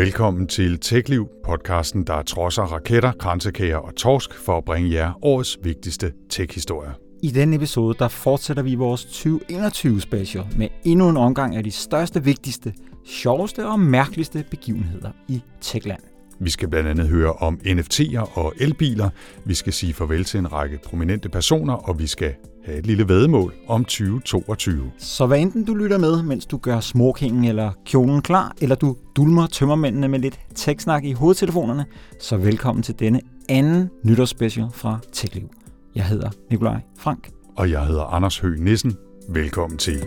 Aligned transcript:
Velkommen 0.00 0.46
til 0.46 0.78
TechLiv, 0.78 1.28
podcasten, 1.44 2.04
der 2.04 2.22
trodser 2.22 2.62
raketter, 2.62 3.12
kransekager 3.12 3.76
og 3.76 3.94
torsk 3.96 4.34
for 4.34 4.58
at 4.58 4.64
bringe 4.64 4.94
jer 4.94 5.12
årets 5.22 5.58
vigtigste 5.62 6.12
tech-historier. 6.28 6.90
I 7.22 7.30
denne 7.30 7.56
episode 7.56 7.98
der 7.98 8.08
fortsætter 8.08 8.62
vi 8.62 8.74
vores 8.74 9.04
2021 9.04 10.00
special 10.00 10.46
med 10.56 10.68
endnu 10.84 11.08
en 11.08 11.16
omgang 11.16 11.56
af 11.56 11.64
de 11.64 11.70
største, 11.70 12.24
vigtigste, 12.24 12.74
sjoveste 13.06 13.66
og 13.66 13.80
mærkeligste 13.80 14.44
begivenheder 14.50 15.10
i 15.28 15.42
Techland. 15.60 16.09
Vi 16.42 16.50
skal 16.50 16.68
blandt 16.68 16.88
andet 16.88 17.08
høre 17.08 17.32
om 17.32 17.60
NFT'er 17.64 18.38
og 18.38 18.54
elbiler, 18.60 19.10
vi 19.44 19.54
skal 19.54 19.72
sige 19.72 19.94
farvel 19.94 20.24
til 20.24 20.38
en 20.38 20.52
række 20.52 20.78
prominente 20.86 21.28
personer, 21.28 21.74
og 21.74 21.98
vi 21.98 22.06
skal 22.06 22.34
have 22.64 22.78
et 22.78 22.86
lille 22.86 23.08
vedmål 23.08 23.54
om 23.68 23.84
2022. 23.84 24.90
Så 24.98 25.26
hvad 25.26 25.38
enten 25.38 25.64
du 25.64 25.74
lytter 25.74 25.98
med, 25.98 26.22
mens 26.22 26.46
du 26.46 26.56
gør 26.56 26.80
smokingen 26.80 27.44
eller 27.44 27.72
kjolen 27.86 28.22
klar, 28.22 28.54
eller 28.60 28.76
du 28.76 28.96
dulmer 29.16 29.46
tømmermændene 29.46 30.08
med 30.08 30.18
lidt 30.18 30.40
tekstsnak 30.54 31.04
i 31.04 31.12
hovedtelefonerne, 31.12 31.84
så 32.20 32.36
velkommen 32.36 32.82
til 32.82 32.98
denne 32.98 33.20
anden 33.48 33.90
nytårsspecial 34.04 34.66
fra 34.72 34.98
TechLiv. 35.12 35.48
Jeg 35.94 36.04
hedder 36.04 36.30
Nikolaj 36.50 36.80
Frank. 36.98 37.30
Og 37.56 37.70
jeg 37.70 37.86
hedder 37.86 38.04
Anders 38.04 38.38
Høgh 38.38 38.60
Nissen. 38.60 38.96
Velkommen 39.28 39.78
til. 39.78 40.02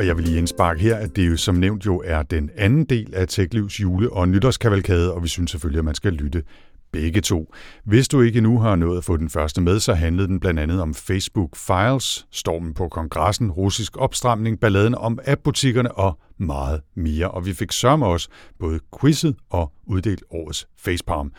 Og 0.00 0.06
jeg 0.06 0.16
vil 0.16 0.24
lige 0.24 0.38
indsparke 0.38 0.80
her, 0.80 0.96
at 0.96 1.16
det 1.16 1.30
jo 1.30 1.36
som 1.36 1.54
nævnt 1.54 1.86
jo 1.86 2.02
er 2.04 2.22
den 2.22 2.50
anden 2.56 2.84
del 2.84 3.14
af 3.14 3.28
TechLivs 3.28 3.80
jule- 3.80 4.12
og 4.12 4.28
nytårskavalkade, 4.28 5.14
og 5.14 5.22
vi 5.22 5.28
synes 5.28 5.50
selvfølgelig, 5.50 5.78
at 5.78 5.84
man 5.84 5.94
skal 5.94 6.12
lytte 6.12 6.42
begge 6.92 7.20
to. 7.20 7.54
Hvis 7.84 8.08
du 8.08 8.20
ikke 8.20 8.40
nu 8.40 8.60
har 8.60 8.76
nået 8.76 8.98
at 8.98 9.04
få 9.04 9.16
den 9.16 9.30
første 9.30 9.60
med, 9.60 9.80
så 9.80 9.94
handlede 9.94 10.28
den 10.28 10.40
blandt 10.40 10.60
andet 10.60 10.82
om 10.82 10.94
Facebook 10.94 11.56
Files, 11.56 12.26
stormen 12.30 12.74
på 12.74 12.88
kongressen, 12.88 13.50
russisk 13.50 13.96
opstramning, 13.96 14.60
balladen 14.60 14.94
om 14.94 15.18
appbutikkerne 15.24 15.92
og 15.92 16.18
meget 16.38 16.80
mere. 16.96 17.30
Og 17.30 17.46
vi 17.46 17.52
fik 17.52 17.72
sørme 17.72 18.06
os 18.06 18.28
både 18.58 18.80
quizet 19.00 19.36
og 19.50 19.72
uddelt 19.86 20.22
årets 20.30 20.66
facepalm. 20.78 21.32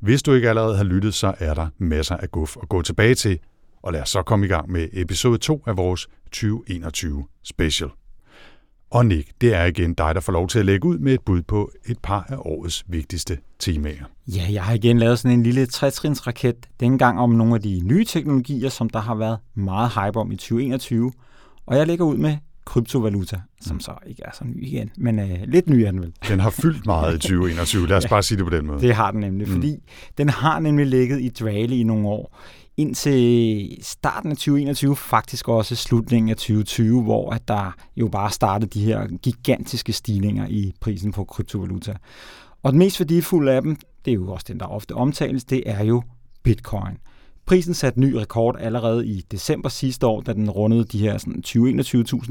Hvis 0.00 0.22
du 0.22 0.32
ikke 0.32 0.48
allerede 0.48 0.76
har 0.76 0.84
lyttet, 0.84 1.14
så 1.14 1.34
er 1.38 1.54
der 1.54 1.68
masser 1.78 2.16
af 2.16 2.30
guf 2.30 2.56
at 2.62 2.68
gå 2.68 2.82
tilbage 2.82 3.14
til. 3.14 3.38
Og 3.82 3.92
lad 3.92 4.02
os 4.02 4.10
så 4.10 4.22
komme 4.22 4.46
i 4.46 4.48
gang 4.48 4.70
med 4.70 4.88
episode 4.92 5.38
2 5.38 5.62
af 5.66 5.76
vores 5.76 6.08
2021 6.32 7.24
special. 7.44 7.90
Og 8.90 9.06
Nick, 9.06 9.28
det 9.40 9.54
er 9.54 9.64
igen 9.64 9.94
dig, 9.94 10.14
der 10.14 10.20
får 10.20 10.32
lov 10.32 10.48
til 10.48 10.58
at 10.58 10.66
lægge 10.66 10.88
ud 10.88 10.98
med 10.98 11.14
et 11.14 11.20
bud 11.20 11.42
på 11.42 11.70
et 11.86 11.98
par 12.02 12.26
af 12.28 12.36
årets 12.38 12.84
vigtigste 12.88 13.38
temaer. 13.58 14.04
Ja, 14.28 14.46
jeg 14.50 14.62
har 14.62 14.74
igen 14.74 14.98
lavet 14.98 15.18
sådan 15.18 15.38
en 15.38 15.42
lille 15.42 15.66
trætrinsraket, 15.66 16.56
dengang 16.80 17.20
om 17.20 17.30
nogle 17.30 17.54
af 17.54 17.62
de 17.62 17.80
nye 17.84 18.04
teknologier, 18.04 18.68
som 18.68 18.90
der 18.90 19.00
har 19.00 19.14
været 19.14 19.38
meget 19.54 19.90
hype 19.90 20.18
om 20.18 20.32
i 20.32 20.36
2021. 20.36 21.12
Og 21.66 21.76
jeg 21.76 21.86
lægger 21.86 22.04
ud 22.04 22.16
med 22.16 22.36
kryptovaluta, 22.64 23.40
som 23.60 23.76
mm. 23.76 23.80
så 23.80 23.92
ikke 24.06 24.22
er 24.24 24.30
så 24.32 24.44
ny 24.44 24.66
igen, 24.66 24.90
men 24.96 25.18
øh, 25.18 25.38
lidt 25.44 25.68
ny 25.68 25.74
er 25.74 25.90
den 25.90 26.00
vel. 26.00 26.12
Den 26.28 26.40
har 26.40 26.50
fyldt 26.50 26.86
meget 26.86 27.14
i 27.14 27.18
2021, 27.28 27.86
lad 27.86 27.96
os 27.96 28.04
ja, 28.04 28.08
bare 28.08 28.22
sige 28.22 28.38
det 28.38 28.46
på 28.46 28.50
den 28.50 28.66
måde. 28.66 28.80
Det 28.80 28.94
har 28.94 29.10
den 29.10 29.20
nemlig, 29.20 29.46
mm. 29.48 29.54
fordi 29.54 29.76
den 30.18 30.28
har 30.28 30.60
nemlig 30.60 30.86
ligget 30.86 31.20
i 31.20 31.28
dvale 31.28 31.76
i 31.76 31.82
nogle 31.82 32.08
år 32.08 32.38
indtil 32.78 33.78
starten 33.82 34.30
af 34.30 34.36
2021, 34.36 34.96
faktisk 34.96 35.48
også 35.48 35.76
slutningen 35.76 36.30
af 36.30 36.36
2020, 36.36 37.02
hvor 37.02 37.30
at 37.30 37.48
der 37.48 37.76
jo 37.96 38.08
bare 38.08 38.30
startede 38.30 38.70
de 38.70 38.84
her 38.84 39.06
gigantiske 39.22 39.92
stigninger 39.92 40.46
i 40.48 40.72
prisen 40.80 41.12
på 41.12 41.24
kryptovaluta. 41.24 41.94
Og 42.62 42.72
den 42.72 42.78
mest 42.78 43.00
værdifulde 43.00 43.52
af 43.52 43.62
dem, 43.62 43.76
det 44.04 44.10
er 44.10 44.14
jo 44.14 44.32
også 44.32 44.44
den, 44.48 44.60
der 44.60 44.66
ofte 44.66 44.92
omtales, 44.92 45.44
det 45.44 45.62
er 45.66 45.84
jo 45.84 46.02
bitcoin. 46.42 46.98
Prisen 47.46 47.74
satte 47.74 48.00
ny 48.00 48.12
rekord 48.14 48.56
allerede 48.60 49.06
i 49.06 49.24
december 49.30 49.68
sidste 49.68 50.06
år, 50.06 50.20
da 50.20 50.32
den 50.32 50.50
rundede 50.50 50.84
de 50.84 50.98
her 50.98 51.18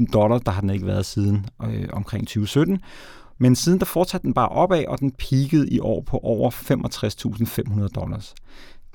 20-21.000 0.06 0.12
dollars. 0.12 0.42
Der 0.42 0.50
har 0.50 0.60
den 0.60 0.70
ikke 0.70 0.86
været 0.86 1.06
siden 1.06 1.46
øh, 1.64 1.88
omkring 1.92 2.26
2017. 2.26 2.78
Men 3.38 3.56
siden 3.56 3.78
der 3.78 3.84
fortsatte 3.84 4.24
den 4.24 4.34
bare 4.34 4.48
opad, 4.48 4.84
og 4.86 5.00
den 5.00 5.12
peakede 5.12 5.68
i 5.68 5.80
år 5.80 6.00
på 6.00 6.18
over 6.22 6.50
65.500 6.50 7.88
dollars. 7.88 8.34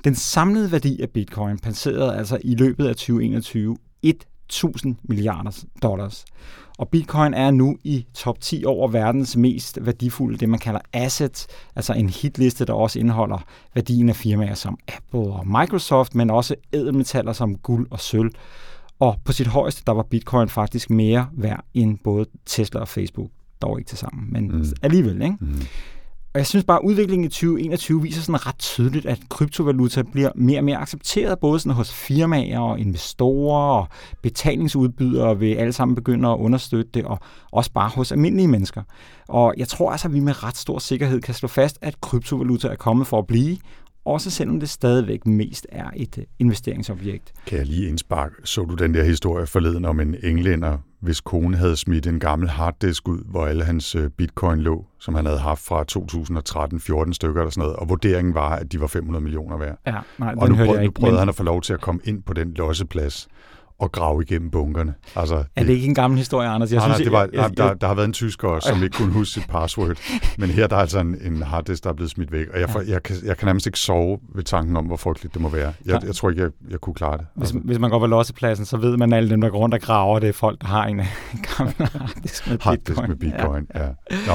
Den 0.04 0.14
samlede 0.14 0.72
værdi 0.72 1.00
af 1.02 1.10
bitcoin 1.10 1.58
passerede 1.58 2.16
altså 2.16 2.38
i 2.44 2.54
løbet 2.54 2.86
af 2.86 2.96
2021 2.96 3.76
1.000 4.06 4.94
milliarder 5.02 5.64
dollars. 5.82 6.24
Og 6.78 6.88
bitcoin 6.88 7.34
er 7.34 7.50
nu 7.50 7.76
i 7.84 8.06
top 8.14 8.40
10 8.40 8.64
over 8.66 8.88
verdens 8.88 9.36
mest 9.36 9.78
værdifulde, 9.82 10.38
det 10.38 10.48
man 10.48 10.58
kalder 10.58 10.80
asset, 10.92 11.46
altså 11.76 11.92
en 11.92 12.08
hitliste, 12.08 12.64
der 12.64 12.72
også 12.72 12.98
indeholder 12.98 13.38
værdien 13.74 14.08
af 14.08 14.16
firmaer 14.16 14.54
som 14.54 14.78
Apple 14.88 15.32
og 15.32 15.48
Microsoft, 15.48 16.14
men 16.14 16.30
også 16.30 16.54
ædelmetaller 16.72 17.32
som 17.32 17.54
guld 17.54 17.86
og 17.90 18.00
sølv. 18.00 18.30
Og 18.98 19.16
på 19.24 19.32
sit 19.32 19.46
højeste, 19.46 19.82
der 19.86 19.92
var 19.92 20.02
bitcoin 20.02 20.48
faktisk 20.48 20.90
mere 20.90 21.28
værd 21.32 21.64
end 21.74 21.98
både 22.04 22.26
Tesla 22.46 22.80
og 22.80 22.88
Facebook. 22.88 23.30
Dog 23.62 23.78
ikke 23.78 23.88
til 23.88 23.98
sammen, 23.98 24.32
men 24.32 24.48
mm. 24.48 24.64
alligevel. 24.82 25.22
Ikke? 25.22 25.36
Mm. 25.40 25.62
Og 26.34 26.38
jeg 26.38 26.46
synes 26.46 26.64
bare, 26.64 26.78
at 26.78 26.84
udviklingen 26.84 27.24
i 27.24 27.28
2021 27.28 28.02
viser 28.02 28.22
sådan 28.22 28.46
ret 28.46 28.58
tydeligt, 28.58 29.06
at 29.06 29.20
kryptovaluta 29.28 30.02
bliver 30.02 30.30
mere 30.34 30.58
og 30.58 30.64
mere 30.64 30.76
accepteret, 30.76 31.38
både 31.38 31.60
sådan 31.60 31.72
hos 31.72 31.92
firmaer 31.92 32.58
og 32.58 32.80
investorer 32.80 33.80
og 33.80 33.88
betalingsudbydere 34.22 35.38
vil 35.38 35.54
alle 35.54 35.72
sammen 35.72 35.94
begynde 35.94 36.28
at 36.28 36.36
understøtte 36.36 36.90
det, 36.94 37.04
og 37.04 37.18
også 37.52 37.72
bare 37.72 37.88
hos 37.88 38.12
almindelige 38.12 38.48
mennesker. 38.48 38.82
Og 39.28 39.54
jeg 39.56 39.68
tror 39.68 39.90
altså, 39.90 40.08
at 40.08 40.14
vi 40.14 40.20
med 40.20 40.44
ret 40.44 40.56
stor 40.56 40.78
sikkerhed 40.78 41.20
kan 41.20 41.34
slå 41.34 41.48
fast, 41.48 41.78
at 41.82 42.00
kryptovaluta 42.00 42.68
er 42.68 42.76
kommet 42.76 43.06
for 43.06 43.18
at 43.18 43.26
blive, 43.26 43.56
også 44.04 44.30
selvom 44.30 44.60
det 44.60 44.70
stadigvæk 44.70 45.26
mest 45.26 45.66
er 45.72 45.90
et 45.96 46.24
investeringsobjekt. 46.38 47.32
Kan 47.46 47.58
jeg 47.58 47.66
lige 47.66 47.88
indsparke? 47.88 48.34
Så 48.44 48.64
du 48.64 48.74
den 48.74 48.94
der 48.94 49.04
historie 49.04 49.46
forleden 49.46 49.84
om 49.84 50.00
en 50.00 50.16
englænder, 50.22 50.78
hvis 51.04 51.20
kone 51.20 51.56
havde 51.56 51.76
smidt 51.76 52.06
en 52.06 52.20
gammel 52.20 52.48
harddisk 52.48 53.08
ud, 53.08 53.18
hvor 53.24 53.46
alle 53.46 53.64
hans 53.64 53.94
øh, 53.94 54.10
bitcoin 54.10 54.60
lå, 54.60 54.86
som 54.98 55.14
han 55.14 55.26
havde 55.26 55.38
haft 55.38 55.60
fra 55.60 55.84
2013, 55.84 56.80
14 56.80 57.14
stykker 57.14 57.40
eller 57.40 57.50
sådan 57.50 57.62
noget, 57.62 57.76
og 57.76 57.88
vurderingen 57.88 58.34
var, 58.34 58.50
at 58.50 58.72
de 58.72 58.80
var 58.80 58.86
500 58.86 59.22
millioner 59.22 59.56
værd. 59.56 59.78
Ja, 59.86 59.94
nej, 60.18 60.34
og 60.36 60.48
nu, 60.48 60.56
prøvede, 60.56 60.84
nu 60.84 60.90
prøvede 60.90 61.12
men... 61.12 61.18
han 61.18 61.28
at 61.28 61.34
få 61.34 61.42
lov 61.42 61.62
til 61.62 61.72
at 61.72 61.80
komme 61.80 62.00
ind 62.04 62.22
på 62.22 62.32
den 62.32 62.54
losseplads 62.54 63.28
og 63.78 63.92
grave 63.92 64.22
igennem 64.22 64.50
bunkerne. 64.50 64.94
Altså, 65.16 65.36
det, 65.36 65.46
er 65.56 65.64
det 65.64 65.72
ikke 65.72 65.86
en 65.86 65.94
gammel 65.94 66.18
historie, 66.18 66.48
Anders? 66.48 66.72
Jeg 66.72 66.78
nej, 66.78 66.86
synes, 66.86 66.98
nej, 66.98 67.04
det 67.04 67.12
var, 67.12 67.42
jeg, 67.42 67.50
jeg, 67.50 67.56
der, 67.56 67.74
der 67.74 67.86
har 67.86 67.94
været 67.94 68.06
en 68.06 68.12
tysker 68.12 68.60
som 68.60 68.82
ikke 68.82 68.96
kunne 68.96 69.12
huske 69.12 69.32
sit 69.32 69.48
password, 69.48 69.96
men 70.38 70.50
her 70.50 70.66
der 70.66 70.76
er 70.76 70.80
altså 70.80 70.98
en, 70.98 71.16
en 71.24 71.42
harddisk, 71.42 71.84
der 71.84 71.90
er 71.90 71.94
blevet 71.94 72.10
smidt 72.10 72.32
væk, 72.32 72.46
og 72.54 72.60
jeg, 72.60 72.68
ja. 72.74 72.92
jeg, 72.92 73.02
kan, 73.02 73.16
jeg 73.24 73.36
kan 73.36 73.46
nærmest 73.46 73.66
ikke 73.66 73.78
sove 73.78 74.18
ved 74.34 74.42
tanken 74.42 74.76
om, 74.76 74.84
hvor 74.84 74.96
frygteligt 74.96 75.34
det 75.34 75.42
må 75.42 75.48
være. 75.48 75.72
Jeg, 75.86 76.02
jeg 76.06 76.14
tror 76.14 76.30
ikke, 76.30 76.42
jeg, 76.42 76.50
jeg 76.70 76.80
kunne 76.80 76.94
klare 76.94 77.18
det. 77.18 77.26
Altså. 77.40 77.54
Hvis, 77.54 77.64
hvis 77.64 77.78
man 77.78 77.90
går 77.90 77.98
på 77.98 78.06
lossepladsen, 78.06 78.66
så 78.66 78.76
ved 78.76 78.96
man, 78.96 79.12
at 79.12 79.16
alle 79.16 79.30
dem, 79.30 79.40
der 79.40 79.48
går 79.48 79.58
rundt 79.58 79.74
og 79.74 79.80
graver, 79.80 80.18
det 80.18 80.28
er 80.28 80.32
folk, 80.32 80.60
der 80.60 80.66
har 80.66 80.84
en 80.84 81.00
gammel 81.56 81.74
harddisk 82.00 82.50
med 82.50 82.58
harddisk 82.60 82.86
bitcoin. 82.86 83.08
med 83.08 83.16
bitcoin, 83.16 83.66
ja. 83.74 83.84
ja. 83.84 84.16
Nå. 84.26 84.34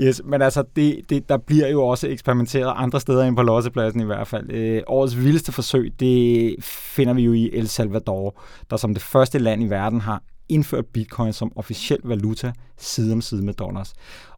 Yes, 0.00 0.22
men 0.24 0.42
altså, 0.42 0.64
det, 0.76 1.00
det, 1.10 1.28
der 1.28 1.36
bliver 1.36 1.68
jo 1.68 1.86
også 1.86 2.08
eksperimenteret 2.08 2.72
andre 2.76 3.00
steder 3.00 3.24
end 3.24 3.36
på 3.36 3.42
lossepladsen 3.42 4.00
i 4.00 4.04
hvert 4.04 4.26
fald. 4.28 4.50
Øh, 4.50 4.82
årets 4.86 5.16
vildeste 5.16 5.52
forsøg, 5.52 5.92
det 6.00 6.54
finder 6.62 7.14
vi 7.14 7.22
jo 7.22 7.32
i 7.32 7.50
El 7.52 7.68
Salvador, 7.68 8.40
der 8.70 8.76
som 8.78 8.94
det 8.94 9.02
første 9.02 9.38
land 9.38 9.62
i 9.62 9.70
verden 9.70 10.00
har 10.00 10.22
indført 10.48 10.86
bitcoin 10.86 11.32
som 11.32 11.52
officiel 11.56 12.00
valuta 12.04 12.52
side 12.78 13.12
om 13.12 13.20
side 13.20 13.42
med 13.42 13.54
dollars. 13.54 13.94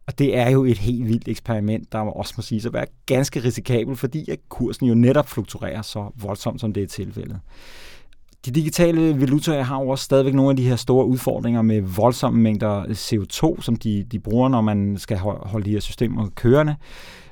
Og 0.07 0.19
det 0.19 0.37
er 0.37 0.49
jo 0.49 0.63
et 0.63 0.77
helt 0.77 1.07
vildt 1.07 1.27
eksperiment, 1.27 1.91
der 1.91 1.99
også 1.99 2.33
må 2.37 2.41
sige 2.41 2.67
at 2.67 2.73
være 2.73 2.85
ganske 3.05 3.43
risikabel, 3.43 3.95
fordi 3.95 4.31
at 4.31 4.39
kursen 4.49 4.85
jo 4.85 4.93
netop 4.93 5.29
fluktuerer 5.29 5.81
så 5.81 6.11
voldsomt, 6.15 6.61
som 6.61 6.73
det 6.73 6.83
er 6.83 6.87
tilfældet. 6.87 7.39
De 8.45 8.51
digitale 8.51 9.19
valutaer 9.21 9.63
har 9.63 9.81
jo 9.81 9.89
også 9.89 10.03
stadigvæk 10.03 10.33
nogle 10.33 10.49
af 10.49 10.57
de 10.57 10.67
her 10.67 10.75
store 10.75 11.05
udfordringer 11.05 11.61
med 11.61 11.81
voldsomme 11.81 12.41
mængder 12.41 12.79
øh, 12.79 12.91
CO2, 12.91 13.61
som 13.61 13.75
de, 13.75 14.03
de 14.03 14.19
bruger, 14.19 14.49
når 14.49 14.61
man 14.61 14.97
skal 14.97 15.17
holde 15.17 15.65
de 15.65 15.71
her 15.71 15.79
systemer 15.79 16.29
kørende. 16.35 16.75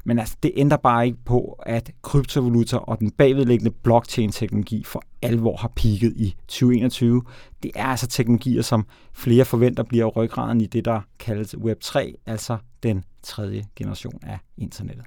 Men 0.06 0.20
altså, 0.20 0.36
det 0.44 0.52
ændrer 0.56 0.78
bare 0.78 1.06
ikke 1.06 1.18
på, 1.25 1.59
at 1.66 1.91
kryptovaluta 2.02 2.78
og 2.78 3.00
den 3.00 3.11
bagvedliggende 3.11 3.72
blockchain-teknologi 3.72 4.84
for 4.84 5.03
alvor 5.22 5.58
har 5.58 5.72
peaked 5.76 6.11
i 6.16 6.35
2021. 6.47 7.22
Det 7.64 7.72
er 7.76 7.85
altså 7.85 8.08
teknologier, 8.08 8.62
som 8.62 8.85
flere 9.14 9.46
forventer 9.46 9.84
bliver 9.84 10.05
ryggraden 10.05 10.62
i 10.62 10.66
det, 10.66 10.85
der 10.85 11.02
kaldes 11.20 11.55
Web3, 11.55 12.23
altså 12.26 12.58
den 12.84 13.03
tredje 13.23 13.64
generation 13.76 14.20
af 14.23 14.40
internettet. 14.58 15.05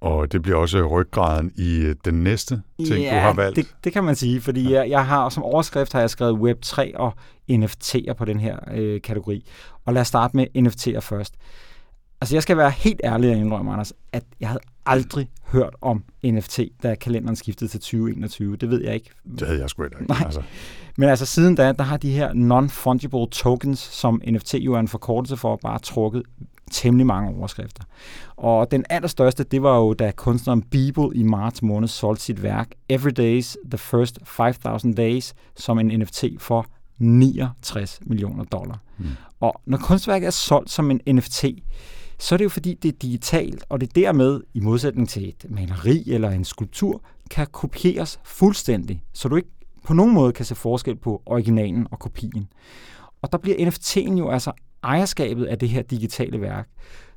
Og 0.00 0.32
det 0.32 0.42
bliver 0.42 0.56
også 0.56 0.86
ryggraden 0.86 1.52
i 1.56 1.76
øh, 1.76 1.96
den 2.04 2.14
næste 2.24 2.62
ting, 2.86 3.02
ja, 3.02 3.14
du 3.14 3.20
har 3.20 3.32
valgt. 3.32 3.56
Det, 3.56 3.66
det 3.84 3.92
kan 3.92 4.04
man 4.04 4.16
sige, 4.16 4.40
fordi 4.40 4.62
ja. 4.62 4.78
jeg, 4.78 4.90
jeg 4.90 5.06
har 5.06 5.28
som 5.28 5.42
overskrift 5.42 5.92
har 5.92 6.00
jeg 6.00 6.10
skrevet 6.10 6.38
Web3 6.38 6.96
og 6.96 7.12
NFT'er 7.50 8.12
på 8.12 8.24
den 8.24 8.40
her 8.40 8.58
øh, 8.74 9.00
kategori. 9.00 9.46
Og 9.84 9.94
lad 9.94 10.00
os 10.00 10.08
starte 10.08 10.36
med 10.36 10.46
NFT'er 10.56 11.00
først. 11.00 11.34
Altså, 12.20 12.34
jeg 12.34 12.42
skal 12.42 12.56
være 12.56 12.70
helt 12.70 13.00
ærlig 13.04 13.30
og 13.30 13.36
indrømme, 13.36 13.72
Anders, 13.72 13.92
at 14.12 14.24
jeg 14.40 14.48
havde 14.48 14.60
aldrig 14.86 15.30
hørt 15.46 15.74
om 15.80 16.04
NFT, 16.24 16.60
da 16.82 16.94
kalenderen 16.94 17.36
skiftede 17.36 17.70
til 17.70 17.80
2021. 17.80 18.56
Det 18.56 18.70
ved 18.70 18.82
jeg 18.82 18.94
ikke. 18.94 19.10
Det 19.38 19.46
havde 19.46 19.60
jeg 19.60 19.70
sgu 19.70 19.84
ikke. 19.84 19.96
Nej. 20.08 20.18
Altså. 20.24 20.42
Men 20.96 21.08
altså 21.08 21.26
siden 21.26 21.54
da, 21.54 21.72
der 21.72 21.82
har 21.82 21.96
de 21.96 22.12
her 22.12 22.32
non-fungible 22.32 23.30
tokens, 23.30 23.78
som 23.78 24.20
NFT 24.26 24.54
jo 24.54 24.74
er 24.74 24.80
en 24.80 24.88
forkortelse 24.88 25.36
for, 25.36 25.56
bare 25.56 25.78
trukket 25.78 26.22
temmelig 26.68 27.06
mange 27.06 27.38
overskrifter. 27.38 27.84
Og 28.36 28.70
den 28.70 28.84
allerstørste, 28.90 29.44
det 29.44 29.62
var 29.62 29.78
jo, 29.78 29.92
da 29.94 30.10
kunstneren 30.10 30.62
Beeple 30.62 31.10
i 31.14 31.22
marts 31.22 31.62
måned 31.62 31.88
solgte 31.88 32.24
sit 32.24 32.42
værk 32.42 32.70
Every 32.88 33.10
Days, 33.16 33.56
The 33.70 33.78
First 33.78 34.18
5.000 34.22 34.94
Days, 34.94 35.34
som 35.56 35.78
en 35.78 36.00
NFT 36.00 36.24
for 36.38 36.66
69 36.98 38.00
millioner 38.06 38.44
dollar. 38.44 38.78
Mm. 38.98 39.06
Og 39.40 39.60
når 39.66 39.78
kunstværket 39.78 40.26
er 40.26 40.30
solgt 40.30 40.70
som 40.70 40.90
en 40.90 41.00
NFT, 41.12 41.44
så 42.18 42.34
er 42.34 42.36
det 42.36 42.44
jo 42.44 42.48
fordi, 42.48 42.74
det 42.74 42.88
er 42.88 42.98
digitalt, 43.02 43.64
og 43.68 43.80
det 43.80 43.96
dermed, 43.96 44.40
i 44.54 44.60
modsætning 44.60 45.08
til 45.08 45.28
et 45.28 45.46
maleri 45.48 46.04
eller 46.06 46.30
en 46.30 46.44
skulptur, 46.44 47.02
kan 47.30 47.46
kopieres 47.52 48.20
fuldstændig, 48.24 49.02
så 49.12 49.28
du 49.28 49.36
ikke 49.36 49.48
på 49.84 49.94
nogen 49.94 50.14
måde 50.14 50.32
kan 50.32 50.44
se 50.44 50.54
forskel 50.54 50.96
på 50.96 51.22
originalen 51.26 51.86
og 51.90 51.98
kopien. 51.98 52.48
Og 53.22 53.32
der 53.32 53.38
bliver 53.38 53.70
NFT'en 53.70 54.18
jo 54.18 54.30
altså 54.30 54.52
ejerskabet 54.82 55.44
af 55.44 55.58
det 55.58 55.68
her 55.68 55.82
digitale 55.82 56.40
værk. 56.40 56.68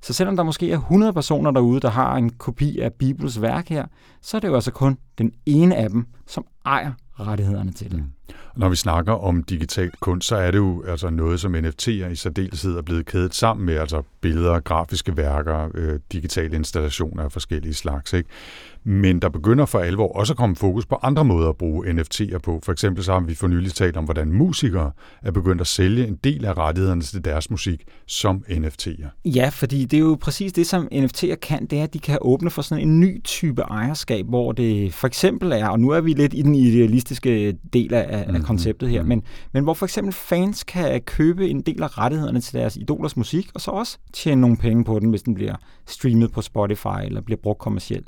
Så 0.01 0.13
selvom 0.13 0.35
der 0.35 0.43
måske 0.43 0.71
er 0.71 0.77
100 0.77 1.13
personer 1.13 1.51
derude, 1.51 1.79
der 1.79 1.89
har 1.89 2.15
en 2.15 2.29
kopi 2.29 2.79
af 2.79 2.93
Bibels 2.93 3.41
værk 3.41 3.69
her, 3.69 3.85
så 4.21 4.37
er 4.37 4.41
det 4.41 4.47
jo 4.47 4.55
altså 4.55 4.71
kun 4.71 4.97
den 5.17 5.31
ene 5.45 5.75
af 5.75 5.89
dem, 5.89 6.05
som 6.27 6.45
ejer 6.65 6.91
rettighederne 7.19 7.71
til 7.71 7.91
det. 7.91 7.97
Mm. 7.99 8.11
Når 8.57 8.69
vi 8.69 8.75
snakker 8.75 9.13
om 9.13 9.43
digital 9.43 9.91
kunst, 9.99 10.27
så 10.27 10.35
er 10.35 10.51
det 10.51 10.57
jo 10.57 10.83
altså 10.87 11.09
noget, 11.09 11.39
som 11.39 11.55
NFT'er 11.55 11.89
i 12.11 12.15
særdeleshed 12.15 12.77
er 12.77 12.81
blevet 12.81 13.05
kædet 13.05 13.35
sammen 13.35 13.65
med, 13.65 13.75
altså 13.75 14.01
billeder, 14.21 14.59
grafiske 14.59 15.17
værker, 15.17 15.69
øh, 15.75 15.99
digitale 16.11 16.55
installationer 16.55 17.23
af 17.23 17.31
forskellige 17.31 17.73
slags. 17.73 18.13
Ikke? 18.13 18.29
Men 18.83 19.19
der 19.19 19.29
begynder 19.29 19.65
for 19.65 19.79
alvor 19.79 20.07
også 20.07 20.33
at 20.33 20.37
komme 20.37 20.55
fokus 20.55 20.85
på 20.85 20.97
andre 21.01 21.25
måder 21.25 21.49
at 21.49 21.57
bruge 21.57 21.87
NFT'er 21.87 22.37
på. 22.37 22.59
For 22.63 22.71
eksempel 22.71 23.03
så 23.03 23.13
har 23.13 23.19
vi 23.19 23.35
for 23.35 23.47
nylig 23.47 23.73
talt 23.73 23.97
om, 23.97 24.03
hvordan 24.03 24.31
musikere 24.31 24.91
er 25.21 25.31
begyndt 25.31 25.61
at 25.61 25.67
sælge 25.67 26.07
en 26.07 26.15
del 26.23 26.45
af 26.45 26.57
rettighederne 26.57 27.01
til 27.01 27.25
deres 27.25 27.49
musik 27.49 27.83
som 28.05 28.43
NFT'er. 28.49 29.07
Ja, 29.25 29.49
fordi 29.49 29.85
det 29.85 29.97
er 29.97 30.01
jo 30.01 30.17
præcis 30.21 30.53
det, 30.53 30.67
som 30.67 30.87
NFT'er 30.93 31.35
kan, 31.35 31.65
det 31.65 31.79
er, 31.79 31.83
at 31.83 31.93
de 31.93 31.99
kan 31.99 32.17
åbne 32.21 32.49
for 32.49 32.61
sådan 32.61 32.87
en 32.87 32.99
ny 32.99 33.23
type 33.23 33.61
ejerskab, 33.61 34.25
hvor 34.25 34.51
det 34.51 34.93
for 34.93 35.07
eksempel 35.07 35.51
er, 35.51 35.67
og 35.67 35.79
nu 35.79 35.89
er 35.89 36.01
vi 36.01 36.13
lidt 36.13 36.33
i 36.33 36.41
den 36.41 36.55
idealistiske 36.55 37.51
del 37.73 37.93
af, 37.93 38.20
mm-hmm. 38.27 38.41
af 38.41 38.47
konceptet 38.47 38.89
her, 38.89 39.01
mm-hmm. 39.01 39.09
men, 39.09 39.23
men 39.51 39.63
hvor 39.63 39.73
for 39.73 39.85
eksempel 39.85 40.13
fans 40.13 40.63
kan 40.63 41.01
købe 41.01 41.49
en 41.49 41.61
del 41.61 41.83
af 41.83 41.97
rettighederne 41.97 42.41
til 42.41 42.53
deres 42.53 42.75
idolers 42.75 43.17
musik, 43.17 43.49
og 43.53 43.61
så 43.61 43.71
også 43.71 43.97
tjene 44.13 44.41
nogle 44.41 44.57
penge 44.57 44.83
på 44.83 44.99
den, 44.99 45.09
hvis 45.09 45.21
den 45.21 45.33
bliver 45.33 45.55
streamet 45.87 46.31
på 46.31 46.41
Spotify 46.41 47.05
eller 47.05 47.21
bliver 47.21 47.39
brugt 47.43 47.59
kommercielt. 47.59 48.07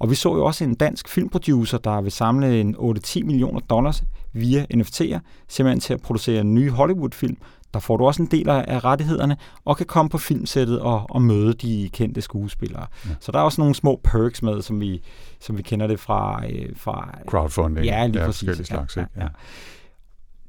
Og 0.00 0.10
vi 0.10 0.14
så 0.14 0.34
jo 0.34 0.44
også 0.44 0.64
en 0.64 0.74
dansk 0.74 1.08
filmproducer, 1.08 1.78
der 1.78 2.00
vil 2.00 2.12
samle 2.12 2.60
en 2.60 2.76
8-10 2.76 3.24
millioner 3.24 3.60
dollars 3.60 4.02
via 4.32 4.66
NFT'er, 4.74 5.18
simpelthen 5.48 5.80
til 5.80 5.94
at 5.94 6.00
producere 6.00 6.40
en 6.40 6.54
ny 6.54 6.70
Hollywood-film. 6.70 7.36
Der 7.74 7.80
får 7.80 7.96
du 7.96 8.06
også 8.06 8.22
en 8.22 8.28
del 8.28 8.48
af 8.48 8.84
rettighederne, 8.84 9.36
og 9.64 9.76
kan 9.76 9.86
komme 9.86 10.08
på 10.08 10.18
filmsættet 10.18 10.80
og, 10.80 11.06
og 11.10 11.22
møde 11.22 11.52
de 11.52 11.90
kendte 11.92 12.20
skuespillere. 12.20 12.86
Ja. 13.06 13.10
Så 13.20 13.32
der 13.32 13.38
er 13.38 13.42
også 13.42 13.60
nogle 13.60 13.74
små 13.74 14.00
perks 14.04 14.42
med, 14.42 14.62
som 14.62 14.80
vi, 14.80 15.02
som 15.40 15.58
vi 15.58 15.62
kender 15.62 15.86
det 15.86 16.00
fra... 16.00 16.42
Øh, 16.50 16.68
fra 16.76 17.18
Crowdfunding. 17.26 17.86
Ja, 17.86 18.06
lige 18.06 18.20
ja, 18.20 18.26
præcis. 18.26 18.66
Slags, 18.66 18.96
ja, 18.96 19.04
ja, 19.16 19.22
ja. 19.22 19.28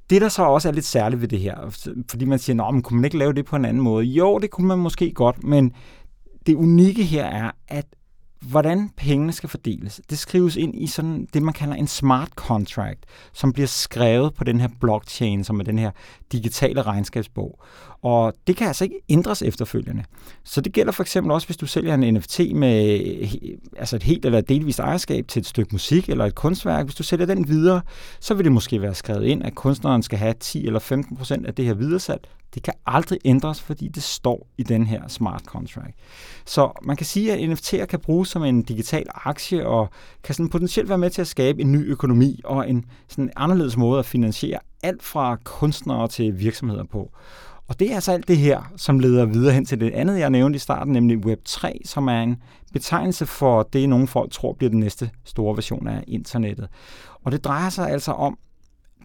Det, 0.09 0.21
der 0.21 0.29
så 0.29 0.43
også 0.43 0.67
er 0.67 0.73
lidt 0.73 0.85
særligt 0.85 1.21
ved 1.21 1.27
det 1.27 1.39
her, 1.39 1.55
fordi 2.09 2.25
man 2.25 2.39
siger, 2.39 2.63
at 2.63 2.83
kunne 2.83 2.97
man 2.97 3.05
ikke 3.05 3.17
lave 3.17 3.33
det 3.33 3.45
på 3.45 3.55
en 3.55 3.65
anden 3.65 3.83
måde? 3.83 4.05
Jo, 4.05 4.39
det 4.39 4.49
kunne 4.51 4.67
man 4.67 4.77
måske 4.77 5.11
godt, 5.11 5.43
men 5.43 5.73
det 6.45 6.55
unikke 6.55 7.03
her 7.03 7.25
er, 7.25 7.51
at 7.67 7.85
hvordan 8.41 8.89
pengene 8.97 9.33
skal 9.33 9.49
fordeles, 9.49 10.01
det 10.09 10.19
skrives 10.19 10.55
ind 10.55 10.75
i 10.75 10.87
sådan 10.87 11.27
det, 11.33 11.43
man 11.43 11.53
kalder 11.53 11.75
en 11.75 11.87
smart 11.87 12.29
contract, 12.29 13.05
som 13.33 13.53
bliver 13.53 13.67
skrevet 13.67 14.33
på 14.33 14.43
den 14.43 14.61
her 14.61 14.67
blockchain, 14.79 15.43
som 15.43 15.59
er 15.59 15.63
den 15.63 15.79
her 15.79 15.91
digitale 16.31 16.81
regnskabsbog. 16.81 17.63
Og 18.05 18.33
det 18.47 18.55
kan 18.55 18.67
altså 18.67 18.83
ikke 18.83 19.01
ændres 19.09 19.41
efterfølgende. 19.41 20.03
Så 20.43 20.61
det 20.61 20.73
gælder 20.73 20.91
for 20.91 21.03
eksempel 21.03 21.31
også, 21.31 21.47
hvis 21.47 21.57
du 21.57 21.65
sælger 21.65 21.93
en 21.93 22.13
NFT 22.13 22.39
med 22.55 22.99
altså 23.77 23.95
et 23.95 24.03
helt 24.03 24.25
eller 24.25 24.41
delvist 24.41 24.79
ejerskab 24.79 25.27
til 25.27 25.39
et 25.39 25.45
stykke 25.45 25.69
musik 25.71 26.09
eller 26.09 26.25
et 26.25 26.35
kunstværk. 26.35 26.85
Hvis 26.85 26.95
du 26.95 27.03
sælger 27.03 27.25
den 27.25 27.47
videre, 27.47 27.81
så 28.19 28.33
vil 28.33 28.43
det 28.43 28.51
måske 28.51 28.81
være 28.81 28.95
skrevet 28.95 29.25
ind, 29.25 29.43
at 29.43 29.55
kunstneren 29.55 30.03
skal 30.03 30.19
have 30.19 30.33
10 30.39 30.65
eller 30.65 30.79
15 30.79 31.17
procent 31.17 31.45
af 31.45 31.53
det 31.53 31.65
her 31.65 31.73
videresalg. 31.73 32.27
Det 32.53 32.63
kan 32.63 32.73
aldrig 32.85 33.19
ændres, 33.25 33.61
fordi 33.61 33.87
det 33.87 34.03
står 34.03 34.47
i 34.57 34.63
den 34.63 34.87
her 34.87 35.07
smart 35.07 35.41
contract. 35.41 35.95
Så 36.45 36.71
man 36.83 36.95
kan 36.95 37.05
sige, 37.05 37.33
at 37.33 37.49
NFT'er 37.49 37.85
kan 37.85 37.99
bruges 37.99 38.29
som 38.29 38.43
en 38.43 38.63
digital 38.63 39.05
aktie 39.15 39.67
og 39.67 39.89
kan 40.23 40.35
sådan 40.35 40.49
potentielt 40.49 40.89
være 40.89 40.97
med 40.97 41.09
til 41.09 41.21
at 41.21 41.27
skabe 41.27 41.61
en 41.61 41.71
ny 41.71 41.91
økonomi 41.91 42.41
og 42.43 42.69
en 42.69 42.85
sådan 43.07 43.31
anderledes 43.35 43.77
måde 43.77 43.99
at 43.99 44.05
finansiere 44.05 44.59
alt 44.83 45.03
fra 45.03 45.37
kunstnere 45.43 46.07
til 46.07 46.39
virksomheder 46.39 46.83
på. 46.83 47.11
Og 47.67 47.79
det 47.79 47.91
er 47.91 47.95
altså 47.95 48.11
alt 48.11 48.27
det 48.27 48.37
her, 48.37 48.71
som 48.77 48.99
leder 48.99 49.25
videre 49.25 49.53
hen 49.53 49.65
til 49.65 49.79
det 49.79 49.91
andet, 49.91 50.19
jeg 50.19 50.29
nævnte 50.29 50.57
i 50.57 50.59
starten, 50.59 50.93
nemlig 50.93 51.17
Web3, 51.25 51.71
som 51.85 52.07
er 52.07 52.21
en 52.21 52.35
betegnelse 52.73 53.25
for 53.25 53.63
det, 53.63 53.89
nogle 53.89 54.07
folk 54.07 54.31
tror 54.31 54.53
bliver 54.53 54.69
den 54.69 54.79
næste 54.79 55.09
store 55.23 55.55
version 55.55 55.87
af 55.87 56.03
internettet. 56.07 56.67
Og 57.23 57.31
det 57.31 57.43
drejer 57.43 57.69
sig 57.69 57.89
altså 57.89 58.11
om 58.11 58.37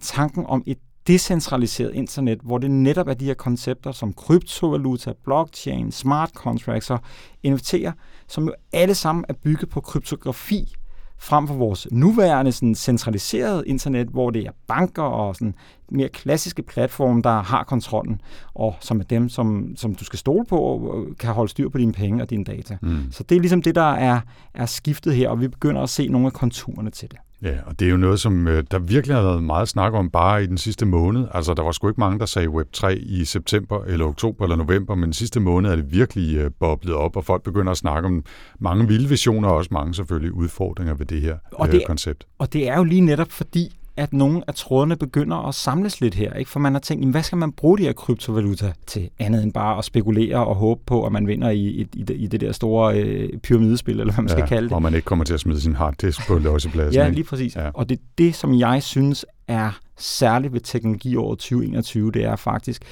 tanken 0.00 0.46
om 0.46 0.62
et 0.66 0.78
decentraliseret 1.06 1.94
internet, 1.94 2.38
hvor 2.42 2.58
det 2.58 2.70
netop 2.70 3.08
er 3.08 3.14
de 3.14 3.24
her 3.24 3.34
koncepter 3.34 3.92
som 3.92 4.12
kryptovaluta, 4.12 5.12
blockchain, 5.24 5.92
smart 5.92 6.30
contracts 6.34 6.90
og 6.90 6.98
NFT'er, 7.46 7.92
som 8.28 8.44
jo 8.44 8.54
alle 8.72 8.94
sammen 8.94 9.24
er 9.28 9.32
bygget 9.32 9.68
på 9.68 9.80
kryptografi, 9.80 10.74
frem 11.20 11.46
for 11.46 11.54
vores 11.54 11.86
nuværende 11.90 12.52
sådan, 12.52 12.74
centraliserede 12.74 13.62
internet, 13.66 14.08
hvor 14.08 14.30
det 14.30 14.46
er 14.46 14.50
banker 14.66 15.02
og 15.02 15.34
sådan, 15.34 15.54
mere 15.92 16.08
klassiske 16.08 16.62
platforme, 16.62 17.22
der 17.22 17.42
har 17.42 17.64
kontrollen, 17.64 18.20
og 18.54 18.74
som 18.80 19.00
er 19.00 19.04
dem, 19.04 19.28
som, 19.28 19.76
som 19.76 19.94
du 19.94 20.04
skal 20.04 20.18
stole 20.18 20.44
på, 20.46 20.58
og 20.58 21.06
kan 21.18 21.32
holde 21.32 21.50
styr 21.50 21.68
på 21.68 21.78
dine 21.78 21.92
penge 21.92 22.22
og 22.22 22.30
dine 22.30 22.44
data. 22.44 22.78
Mm. 22.82 23.12
Så 23.12 23.22
det 23.22 23.36
er 23.36 23.40
ligesom 23.40 23.62
det, 23.62 23.74
der 23.74 23.92
er, 23.92 24.20
er 24.54 24.66
skiftet 24.66 25.14
her, 25.14 25.28
og 25.28 25.40
vi 25.40 25.48
begynder 25.48 25.82
at 25.82 25.88
se 25.88 26.08
nogle 26.08 26.26
af 26.26 26.32
konturerne 26.32 26.90
til 26.90 27.10
det. 27.10 27.18
Ja, 27.42 27.54
og 27.66 27.80
det 27.80 27.86
er 27.86 27.90
jo 27.90 27.96
noget, 27.96 28.20
som 28.20 28.48
øh, 28.48 28.64
der 28.70 28.78
virkelig 28.78 29.16
har 29.16 29.22
været 29.22 29.42
meget 29.42 29.68
snak 29.68 29.92
om 29.92 30.10
bare 30.10 30.44
i 30.44 30.46
den 30.46 30.58
sidste 30.58 30.86
måned. 30.86 31.26
Altså, 31.34 31.54
der 31.54 31.62
var 31.62 31.72
sgu 31.72 31.88
ikke 31.88 32.00
mange, 32.00 32.18
der 32.18 32.26
sagde 32.26 32.48
Web3 32.48 32.88
i 32.88 33.24
september, 33.24 33.84
eller 33.84 34.06
oktober, 34.06 34.44
eller 34.44 34.56
november, 34.56 34.94
men 34.94 35.12
sidste 35.12 35.40
måned 35.40 35.70
er 35.70 35.76
det 35.76 35.92
virkelig 35.92 36.36
øh, 36.36 36.50
boblet 36.60 36.94
op, 36.94 37.16
og 37.16 37.24
folk 37.24 37.42
begynder 37.42 37.72
at 37.72 37.78
snakke 37.78 38.06
om 38.06 38.24
mange 38.58 38.88
vilde 38.88 39.08
visioner, 39.08 39.48
og 39.48 39.56
også 39.56 39.68
mange 39.72 39.94
selvfølgelig 39.94 40.32
udfordringer 40.32 40.94
ved 40.94 41.06
det 41.06 41.20
her 41.20 41.36
og 41.52 41.72
det, 41.72 41.74
øh, 41.74 41.86
koncept. 41.86 42.26
Og 42.38 42.52
det 42.52 42.68
er 42.68 42.76
jo 42.76 42.84
lige 42.84 43.00
netop 43.00 43.30
fordi, 43.30 43.79
at 44.00 44.12
nogle 44.12 44.42
af 44.46 44.54
trådene 44.54 44.96
begynder 44.96 45.36
at 45.48 45.54
samles 45.54 46.00
lidt 46.00 46.14
her. 46.14 46.32
Ikke? 46.32 46.50
For 46.50 46.60
man 46.60 46.72
har 46.72 46.80
tænkt, 46.80 47.10
hvad 47.10 47.22
skal 47.22 47.38
man 47.38 47.52
bruge 47.52 47.78
de 47.78 47.82
her 47.82 47.92
kryptovaluta 47.92 48.72
til 48.86 49.10
andet 49.18 49.42
end 49.42 49.52
bare 49.52 49.78
at 49.78 49.84
spekulere 49.84 50.46
og 50.46 50.56
håbe 50.56 50.80
på, 50.86 51.06
at 51.06 51.12
man 51.12 51.26
vinder 51.26 51.50
i, 51.50 51.58
i, 51.58 51.86
i 52.14 52.26
det 52.26 52.40
der 52.40 52.52
store 52.52 53.00
øh, 53.00 53.38
pyramidespil, 53.38 54.00
eller 54.00 54.14
hvad 54.14 54.22
man 54.22 54.28
ja, 54.28 54.34
skal 54.34 54.48
kalde 54.48 54.68
det. 54.68 54.74
Og 54.74 54.82
man 54.82 54.94
ikke 54.94 55.04
kommer 55.04 55.24
til 55.24 55.34
at 55.34 55.40
smide 55.40 55.60
sin 55.60 55.74
harddisk 55.74 56.26
på 56.26 56.38
låsepladsen. 56.38 57.02
ja, 57.02 57.08
lige 57.08 57.24
præcis. 57.24 57.56
Ja. 57.56 57.70
Og 57.74 57.88
det 57.88 57.98
er 57.98 58.02
det, 58.18 58.34
som 58.34 58.58
jeg 58.58 58.82
synes 58.82 59.26
er 59.48 59.80
særligt 59.98 60.52
ved 60.52 60.60
teknologiåret 60.60 61.38
2021, 61.38 62.12
det 62.12 62.24
er 62.24 62.36
faktisk, 62.36 62.82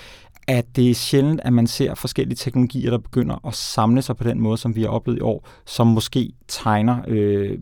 at 0.46 0.76
det 0.76 0.90
er 0.90 0.94
sjældent, 0.94 1.40
at 1.44 1.52
man 1.52 1.66
ser 1.66 1.94
forskellige 1.94 2.36
teknologier, 2.36 2.90
der 2.90 2.98
begynder 2.98 3.46
at 3.46 3.54
samle 3.54 4.02
sig 4.02 4.16
på 4.16 4.24
den 4.24 4.40
måde, 4.40 4.58
som 4.58 4.76
vi 4.76 4.82
har 4.82 4.88
oplevet 4.88 5.18
i 5.18 5.22
år, 5.22 5.48
som 5.66 5.86
måske 5.86 6.32
tegner 6.48 6.98
øh, 7.08 7.58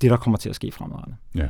det, 0.00 0.10
der 0.10 0.16
kommer 0.16 0.38
til 0.38 0.48
at 0.48 0.54
ske 0.54 0.72
fremadrettet. 0.72 1.16
Ja. 1.34 1.46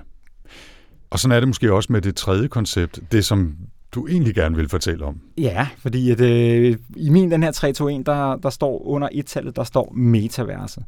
Og 1.17 1.21
sådan 1.21 1.37
er 1.37 1.41
det 1.41 1.49
måske 1.49 1.73
også 1.73 1.93
med 1.93 2.03
det 2.03 2.17
tredje 2.17 2.49
koncept, 2.49 3.01
det 3.13 3.25
som 3.25 3.57
du 3.93 4.07
egentlig 4.07 4.35
gerne 4.35 4.57
vil 4.57 4.69
fortælle 4.69 5.05
om. 5.05 5.21
Ja, 5.39 5.69
fordi 5.79 6.11
at, 6.11 6.21
øh, 6.21 6.77
i 6.97 7.11
min 7.11 7.31
den 7.31 7.43
her 7.43 7.53
321, 7.53 8.03
der, 8.05 8.37
der 8.37 8.51
står 8.51 8.87
under 8.87 9.09
et-tallet, 9.13 9.57
der 9.57 9.65
står 9.65 9.93
metaverset. 9.93 10.85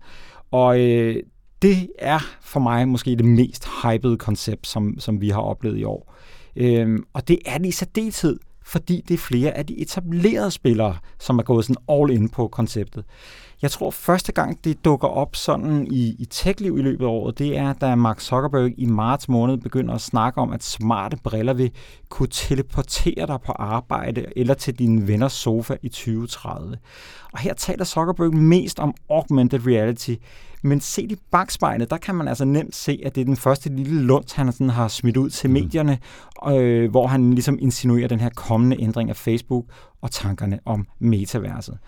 Og 0.51 0.81
øh, 0.81 1.23
det 1.63 1.89
er 1.99 2.19
for 2.41 2.61
mig 2.61 2.89
måske 2.89 3.17
det 3.17 3.25
mest 3.25 3.69
hypede 3.83 4.17
koncept, 4.17 4.67
som, 4.67 5.01
som 5.01 5.21
vi 5.21 5.29
har 5.29 5.41
oplevet 5.41 5.79
i 5.79 5.85
år. 5.85 6.15
Øh, 6.57 6.99
og 7.13 7.29
det 7.29 7.39
er 7.47 7.59
det 7.59 7.67
i 7.67 7.71
særdeleshed, 7.71 8.39
fordi 8.69 9.05
det 9.09 9.15
er 9.15 9.19
flere 9.19 9.51
af 9.51 9.67
de 9.67 9.81
etablerede 9.81 10.51
spillere, 10.51 10.97
som 11.19 11.39
er 11.39 11.43
gået 11.43 11.65
sådan 11.65 11.83
all 11.89 12.11
in 12.11 12.29
på 12.29 12.49
konceptet. 12.49 13.05
Jeg 13.63 13.71
tror, 13.71 13.91
første 13.91 14.33
gang 14.33 14.65
det 14.65 14.85
dukker 14.85 15.09
op 15.09 15.37
sådan 15.37 15.87
i, 15.91 16.17
i 16.19 16.25
tech-liv 16.25 16.79
i 16.79 16.83
løbet 16.83 17.05
af 17.05 17.09
året, 17.09 17.39
det 17.39 17.57
er, 17.57 17.73
da 17.73 17.95
Mark 17.95 18.21
Zuckerberg 18.21 18.71
i 18.79 18.87
marts 18.87 19.29
måned 19.29 19.57
begynder 19.57 19.95
at 19.95 20.01
snakke 20.01 20.41
om, 20.41 20.53
at 20.53 20.65
smarte 20.65 21.17
briller 21.25 21.53
vil 21.53 21.71
kunne 22.09 22.29
teleportere 22.31 23.27
dig 23.27 23.41
på 23.47 23.53
arbejde 23.53 24.27
eller 24.37 24.55
til 24.55 24.79
din 24.79 25.09
venners 25.09 25.33
sofa 25.33 25.77
i 25.83 25.89
2030. 25.89 26.77
Og 27.33 27.39
her 27.39 27.55
taler 27.55 27.85
Zuckerberg 27.85 28.35
mest 28.35 28.79
om 28.79 28.95
augmented 29.11 29.67
reality, 29.67 30.15
men 30.62 30.81
set 30.81 31.12
i 31.12 31.17
bagspejlet, 31.31 31.91
der 31.91 31.97
kan 31.97 32.15
man 32.15 32.29
altså 32.29 32.45
nemt 32.45 32.75
se, 32.75 33.00
at 33.05 33.15
det 33.15 33.21
er 33.21 33.25
den 33.25 33.37
første 33.37 33.69
lille 33.69 34.03
lund, 34.03 34.37
han 34.37 34.53
sådan 34.53 34.71
har 34.71 34.88
smidt 34.88 35.17
ud 35.17 35.31
til 35.31 35.50
mm. 35.50 35.55
medierne, 35.55 35.99
øh, 36.49 36.91
hvor 36.91 37.07
han 37.07 37.35
ligesom 37.35 37.59
insinuerer 37.61 38.09
den 38.09 38.21
her 38.21 38.31
kommende 38.37 38.83
ændring 38.83 39.11
af 39.11 39.17
Facebook 39.17 39.65
og 40.00 40.11
tankerne 40.11 40.59
om 40.65 40.87
metaverset. 40.99 41.79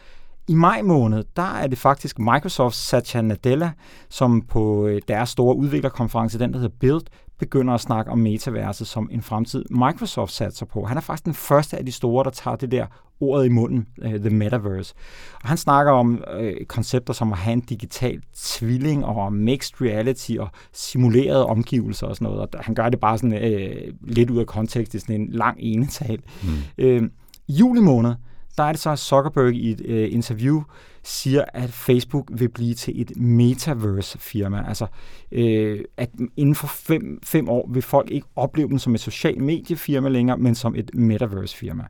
I 0.49 0.55
maj 0.55 0.83
måned, 0.83 1.25
der 1.37 1.55
er 1.55 1.67
det 1.67 1.79
faktisk 1.79 2.19
Microsoft 2.19 2.77
Satya 2.77 3.21
Nadella, 3.21 3.71
som 4.09 4.43
på 4.43 4.87
øh, 4.87 5.03
deres 5.09 5.29
store 5.29 5.57
udviklerkonference, 5.57 6.39
den 6.39 6.53
der 6.53 6.59
hedder 6.59 6.77
Build, 6.81 7.03
begynder 7.39 7.75
at 7.75 7.81
snakke 7.81 8.11
om 8.11 8.19
metaverset 8.19 8.87
som 8.87 9.09
en 9.13 9.23
fremtid, 9.23 9.65
Microsoft 9.71 10.33
satser 10.33 10.67
på. 10.67 10.85
Han 10.85 10.97
er 10.97 11.01
faktisk 11.01 11.25
den 11.25 11.35
første 11.35 11.77
af 11.77 11.87
de 11.87 11.93
store, 11.93 12.25
der 12.25 12.31
tager 12.31 12.57
det 12.57 12.71
der 12.71 12.87
ordet 13.21 13.47
i 13.47 13.49
munden, 13.49 13.87
uh, 14.05 14.15
the 14.15 14.31
metaverse. 14.31 14.95
Og 15.43 15.49
han 15.49 15.57
snakker 15.57 15.93
om 15.93 16.25
uh, 16.41 16.67
koncepter 16.69 17.13
som 17.13 17.33
at 17.33 17.39
have 17.39 17.53
en 17.53 17.61
digital 17.61 18.23
tvilling 18.35 19.05
og 19.05 19.33
mixed 19.33 19.81
reality 19.81 20.33
og 20.39 20.49
simulerede 20.73 21.47
omgivelser 21.47 22.07
og 22.07 22.17
sådan 22.17 22.33
noget. 22.33 22.55
Og 22.55 22.65
han 22.65 22.75
gør 22.75 22.89
det 22.89 23.01
bare 23.01 23.19
sådan 23.19 23.33
uh, 23.33 24.09
lidt 24.09 24.31
ud 24.31 24.39
af 24.39 24.47
kontekst 24.47 24.95
i 24.95 24.99
sådan 24.99 25.21
en 25.21 25.29
lang 25.31 25.57
enetal. 25.61 26.21
Mm. 26.43 26.85
Uh, 26.85 27.03
I 27.49 27.53
juli 27.53 27.81
måned, 27.81 28.15
der 28.57 28.65
er 28.65 28.73
det 28.73 28.81
så, 28.81 28.91
at 28.91 28.99
Zuckerberg 28.99 29.55
i 29.55 29.71
et 29.71 29.81
uh, 29.81 30.15
interview 30.15 30.63
siger, 31.03 31.45
at 31.55 31.71
Facebook 31.71 32.29
vil 32.33 32.49
blive 32.49 32.75
til 32.75 33.01
et 33.01 33.17
metaverse-firma. 33.17 34.65
Altså, 34.69 34.87
øh, 35.33 35.85
at 35.97 36.11
inden 36.37 36.55
for 36.55 36.67
fem, 36.67 37.19
fem 37.23 37.49
år 37.49 37.69
vil 37.73 37.83
folk 37.83 38.11
ikke 38.11 38.27
opleve 38.37 38.69
dem 38.69 38.79
som 38.79 38.95
et 38.95 39.01
social 39.01 39.43
mediefirma 39.43 40.09
længere, 40.09 40.39
men 40.39 40.55
som 40.55 40.75
et 40.75 40.91
metaverse-firma. 40.95 41.85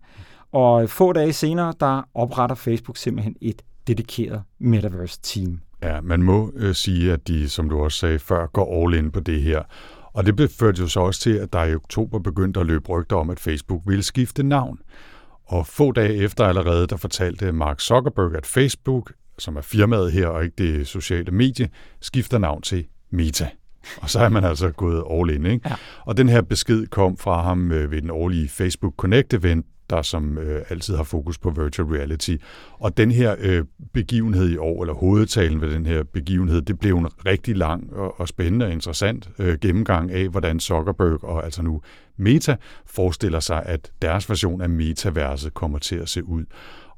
Og 0.52 0.90
få 0.90 1.12
dage 1.12 1.33
senere, 1.33 1.75
der 1.80 2.02
opretter 2.14 2.57
Facebook 2.57 2.97
simpelthen 2.97 3.37
et 3.40 3.62
dedikeret 3.87 4.42
metaverse-team. 4.59 5.61
Ja, 5.83 6.00
man 6.00 6.23
må 6.23 6.52
øh, 6.57 6.75
sige, 6.75 7.12
at 7.12 7.28
de, 7.28 7.49
som 7.49 7.69
du 7.69 7.80
også 7.80 7.99
sagde 7.99 8.19
før, 8.19 8.47
går 8.47 8.85
all 8.85 8.95
in 8.95 9.11
på 9.11 9.21
det 9.21 9.42
her. 9.42 9.62
Og 10.12 10.26
det 10.26 10.50
førte 10.50 10.80
jo 10.80 10.88
så 10.88 11.00
også 11.00 11.21
til, 11.21 11.30
at 11.30 11.52
der 11.52 11.64
i 11.64 11.75
oktober 11.75 12.19
begyndte 12.19 12.61
at 12.61 12.66
løbe 12.66 12.88
rygter 12.88 13.16
om, 13.16 13.30
at 13.30 13.40
Facebook 13.40 13.83
ville 13.87 14.02
skifte 14.02 14.42
navn. 14.42 14.78
Og 15.45 15.66
få 15.66 15.92
dage 15.92 16.14
efter 16.14 16.45
allerede, 16.45 16.87
der 16.87 16.97
fortalte 16.97 17.52
Mark 17.52 17.80
Zuckerberg, 17.80 18.37
at 18.37 18.47
Facebook, 18.47 19.12
som 19.38 19.57
er 19.57 19.61
firmaet 19.61 20.12
her 20.12 20.26
og 20.26 20.45
ikke 20.45 20.54
det 20.59 20.87
sociale 20.87 21.33
medie, 21.33 21.69
skifter 22.00 22.38
navn 22.38 22.62
til 22.62 22.87
Meta. 23.11 23.49
Og 23.97 24.11
så 24.11 24.21
er 24.21 24.28
man 24.28 24.45
altså 24.45 24.71
gået 24.71 25.04
all 25.11 25.30
in. 25.30 25.47
Ikke? 25.47 25.69
Ja. 25.69 25.75
Og 26.04 26.16
den 26.16 26.28
her 26.28 26.42
besked 26.42 26.87
kom 26.87 27.16
fra 27.16 27.42
ham 27.42 27.73
øh, 27.73 27.90
ved 27.90 28.02
den 28.02 28.11
årlige 28.11 28.49
Facebook 28.49 28.95
Connect-event, 29.02 29.66
der 29.90 30.02
som 30.02 30.38
øh, 30.38 30.62
altid 30.68 30.97
har 30.97 31.02
fokus 31.02 31.38
på 31.38 31.50
virtual 31.50 31.88
reality. 31.88 32.37
Og 32.73 32.97
den 32.97 33.11
her 33.11 33.37
øh, 33.38 33.64
begivenhed 33.92 34.50
i 34.50 34.56
år, 34.56 34.82
eller 34.82 34.94
hovedtalen 34.94 35.61
ved 35.61 35.70
den 35.70 35.87
her 35.87 36.02
begivenhed, 36.02 36.62
det 36.62 36.78
blev 36.78 36.97
en 36.97 37.09
rigtig 37.26 37.56
lang 37.56 37.92
og, 37.92 38.20
og 38.20 38.28
spændende 38.28 38.66
og 38.66 38.73
interessant 38.73 39.30
øh, 39.38 39.59
gennemgang 39.59 40.11
af, 40.11 40.28
hvordan 40.28 40.61
Zuckerberg 40.61 41.25
og 41.25 41.44
altså 41.44 41.62
nu 41.62 41.80
Meta 42.20 42.56
forestiller 42.86 43.40
sig, 43.40 43.62
at 43.66 43.92
deres 44.02 44.28
version 44.28 44.60
af 44.60 44.68
metaverset 44.68 45.54
kommer 45.54 45.78
til 45.78 45.96
at 45.96 46.08
se 46.08 46.24
ud. 46.24 46.44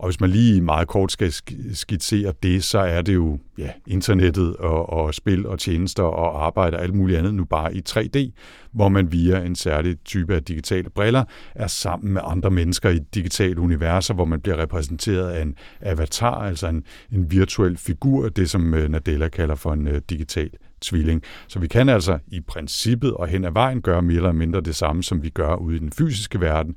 Og 0.02 0.08
hvis 0.08 0.20
man 0.20 0.30
lige 0.30 0.60
meget 0.60 0.88
kort 0.88 1.12
skal 1.12 1.32
skitsere 1.72 2.32
det, 2.42 2.64
så 2.64 2.78
er 2.78 3.02
det 3.02 3.14
jo 3.14 3.38
ja, 3.58 3.70
internettet 3.86 4.56
og, 4.56 4.90
og 4.90 5.14
spil 5.14 5.46
og 5.46 5.58
tjenester 5.58 6.02
og 6.02 6.46
arbejde 6.46 6.76
og 6.76 6.82
alt 6.82 6.94
muligt 6.94 7.18
andet 7.18 7.34
nu 7.34 7.44
bare 7.44 7.74
i 7.74 7.82
3D, 7.88 8.30
hvor 8.72 8.88
man 8.88 9.12
via 9.12 9.40
en 9.40 9.56
særlig 9.56 9.96
type 10.04 10.34
af 10.34 10.42
digitale 10.42 10.90
briller 10.90 11.24
er 11.54 11.66
sammen 11.66 12.12
med 12.12 12.22
andre 12.24 12.50
mennesker 12.50 12.90
i 12.90 12.98
digitale 13.14 13.60
universer, 13.60 14.14
hvor 14.14 14.24
man 14.24 14.40
bliver 14.40 14.56
repræsenteret 14.58 15.30
af 15.30 15.42
en 15.42 15.54
avatar, 15.80 16.34
altså 16.34 16.66
en, 16.66 16.84
en 17.12 17.30
virtuel 17.30 17.76
figur, 17.76 18.28
det 18.28 18.50
som 18.50 18.74
øh, 18.74 18.88
Nadella 18.88 19.28
kalder 19.28 19.54
for 19.54 19.72
en 19.72 19.88
uh, 19.88 19.96
digital 20.10 20.50
tvilling. 20.82 21.22
Så 21.48 21.58
vi 21.58 21.68
kan 21.68 21.88
altså 21.88 22.18
i 22.26 22.40
princippet 22.40 23.14
og 23.14 23.28
hen 23.28 23.44
ad 23.44 23.52
vejen 23.52 23.82
gøre 23.82 24.02
mere 24.02 24.16
eller 24.16 24.32
mindre 24.32 24.60
det 24.60 24.76
samme, 24.76 25.02
som 25.02 25.22
vi 25.22 25.28
gør 25.28 25.54
ude 25.54 25.76
i 25.76 25.78
den 25.78 25.92
fysiske 25.92 26.40
verden. 26.40 26.76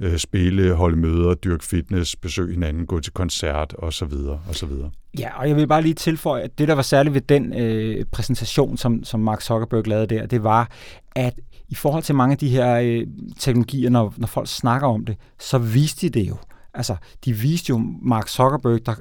Øh, 0.00 0.18
spille, 0.18 0.74
holde 0.74 0.96
møder, 0.96 1.34
dyrke 1.34 1.64
fitness, 1.64 2.16
besøge 2.16 2.52
hinanden, 2.52 2.86
gå 2.86 3.00
til 3.00 3.12
koncert 3.12 3.74
osv. 3.78 4.12
osv. 4.50 4.70
Ja, 5.18 5.38
og 5.38 5.48
jeg 5.48 5.56
vil 5.56 5.66
bare 5.66 5.82
lige 5.82 5.94
tilføje, 5.94 6.42
at 6.42 6.58
det, 6.58 6.68
der 6.68 6.74
var 6.74 6.82
særligt 6.82 7.14
ved 7.14 7.20
den 7.20 7.52
øh, 7.52 8.04
præsentation, 8.12 8.76
som, 8.76 9.04
som 9.04 9.20
Mark 9.20 9.40
Zuckerberg 9.40 9.86
lavede 9.86 10.06
der, 10.06 10.26
det 10.26 10.44
var, 10.44 10.70
at 11.14 11.34
i 11.68 11.74
forhold 11.74 12.02
til 12.02 12.14
mange 12.14 12.32
af 12.32 12.38
de 12.38 12.48
her 12.48 12.76
øh, 12.76 13.06
teknologier, 13.38 13.90
når, 13.90 14.14
når 14.16 14.26
folk 14.26 14.48
snakker 14.48 14.88
om 14.88 15.04
det, 15.04 15.16
så 15.40 15.58
viste 15.58 16.08
de 16.08 16.20
det 16.20 16.28
jo. 16.28 16.36
Altså, 16.74 16.96
de 17.24 17.32
viste 17.32 17.70
jo 17.70 17.82
Mark 18.02 18.28
Zuckerberg, 18.28 18.86
der 18.86 18.94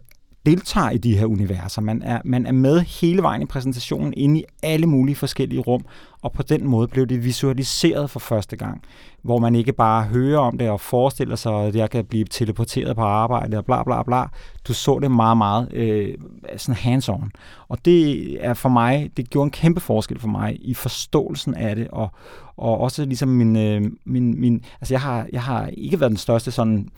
deltager 0.46 0.90
i 0.90 0.98
de 0.98 1.18
her 1.18 1.26
universer. 1.26 1.82
Man 1.82 2.02
er, 2.02 2.22
man 2.26 2.46
er 2.46 2.52
med 2.52 2.80
hele 2.80 3.22
vejen 3.22 3.42
i 3.42 3.46
præsentationen, 3.46 4.14
inde 4.18 4.40
i 4.40 4.44
alle 4.64 4.88
mulige 4.88 5.16
forskellige 5.16 5.60
rum, 5.60 5.86
og 6.26 6.32
på 6.32 6.44
den 6.44 6.68
måde 6.68 6.88
blev 6.88 7.08
det 7.08 7.24
visualiseret 7.24 8.10
for 8.10 8.20
første 8.20 8.56
gang, 8.56 8.82
hvor 9.22 9.40
man 9.40 9.56
ikke 9.56 9.74
bare 9.74 10.04
hører 10.04 10.40
om 10.40 10.58
det 10.58 10.70
og 10.70 10.82
forestiller 10.82 11.36
sig, 11.36 11.54
at 11.54 11.76
jeg 11.76 11.90
kan 11.90 12.06
blive 12.06 12.26
teleporteret 12.26 12.96
på 12.96 13.02
arbejde 13.02 13.58
og 13.58 13.66
bla 13.66 13.84
bla 13.84 14.04
bla. 14.04 14.24
Du 14.68 14.74
så 14.74 15.00
det 15.00 15.12
meget, 15.12 15.38
meget 15.38 15.74
øh, 15.74 16.18
sådan 16.58 16.76
hands-on. 16.76 17.30
Og 17.68 17.86
det 17.86 18.38
er 18.46 18.54
for 18.54 18.70
mig, 18.70 19.12
det 19.18 19.30
gjorde 19.30 19.46
en 19.46 19.52
kæmpe 19.52 19.80
forskel 19.80 20.20
for 20.20 20.28
mig 20.28 20.58
i 20.62 20.74
forståelsen 20.74 21.54
af 21.54 21.76
det, 21.76 21.88
og, 21.88 22.12
og 22.58 22.80
også 22.80 23.06
ligesom 23.06 23.30
min, 23.30 23.56
øh, 23.56 23.82
min, 24.06 24.42
min 24.42 24.66
altså 24.82 24.94
jeg 24.94 25.02
har, 25.02 25.28
jeg 25.32 25.44
har 25.44 25.68
ikke 25.68 26.00
været 26.00 26.12
den 26.12 26.18
største 26.18 26.52
sådan 26.52 26.90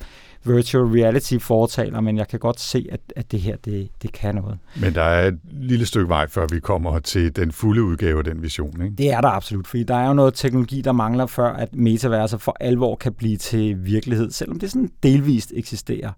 virtual 0.47 0.83
reality 0.83 1.37
fortaler, 1.37 2.01
men 2.01 2.17
jeg 2.17 2.27
kan 2.27 2.39
godt 2.39 2.59
se, 2.59 2.87
at, 2.91 2.99
at 3.15 3.31
det 3.31 3.39
her, 3.39 3.55
det, 3.65 3.89
det 4.01 4.11
kan 4.11 4.35
noget. 4.35 4.57
Men 4.81 4.95
der 4.95 5.01
er 5.01 5.27
et 5.27 5.39
lille 5.51 5.85
stykke 5.85 6.09
vej, 6.09 6.27
før 6.27 6.47
vi 6.51 6.59
kommer 6.59 6.99
til 6.99 7.35
den 7.35 7.51
fulde 7.51 7.83
udgave 7.83 8.17
af 8.17 8.23
den 8.23 8.41
vision, 8.41 8.81
ikke? 8.81 8.95
Det 8.95 9.11
er 9.17 9.21
der 9.21 9.29
absolut, 9.29 9.67
fordi 9.67 9.83
der 9.83 9.95
er 9.95 10.07
jo 10.07 10.13
noget 10.13 10.33
teknologi, 10.33 10.81
der 10.81 10.91
mangler, 10.91 11.25
før 11.25 11.53
at 11.53 11.75
metaverser 11.75 12.37
for 12.37 12.57
alvor 12.59 12.95
kan 12.95 13.13
blive 13.13 13.37
til 13.37 13.85
virkelighed, 13.85 14.31
selvom 14.31 14.59
det 14.59 14.71
sådan 14.71 14.89
delvist 15.03 15.53
eksisterer. 15.55 16.11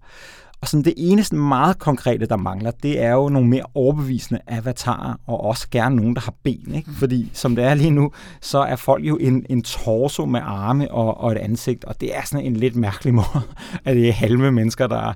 Og 0.62 0.68
sådan 0.68 0.84
det 0.84 0.94
eneste 0.96 1.36
meget 1.36 1.78
konkrete, 1.78 2.26
der 2.26 2.36
mangler, 2.36 2.70
det 2.70 3.02
er 3.02 3.12
jo 3.12 3.28
nogle 3.28 3.48
mere 3.48 3.62
overbevisende 3.74 4.40
avatarer, 4.46 5.14
og 5.26 5.44
også 5.44 5.68
gerne 5.70 5.96
nogen, 5.96 6.14
der 6.14 6.20
har 6.20 6.34
ben. 6.42 6.74
Ikke? 6.74 6.90
Fordi 6.90 7.30
som 7.32 7.56
det 7.56 7.64
er 7.64 7.74
lige 7.74 7.90
nu, 7.90 8.12
så 8.40 8.58
er 8.58 8.76
folk 8.76 9.04
jo 9.04 9.16
en, 9.16 9.46
en 9.50 9.62
torso 9.62 10.24
med 10.26 10.40
arme 10.44 10.90
og, 10.90 11.20
og 11.20 11.32
et 11.32 11.38
ansigt, 11.38 11.84
og 11.84 12.00
det 12.00 12.16
er 12.16 12.22
sådan 12.24 12.46
en 12.46 12.56
lidt 12.56 12.76
mærkelig 12.76 13.14
måde, 13.20 13.42
at 13.84 13.96
det 13.96 14.08
er 14.08 14.12
halve 14.12 14.52
mennesker, 14.52 14.86
der, 14.86 15.12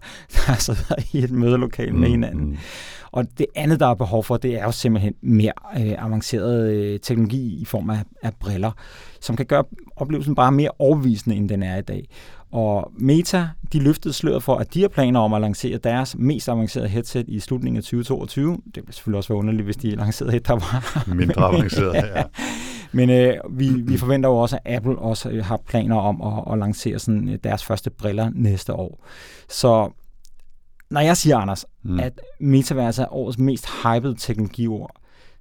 der 0.47 0.55
sidder 0.55 0.95
i 1.12 1.19
et 1.19 1.31
mødelokale 1.31 1.93
med 1.93 2.09
mm, 2.09 2.12
hinanden. 2.12 2.59
Og 3.14 3.26
det 3.38 3.47
andet, 3.54 3.80
der 3.80 3.87
er 3.87 3.94
behov 3.94 4.25
for, 4.25 4.37
det 4.37 4.54
er 4.54 4.64
jo 4.64 4.71
simpelthen 4.71 5.14
mere 5.23 5.52
øh, 5.76 6.04
avanceret 6.04 6.71
øh, 6.71 7.00
teknologi 7.00 7.61
i 7.61 7.64
form 7.64 7.90
af, 7.90 7.99
af 8.23 8.33
briller, 8.40 8.71
som 9.21 9.37
kan 9.37 9.47
gøre 9.47 9.64
oplevelsen 9.97 10.35
bare 10.35 10.52
mere 10.52 10.71
overbevisende, 10.78 11.37
end 11.37 11.49
den 11.49 11.62
er 11.62 11.76
i 11.76 11.83
dag. 11.83 12.09
Og 12.52 12.90
Meta, 12.99 13.49
de 13.73 13.78
løftede 13.78 14.14
sløret 14.14 14.42
for, 14.42 14.56
at 14.56 14.75
de 14.75 14.80
har 14.80 14.88
planer 14.88 15.21
om 15.21 15.33
at 15.33 15.40
lancere 15.40 15.78
deres 15.78 16.16
mest 16.18 16.49
avancerede 16.49 16.88
headset 16.88 17.25
i 17.28 17.40
slutningen 17.40 17.76
af 17.76 17.83
2022. 17.83 18.52
Det 18.52 18.76
ville 18.76 18.92
selvfølgelig 18.92 19.18
også 19.18 19.28
være 19.28 19.38
underligt, 19.38 19.64
hvis 19.64 19.76
de 19.76 19.90
lancerede 19.90 20.37
et, 20.37 20.47
der 20.47 20.52
var... 20.52 21.04
Mindre 21.14 21.42
avanceret, 21.44 21.94
ja. 21.94 22.23
Men 22.92 23.11
øh, 23.11 23.35
vi, 23.50 23.68
vi 23.68 23.97
forventer 23.97 24.28
jo 24.28 24.37
også, 24.37 24.59
at 24.64 24.76
Apple 24.76 24.99
også 24.99 25.30
øh, 25.30 25.44
har 25.44 25.61
planer 25.68 25.97
om 25.97 26.23
at, 26.23 26.52
at 26.52 26.59
lancere 26.59 26.99
sådan, 26.99 27.28
øh, 27.28 27.38
deres 27.44 27.64
første 27.64 27.90
briller 27.90 28.30
næste 28.35 28.73
år. 28.73 29.04
Så 29.49 29.90
når 30.95 31.01
jeg 31.01 31.17
siger, 31.17 31.39
Anders, 31.39 31.67
mm. 31.83 32.01
at 32.01 32.21
metaverse 32.41 33.03
er 33.03 33.15
årets 33.15 33.39
mest 33.39 33.67
hypede 33.83 34.15
teknologiord, 34.19 34.91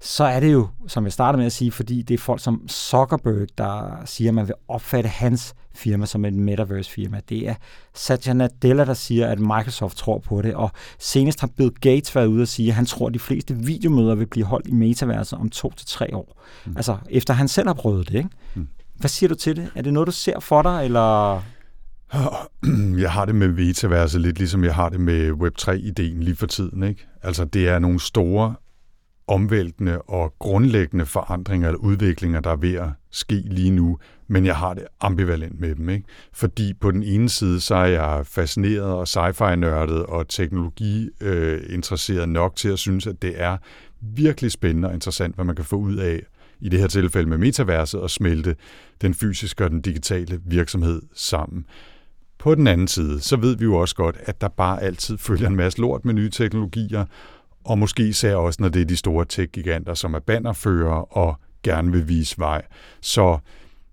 så 0.02 0.24
er 0.24 0.40
det 0.40 0.54
jo, 0.54 0.68
som 0.88 1.04
jeg 1.04 1.14
startede 1.14 1.38
med 1.38 1.46
at 1.46 1.52
sige, 1.52 1.72
fordi 1.72 2.02
det 2.02 2.14
er 2.14 2.18
folk 2.18 2.42
som 2.42 2.68
Zuckerberg, 2.68 3.48
der 3.58 4.02
siger, 4.06 4.30
at 4.30 4.36
man 4.36 4.48
vil 4.48 4.56
opfatte 4.68 5.10
hans 5.10 5.54
firma 5.76 6.06
som 6.06 6.26
et 6.26 6.34
metaverse-firma. 6.34 7.22
Det 7.30 7.50
er 7.50 7.56
Satya 7.94 8.34
Nadella, 8.34 8.86
der 8.86 8.94
siger, 8.94 9.28
at 9.28 9.40
Microsoft 9.40 9.98
tror 9.98 10.20
på 10.20 10.42
det, 10.42 10.56
og 10.56 10.72
senest 11.00 11.42
har 11.42 11.50
Bill 11.58 11.72
Gates 11.72 12.16
været 12.16 12.28
ude 12.28 12.42
og 12.42 12.48
sige, 12.48 12.70
at 12.70 12.76
han 12.76 12.86
tror, 12.86 13.08
at 13.08 13.14
de 13.14 13.20
fleste 13.20 13.56
videomøder 13.56 14.16
vil 14.16 14.28
blive 14.28 14.46
holdt 14.46 14.68
i 14.68 14.72
metaverset 14.72 15.40
om 15.40 15.50
to 15.50 15.74
til 15.78 15.88
tre 15.88 16.16
år. 16.16 16.42
Mm. 16.66 16.74
Altså, 16.78 16.98
efter 17.10 17.34
han 17.34 17.48
selv 17.48 17.68
har 17.68 17.74
prøvet 17.74 18.08
det, 18.08 18.16
ikke? 18.16 18.30
Mm. 18.54 18.68
Hvad 18.96 19.10
siger 19.10 19.28
du 19.28 19.36
til 19.36 19.56
det? 19.56 19.72
Er 19.76 19.82
det 19.82 19.94
noget, 19.94 20.08
du 20.08 20.12
ser 20.12 20.40
for 20.40 20.62
dig, 20.62 20.86
eller... 20.86 21.42
Jeg 23.04 23.12
har 23.12 23.26
det 23.26 23.36
med 23.36 23.48
metaverset 23.48 24.22
lidt 24.22 24.38
ligesom 24.38 24.64
jeg 24.64 24.76
har 24.76 24.90
det 24.90 25.00
med 25.00 25.32
Web3-ideen 25.32 26.24
lige 26.24 26.36
for 26.36 26.48
tiden. 26.48 26.84
Ikke? 26.84 27.08
Altså 27.22 27.46
det 27.46 27.68
er 27.68 27.80
nogle 27.80 28.00
store 28.00 28.56
omvæltende 29.28 30.02
og 30.02 30.34
grundlæggende 30.40 31.06
forandringer 31.06 31.68
eller 31.68 31.80
udviklinger, 31.80 32.40
der 32.40 32.50
er 32.52 32.56
ved 32.56 32.74
at 32.74 32.90
ske 33.12 33.36
lige 33.36 33.72
nu, 33.72 33.98
men 34.28 34.46
jeg 34.46 34.56
har 34.56 34.74
det 34.74 34.84
ambivalent 35.02 35.60
med 35.60 35.76
dem. 35.76 35.90
Ikke? 35.90 36.06
Fordi 36.34 36.74
på 36.74 36.92
den 36.92 37.04
ene 37.04 37.30
side, 37.30 37.60
så 37.60 37.76
er 37.76 37.86
jeg 37.86 38.26
fascineret 38.26 38.86
og 38.86 39.08
sci-fi-nørdet 39.08 40.06
og 40.06 40.28
teknologi-interesseret 40.28 42.22
øh, 42.22 42.30
nok 42.30 42.56
til 42.56 42.70
at 42.70 42.80
synes, 42.80 43.08
at 43.08 43.22
det 43.22 43.42
er 43.42 43.58
virkelig 44.02 44.52
spændende 44.52 44.88
og 44.88 44.94
interessant, 44.94 45.36
hvad 45.36 45.46
man 45.46 45.56
kan 45.56 45.66
få 45.66 45.76
ud 45.76 45.96
af, 45.96 46.22
i 46.60 46.70
det 46.70 46.80
her 46.80 46.88
tilfælde 46.88 47.30
med 47.30 47.38
metaverset, 47.38 48.00
og 48.00 48.10
smelte 48.10 48.56
den 49.02 49.14
fysiske 49.14 49.64
og 49.64 49.70
den 49.70 49.82
digitale 49.82 50.42
virksomhed 50.46 51.02
sammen. 51.16 51.66
På 52.44 52.56
den 52.56 52.68
anden 52.68 52.88
side, 52.88 53.22
så 53.22 53.38
ved 53.38 53.56
vi 53.56 53.64
jo 53.64 53.76
også 53.76 53.96
godt, 53.96 54.18
at 54.20 54.42
der 54.42 54.48
bare 54.48 54.84
altid 54.84 55.18
følger 55.28 55.48
en 55.48 55.56
masse 55.56 55.82
lort 55.82 56.06
med 56.06 56.14
nye 56.14 56.30
teknologier, 56.30 57.06
og 57.64 57.78
måske 57.78 58.08
især 58.08 58.36
også, 58.36 58.62
når 58.62 58.70
det 58.70 58.82
er 58.82 58.86
de 58.86 58.96
store 58.96 59.26
tech-giganter, 59.26 59.94
som 59.94 60.14
er 60.14 60.20
bannerfører 60.20 61.18
og 61.18 61.36
gerne 61.64 61.92
vil 61.92 62.08
vise 62.08 62.40
vej. 62.40 62.62
Så 63.02 63.38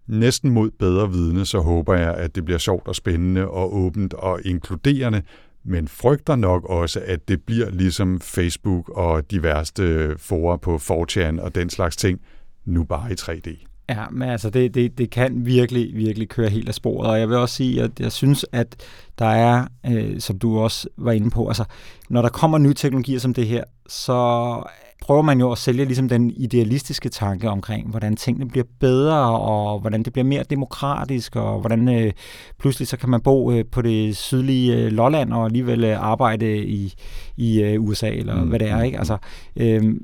næsten 0.07 0.50
mod 0.50 0.71
bedre 0.71 1.12
vidne, 1.12 1.47
så 1.47 1.61
håber 1.61 1.95
jeg, 1.95 2.14
at 2.14 2.35
det 2.35 2.45
bliver 2.45 2.59
sjovt 2.59 2.88
og 2.88 2.95
spændende 2.95 3.49
og 3.49 3.76
åbent 3.76 4.14
og 4.14 4.40
inkluderende, 4.45 5.23
men 5.64 5.88
frygter 5.88 6.37
nok 6.37 6.64
også, 6.64 7.02
at 7.07 7.28
det 7.28 7.42
bliver 7.42 7.71
ligesom 7.71 8.21
Facebook 8.21 8.88
og 8.88 9.30
de 9.30 9.42
værste 9.42 10.14
forer 10.19 10.57
på 10.57 10.76
4chan 10.76 11.40
og 11.40 11.54
den 11.54 11.71
slags 11.71 11.97
ting, 11.97 12.21
nu 12.64 12.85
bare 12.85 13.12
i 13.12 13.14
3D. 13.21 13.69
Ja, 13.90 14.04
men 14.11 14.28
altså 14.28 14.50
det, 14.50 14.75
det, 14.75 14.99
det 14.99 15.11
kan 15.11 15.47
virkelig, 15.47 15.97
virkelig 15.97 16.28
køre 16.28 16.49
helt 16.49 16.68
af 16.68 16.75
sporet, 16.75 17.11
og 17.11 17.20
jeg 17.20 17.28
vil 17.28 17.37
også 17.37 17.54
sige, 17.54 17.82
at 17.82 18.00
jeg 18.00 18.12
synes, 18.12 18.47
at 18.52 18.76
der 19.18 19.26
er, 19.26 19.66
øh, 19.87 20.20
som 20.20 20.38
du 20.38 20.59
også 20.59 20.88
var 20.97 21.12
inde 21.12 21.30
på, 21.30 21.49
altså 21.49 21.64
når 22.09 22.23
der 22.23 22.28
kommer 22.28 22.59
nye 22.59 22.75
teknologier 22.75 23.18
som 23.18 23.35
det 23.35 23.47
her, 23.47 23.64
så 23.88 24.62
prøver 25.02 25.23
man 25.23 25.40
jo 25.40 25.52
at 25.52 25.59
sælge 25.59 25.85
ligesom 25.85 26.09
den 26.09 26.30
idealistiske 26.30 27.09
tanke 27.09 27.49
omkring, 27.49 27.90
hvordan 27.90 28.16
tingene 28.16 28.49
bliver 28.49 28.64
bedre, 28.80 29.40
og 29.40 29.80
hvordan 29.80 30.02
det 30.02 30.12
bliver 30.12 30.26
mere 30.26 30.42
demokratisk, 30.50 31.37
og 31.37 31.61
hvordan 31.61 31.88
øh, 31.88 32.12
pludselig 32.59 32.88
så 32.88 32.97
kan 32.97 33.09
man 33.09 33.20
bo 33.20 33.52
øh, 33.52 33.64
på 33.73 33.82
det 33.82 34.16
sydlige 34.16 34.76
øh, 34.76 34.92
Lolland 34.92 35.32
og 35.32 35.44
alligevel 35.44 35.85
øh, 35.85 36.04
arbejde 36.04 36.56
i, 36.66 36.94
i 37.37 37.62
øh, 37.62 37.82
USA, 37.82 38.11
eller 38.11 38.42
mm. 38.42 38.49
hvad 38.49 38.59
det 38.59 38.68
er, 38.68 38.82
ikke? 38.82 38.99
Altså, 38.99 39.16
øh, 39.56 39.94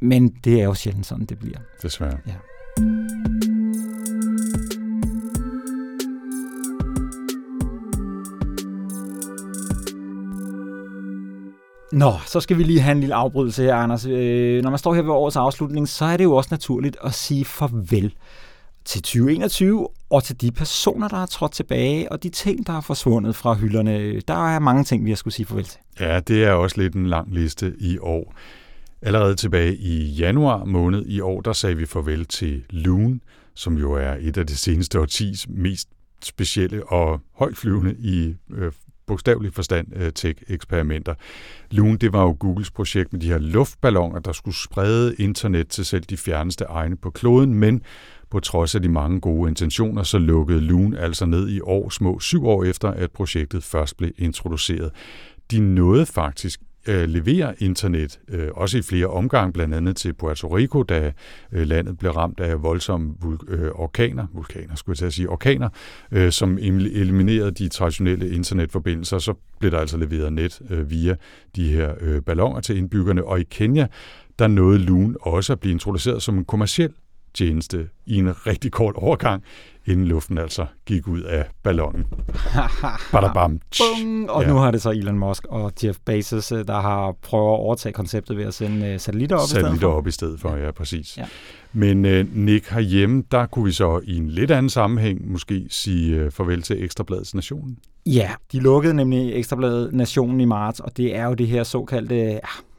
men 0.00 0.28
det 0.28 0.60
er 0.60 0.64
jo 0.64 0.74
sjældent 0.74 1.06
sådan, 1.06 1.24
det 1.24 1.38
bliver. 1.38 1.58
Desværre. 1.82 2.16
Ja. 2.26 2.32
Nå, 11.92 12.12
så 12.26 12.40
skal 12.40 12.58
vi 12.58 12.62
lige 12.62 12.80
have 12.80 12.92
en 12.92 13.00
lille 13.00 13.14
afbrydelse 13.14 13.62
her, 13.62 13.74
Anders. 13.74 14.06
Øh, 14.06 14.62
når 14.62 14.70
man 14.70 14.78
står 14.78 14.94
her 14.94 15.02
ved 15.02 15.10
årets 15.10 15.36
afslutning, 15.36 15.88
så 15.88 16.04
er 16.04 16.16
det 16.16 16.24
jo 16.24 16.36
også 16.36 16.48
naturligt 16.50 16.96
at 17.04 17.14
sige 17.14 17.44
farvel 17.44 18.14
til 18.84 19.02
2021 19.02 19.88
og 20.10 20.24
til 20.24 20.40
de 20.40 20.50
personer, 20.52 21.08
der 21.08 21.16
har 21.16 21.26
trådt 21.26 21.52
tilbage, 21.52 22.12
og 22.12 22.22
de 22.22 22.28
ting, 22.28 22.66
der 22.66 22.72
er 22.72 22.80
forsvundet 22.80 23.36
fra 23.36 23.54
hylderne. 23.54 24.20
Der 24.20 24.54
er 24.54 24.58
mange 24.58 24.84
ting, 24.84 25.04
vi 25.04 25.10
har 25.10 25.16
skulle 25.16 25.34
sige 25.34 25.46
farvel 25.46 25.64
til. 25.64 25.80
Ja, 26.00 26.20
det 26.20 26.44
er 26.44 26.52
også 26.52 26.80
lidt 26.80 26.94
en 26.94 27.06
lang 27.06 27.34
liste 27.34 27.74
i 27.78 27.98
år. 27.98 28.34
Allerede 29.02 29.34
tilbage 29.34 29.76
i 29.76 30.04
januar 30.04 30.64
måned 30.64 31.06
i 31.06 31.20
år, 31.20 31.40
der 31.40 31.52
sagde 31.52 31.76
vi 31.76 31.86
farvel 31.86 32.24
til 32.24 32.62
Loon, 32.70 33.20
som 33.54 33.78
jo 33.78 33.92
er 33.92 34.16
et 34.20 34.36
af 34.36 34.46
det 34.46 34.58
seneste 34.58 35.00
årtis 35.00 35.48
mest 35.48 35.88
specielle 36.22 36.86
og 36.86 37.20
højtflyvende 37.34 37.94
i 37.98 38.34
øh, 38.50 38.72
bogstavelig 39.06 39.52
forstand 39.52 39.86
øh, 39.96 40.12
tech-eksperimenter. 40.12 41.14
Loon, 41.70 41.96
det 41.96 42.12
var 42.12 42.22
jo 42.22 42.36
Googles 42.40 42.70
projekt 42.70 43.12
med 43.12 43.20
de 43.20 43.28
her 43.28 43.38
luftballoner, 43.38 44.18
der 44.20 44.32
skulle 44.32 44.56
sprede 44.56 45.14
internet 45.18 45.68
til 45.68 45.84
selv 45.84 46.04
de 46.04 46.16
fjerneste 46.16 46.64
egne 46.64 46.96
på 46.96 47.10
kloden, 47.10 47.54
men 47.54 47.82
på 48.30 48.40
trods 48.40 48.74
af 48.74 48.82
de 48.82 48.88
mange 48.88 49.20
gode 49.20 49.48
intentioner, 49.48 50.02
så 50.02 50.18
lukkede 50.18 50.60
Loon 50.60 50.94
altså 50.94 51.26
ned 51.26 51.48
i 51.48 51.60
år, 51.60 51.88
små 51.88 52.20
syv 52.20 52.46
år 52.46 52.64
efter, 52.64 52.90
at 52.90 53.10
projektet 53.12 53.64
først 53.64 53.96
blev 53.96 54.10
introduceret. 54.18 54.92
De 55.50 55.60
nåede 55.60 56.06
faktisk 56.06 56.60
øh, 56.88 57.08
levere 57.08 57.54
internet, 57.58 58.18
øh, 58.28 58.48
også 58.54 58.78
i 58.78 58.82
flere 58.82 59.06
omgange, 59.06 59.52
blandt 59.52 59.74
andet 59.74 59.96
til 59.96 60.12
Puerto 60.12 60.56
Rico, 60.56 60.82
da 60.82 61.12
øh, 61.52 61.66
landet 61.66 61.98
blev 61.98 62.12
ramt 62.12 62.40
af 62.40 62.62
voldsomme 62.62 63.14
vul- 63.24 63.52
øh, 63.52 63.70
orkaner, 63.74 64.26
vulkaner 64.32 64.74
skulle 64.74 64.94
jeg 64.94 64.98
til 64.98 65.06
at 65.06 65.12
sige, 65.12 65.30
orkaner, 65.30 65.68
øh, 66.12 66.32
som 66.32 66.58
eliminerede 66.58 67.50
de 67.50 67.68
traditionelle 67.68 68.30
internetforbindelser. 68.30 69.18
Så 69.18 69.34
blev 69.58 69.70
der 69.70 69.78
altså 69.78 69.96
leveret 69.96 70.32
net 70.32 70.60
øh, 70.70 70.90
via 70.90 71.16
de 71.56 71.68
her 71.72 71.94
øh, 72.00 72.22
ballonger 72.22 72.60
til 72.60 72.76
indbyggerne, 72.76 73.24
og 73.24 73.40
i 73.40 73.44
Kenya, 73.50 73.86
der 74.38 74.46
nåede 74.46 74.78
Loon 74.78 75.16
også 75.20 75.52
at 75.52 75.60
blive 75.60 75.72
introduceret 75.72 76.22
som 76.22 76.38
en 76.38 76.44
kommersiel 76.44 76.92
tjeneste 77.34 77.88
i 78.06 78.16
en 78.16 78.46
rigtig 78.46 78.72
kort 78.72 78.94
overgang, 78.94 79.42
inden 79.86 80.06
luften 80.06 80.38
altså 80.38 80.66
gik 80.86 81.08
ud 81.08 81.20
af 81.20 81.44
ballonen. 81.62 82.04
Badabam. 83.12 83.60
Bum! 83.78 84.26
Og 84.28 84.42
ja. 84.42 84.48
nu 84.48 84.56
har 84.56 84.70
det 84.70 84.82
så 84.82 84.90
Elon 84.90 85.18
Musk 85.18 85.46
og 85.46 85.72
Jeff 85.84 85.98
Bezos, 86.04 86.52
øh, 86.52 86.66
der 86.66 86.80
har 86.80 87.14
prøvet 87.22 87.46
at 87.46 87.58
overtage 87.60 87.92
konceptet 87.92 88.36
ved 88.36 88.44
at 88.44 88.54
sende 88.54 88.86
øh, 88.86 89.00
satellitter 89.00 89.36
op 89.36 89.48
satellitter 89.48 89.74
i 89.74 89.78
stedet 89.78 89.90
for. 89.90 89.98
op 89.98 90.06
i 90.06 90.10
stedet 90.10 90.40
for, 90.40 90.56
ja, 90.56 90.70
præcis. 90.70 91.18
Ja. 91.18 91.24
Men 91.72 92.04
uh, 92.04 92.36
Nick 92.36 92.68
herhjemme, 92.68 93.22
der 93.30 93.46
kunne 93.46 93.64
vi 93.64 93.72
så 93.72 94.00
i 94.04 94.16
en 94.16 94.28
lidt 94.28 94.50
anden 94.50 94.70
sammenhæng 94.70 95.32
måske 95.32 95.66
sige 95.70 96.26
uh, 96.26 96.32
farvel 96.32 96.62
til 96.62 96.84
Ekstrabladets 96.84 97.34
Nationen. 97.34 97.78
Ja, 98.06 98.30
de 98.52 98.60
lukkede 98.60 98.94
nemlig 98.94 99.34
Ekstrabladet 99.34 99.92
Nationen 99.92 100.40
i 100.40 100.44
marts, 100.44 100.80
og 100.80 100.96
det 100.96 101.16
er 101.16 101.24
jo 101.26 101.34
det 101.34 101.46
her 101.46 101.62
såkaldte, 101.62 102.14
ja, 102.14 102.30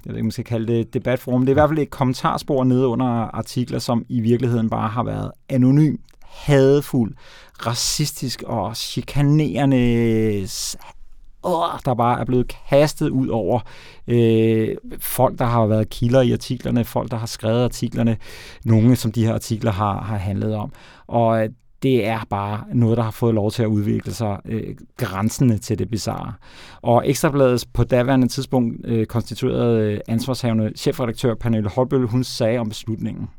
jeg 0.06 0.14
ved 0.14 0.16
ikke, 0.16 0.24
man 0.24 0.32
skal 0.32 0.46
kalde 0.46 0.74
det 0.74 0.94
debatforum. 0.94 1.42
Det 1.42 1.50
er 1.50 1.54
i 1.54 1.54
hvert 1.54 1.70
fald 1.70 1.80
et 1.80 1.90
kommentarspor 1.90 2.64
nede 2.64 2.88
under 2.88 3.06
artikler, 3.06 3.80
som 3.80 4.06
i 4.10 4.20
virkeligheden 4.20 4.70
bare 4.70 4.90
har 4.90 5.04
været 5.04 5.32
anonym 5.50 5.96
hadfuld, 6.38 7.14
racistisk 7.66 8.44
og 8.44 8.78
chikanerende 8.78 10.48
der 11.86 11.96
bare 11.98 12.20
er 12.20 12.26
blevet 12.26 12.56
kastet 12.70 13.10
ud 13.10 13.28
over 13.28 13.60
øh, 14.08 14.76
folk, 15.00 15.40
der 15.40 15.46
har 15.46 15.66
været 15.66 15.90
kilder 15.90 16.22
i 16.22 16.32
artiklerne, 16.32 16.86
folk, 16.86 17.12
der 17.12 17.18
har 17.18 17.26
skrevet 17.26 17.64
artiklerne, 17.64 18.18
nogle 18.66 18.96
som 18.96 19.12
de 19.12 19.26
her 19.26 19.34
artikler 19.34 19.72
har, 19.72 20.02
har 20.02 20.18
handlet 20.18 20.56
om. 20.56 20.72
Og 21.08 21.44
øh, 21.44 21.50
det 21.84 22.06
er 22.08 22.20
bare 22.30 22.64
noget, 22.74 22.98
der 22.98 23.04
har 23.04 23.12
fået 23.12 23.34
lov 23.34 23.52
til 23.52 23.64
at 23.64 23.68
udvikle 23.68 24.14
sig 24.14 24.40
øh, 24.46 24.76
grænsende 24.98 25.58
til 25.58 25.80
det 25.80 25.90
bizarre. 25.90 26.34
Og 26.82 27.10
Ekstrabladets 27.10 27.66
på 27.66 27.84
daværende 27.84 28.28
tidspunkt 28.28 28.86
øh, 28.86 29.06
konstituerede 29.06 29.94
øh, 29.94 30.00
ansvarshavende 30.08 30.72
chefredaktør 30.78 31.36
Pernille 31.36 31.70
Holbøl, 31.70 32.08
hun 32.08 32.24
sagde 32.24 32.60
om 32.60 32.70
beslutningen. 32.70 33.30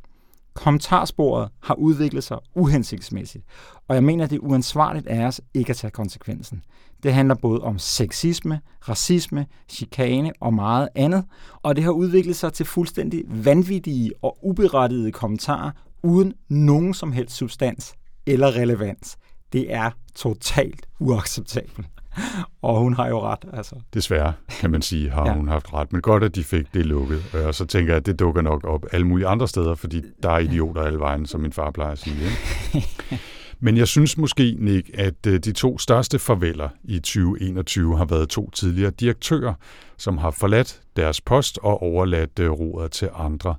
Kommentarsporet 0.58 1.48
har 1.62 1.74
udviklet 1.74 2.24
sig 2.24 2.38
uhensigtsmæssigt, 2.54 3.44
og 3.88 3.94
jeg 3.94 4.04
mener, 4.04 4.26
det 4.26 4.36
er 4.36 4.40
uansvarligt 4.40 5.06
af 5.06 5.26
os 5.26 5.40
ikke 5.54 5.70
at 5.70 5.76
tage 5.76 5.90
konsekvensen. 5.90 6.62
Det 7.02 7.14
handler 7.14 7.34
både 7.34 7.60
om 7.60 7.78
sexisme, 7.78 8.60
racisme, 8.88 9.46
chikane 9.68 10.32
og 10.40 10.54
meget 10.54 10.88
andet, 10.94 11.24
og 11.62 11.76
det 11.76 11.84
har 11.84 11.90
udviklet 11.90 12.36
sig 12.36 12.52
til 12.52 12.66
fuldstændig 12.66 13.24
vanvittige 13.28 14.12
og 14.22 14.38
uberettigede 14.42 15.12
kommentarer 15.12 15.70
uden 16.02 16.32
nogen 16.48 16.94
som 16.94 17.12
helst 17.12 17.36
substans 17.36 17.94
eller 18.26 18.56
relevans. 18.56 19.16
Det 19.52 19.74
er 19.74 19.90
totalt 20.14 20.86
uacceptabelt. 21.00 21.86
og 22.62 22.80
hun 22.80 22.94
har 22.94 23.08
jo 23.08 23.20
ret. 23.20 23.44
Altså. 23.52 23.74
Desværre, 23.94 24.32
kan 24.48 24.70
man 24.70 24.82
sige, 24.82 25.10
har 25.10 25.26
ja. 25.26 25.34
hun 25.34 25.48
haft 25.48 25.72
ret. 25.74 25.92
Men 25.92 26.00
godt, 26.00 26.24
at 26.24 26.34
de 26.34 26.44
fik 26.44 26.74
det 26.74 26.86
lukket. 26.86 27.34
Og 27.46 27.54
så 27.54 27.66
tænker 27.66 27.92
jeg, 27.92 27.96
at 27.96 28.06
det 28.06 28.18
dukker 28.18 28.42
nok 28.42 28.64
op 28.64 28.86
alle 28.92 29.06
mulige 29.06 29.26
andre 29.26 29.48
steder, 29.48 29.74
fordi 29.74 30.02
der 30.22 30.30
er 30.30 30.38
idioter 30.38 30.82
alle 30.82 30.98
vejen, 30.98 31.26
som 31.26 31.40
min 31.40 31.52
far 31.52 31.70
plejer 31.70 31.92
at 31.92 31.98
sige. 31.98 32.16
Ikke? 32.24 32.88
Men 33.60 33.76
jeg 33.76 33.88
synes 33.88 34.18
måske, 34.18 34.56
Nick, 34.58 34.90
at 34.94 35.26
øh, 35.26 35.38
de 35.38 35.52
to 35.52 35.78
største 35.78 36.18
farveler 36.18 36.68
i 36.84 36.98
2021 36.98 37.96
har 37.96 38.04
været 38.04 38.28
to 38.28 38.50
tidligere 38.50 38.90
direktører, 38.90 39.54
som 39.96 40.18
har 40.18 40.30
forladt 40.30 40.80
deres 40.96 41.20
post 41.20 41.58
og 41.62 41.82
overladt 41.82 42.38
øh, 42.38 42.50
roret 42.50 42.90
til 42.90 43.08
andre. 43.14 43.54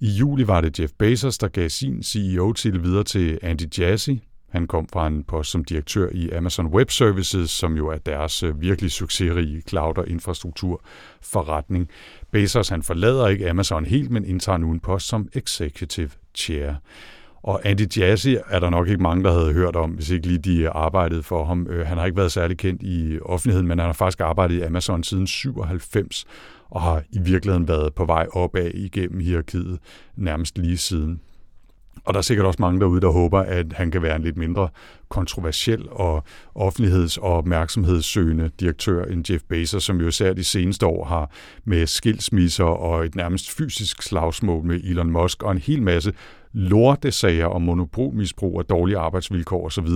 I 0.00 0.08
juli 0.08 0.46
var 0.46 0.60
det 0.60 0.80
Jeff 0.80 0.92
Bezos, 0.98 1.38
der 1.38 1.48
gav 1.48 1.68
sin 1.68 2.02
CEO-titel 2.02 2.82
videre 2.82 3.04
til 3.04 3.38
Andy 3.42 3.78
Jassy, 3.78 4.10
han 4.48 4.66
kom 4.66 4.88
fra 4.92 5.06
en 5.06 5.24
post 5.24 5.50
som 5.50 5.64
direktør 5.64 6.08
i 6.12 6.30
Amazon 6.30 6.66
Web 6.66 6.90
Services, 6.90 7.50
som 7.50 7.76
jo 7.76 7.88
er 7.88 7.98
deres 7.98 8.42
øh, 8.42 8.60
virkelig 8.60 8.90
succesrige 8.90 9.62
cloud- 9.68 9.98
og 9.98 10.08
infrastrukturforretning. 10.08 11.88
Bezos 12.30 12.68
han 12.68 12.82
forlader 12.82 13.28
ikke 13.28 13.50
Amazon 13.50 13.84
helt, 13.84 14.10
men 14.10 14.24
indtager 14.24 14.58
nu 14.58 14.70
en 14.70 14.80
post 14.80 15.06
som 15.06 15.28
executive 15.34 16.10
chair. 16.34 16.74
Og 17.42 17.60
Andy 17.64 17.96
Jassy 17.96 18.28
er 18.48 18.60
der 18.60 18.70
nok 18.70 18.88
ikke 18.88 19.02
mange, 19.02 19.24
der 19.24 19.32
havde 19.32 19.52
hørt 19.52 19.76
om, 19.76 19.90
hvis 19.90 20.10
ikke 20.10 20.26
lige 20.26 20.38
de 20.38 20.62
øh, 20.62 20.70
arbejdede 20.74 21.22
for 21.22 21.44
ham. 21.44 21.66
Øh, 21.70 21.86
han 21.86 21.98
har 21.98 22.06
ikke 22.06 22.16
været 22.16 22.32
særlig 22.32 22.58
kendt 22.58 22.82
i 22.82 23.18
offentligheden, 23.22 23.66
men 23.68 23.78
han 23.78 23.86
har 23.86 23.92
faktisk 23.92 24.20
arbejdet 24.20 24.54
i 24.54 24.60
Amazon 24.60 25.02
siden 25.02 25.26
97, 25.26 26.24
og 26.70 26.82
har 26.82 27.02
i 27.10 27.18
virkeligheden 27.20 27.68
været 27.68 27.94
på 27.94 28.04
vej 28.04 28.26
opad 28.32 28.70
igennem 28.74 29.20
hierarkiet 29.20 29.78
nærmest 30.16 30.58
lige 30.58 30.78
siden. 30.78 31.20
Og 32.06 32.14
der 32.14 32.18
er 32.18 32.22
sikkert 32.22 32.46
også 32.46 32.62
mange 32.62 32.80
derude, 32.80 33.00
der 33.00 33.08
håber, 33.08 33.40
at 33.40 33.66
han 33.72 33.90
kan 33.90 34.02
være 34.02 34.16
en 34.16 34.22
lidt 34.22 34.36
mindre 34.36 34.68
kontroversiel 35.08 35.88
og 35.90 36.24
offentligheds- 36.54 37.18
og 37.18 37.32
opmærksomhedssøgende 37.32 38.50
direktør 38.60 39.04
end 39.04 39.32
Jeff 39.32 39.44
Bezos, 39.48 39.84
som 39.84 40.00
jo 40.00 40.08
især 40.08 40.32
de 40.32 40.44
seneste 40.44 40.86
år 40.86 41.04
har 41.04 41.30
med 41.64 41.86
skilsmisser 41.86 42.64
og 42.64 43.04
et 43.04 43.14
nærmest 43.14 43.50
fysisk 43.50 44.02
slagsmål 44.02 44.64
med 44.64 44.80
Elon 44.84 45.10
Musk 45.10 45.42
og 45.42 45.52
en 45.52 45.58
hel 45.58 45.82
masse 45.82 46.12
lortesager 46.56 47.46
om 47.46 47.62
monopolmisbrug 47.62 48.58
og 48.58 48.68
dårlige 48.68 48.98
arbejdsvilkår 48.98 49.66
osv. 49.66 49.88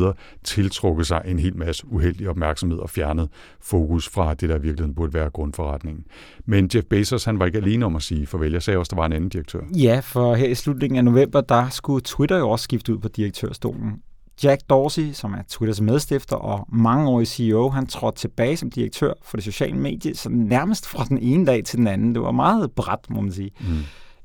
tiltrukket 0.44 1.06
sig 1.06 1.22
en 1.24 1.38
hel 1.38 1.56
masse 1.56 1.86
uheldig 1.86 2.28
opmærksomhed 2.28 2.78
og 2.78 2.90
fjernet 2.90 3.28
fokus 3.60 4.08
fra 4.08 4.34
det, 4.34 4.48
der 4.48 4.56
i 4.56 4.60
virkeligheden 4.60 4.94
burde 4.94 5.14
være 5.14 5.30
grundforretningen. 5.30 6.04
Men 6.46 6.70
Jeff 6.74 6.86
Bezos, 6.86 7.24
han 7.24 7.38
var 7.38 7.46
ikke 7.46 7.58
alene 7.58 7.86
om 7.86 7.96
at 7.96 8.02
sige 8.02 8.26
farvel. 8.26 8.52
Jeg 8.52 8.62
sagde 8.62 8.78
også, 8.78 8.90
der 8.90 8.96
var 8.96 9.06
en 9.06 9.12
anden 9.12 9.30
direktør. 9.30 9.60
Ja, 9.76 10.00
for 10.04 10.34
her 10.34 10.48
i 10.48 10.54
slutningen 10.54 10.96
af 10.96 11.04
november, 11.04 11.40
der 11.40 11.68
skulle 11.68 12.02
Twitter 12.04 12.38
jo 12.38 12.50
også 12.50 12.62
skifte 12.62 12.94
ud 12.94 12.98
på 12.98 13.08
direktørstolen. 13.08 14.02
Jack 14.44 14.60
Dorsey, 14.70 15.12
som 15.12 15.32
er 15.32 15.42
Twitters 15.48 15.80
medstifter 15.80 16.36
og 16.36 16.66
mangeårig 16.72 17.26
CEO, 17.26 17.68
han 17.68 17.86
trådte 17.86 18.18
tilbage 18.18 18.56
som 18.56 18.70
direktør 18.70 19.12
for 19.22 19.36
det 19.36 19.44
sociale 19.44 19.76
medie, 19.76 20.16
så 20.16 20.28
nærmest 20.28 20.86
fra 20.86 21.04
den 21.04 21.18
ene 21.18 21.46
dag 21.46 21.64
til 21.64 21.78
den 21.78 21.86
anden. 21.86 22.14
Det 22.14 22.22
var 22.22 22.30
meget 22.32 22.72
bræt, 22.72 23.10
må 23.10 23.20
man 23.20 23.32
sige. 23.32 23.50
Mm. 23.60 23.66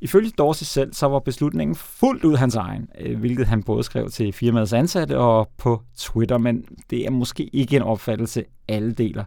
Ifølge 0.01 0.31
Dorsey 0.38 0.63
selv, 0.63 0.93
så 0.93 1.08
var 1.08 1.19
beslutningen 1.19 1.75
fuldt 1.75 2.23
ud 2.23 2.36
hans 2.36 2.55
egen, 2.55 2.89
øh, 2.99 3.19
hvilket 3.19 3.47
han 3.47 3.63
både 3.63 3.84
skrev 3.84 4.10
til 4.10 4.34
firmaets 4.34 4.73
ansatte 4.73 5.17
og 5.17 5.49
på 5.58 5.81
Twitter, 5.97 6.38
men 6.38 6.65
det 6.89 7.05
er 7.05 7.10
måske 7.10 7.43
ikke 7.43 7.75
en 7.75 7.81
opfattelse, 7.81 8.43
alle 8.67 8.93
deler. 8.93 9.23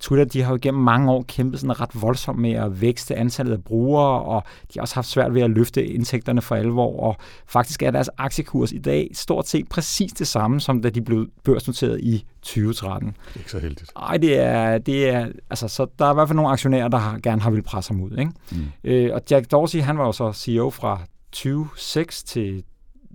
Twitter 0.00 0.24
de 0.24 0.42
har 0.42 0.52
jo 0.52 0.58
gennem 0.62 0.82
mange 0.82 1.12
år 1.12 1.24
kæmpet 1.28 1.60
sådan 1.60 1.80
ret 1.80 2.02
voldsomt 2.02 2.38
med 2.38 2.52
at 2.52 2.80
vækste 2.80 3.14
antallet 3.14 3.52
af 3.52 3.64
brugere, 3.64 4.22
og 4.22 4.42
de 4.74 4.78
har 4.78 4.80
også 4.80 4.94
haft 4.94 5.06
svært 5.06 5.34
ved 5.34 5.42
at 5.42 5.50
løfte 5.50 5.86
indtægterne 5.86 6.42
for 6.42 6.54
alvor, 6.54 7.00
og 7.00 7.16
faktisk 7.46 7.82
er 7.82 7.90
deres 7.90 8.10
aktiekurs 8.18 8.72
i 8.72 8.78
dag 8.78 9.10
stort 9.12 9.48
set 9.48 9.68
præcis 9.68 10.12
det 10.12 10.26
samme, 10.26 10.60
som 10.60 10.82
da 10.82 10.90
de 10.90 11.02
blev 11.02 11.26
børsnoteret 11.44 12.00
i 12.00 12.24
2013. 12.42 13.16
Ikke 13.36 13.50
så 13.50 13.58
heldigt. 13.58 13.92
Nej, 13.96 14.16
det 14.16 14.38
er, 14.38 14.78
det 14.78 15.08
er, 15.08 15.28
altså, 15.50 15.68
så 15.68 15.86
der 15.98 16.04
er 16.06 16.10
i 16.10 16.14
hvert 16.14 16.28
fald 16.28 16.36
nogle 16.36 16.50
aktionærer, 16.50 16.88
der 16.88 16.98
har, 16.98 17.18
gerne 17.18 17.42
har 17.42 17.50
vil 17.50 17.62
presse 17.62 17.92
ham 17.92 18.02
ud. 18.02 18.10
Ikke? 18.18 18.32
Mm. 18.52 18.66
Øh, 18.84 19.10
og 19.14 19.22
Jack 19.30 19.50
Dorsey, 19.50 19.80
han 19.80 19.98
var 19.98 20.06
jo 20.06 20.12
så 20.12 20.32
CEO 20.32 20.70
fra 20.70 21.00
2006 21.32 22.22
til 22.22 22.64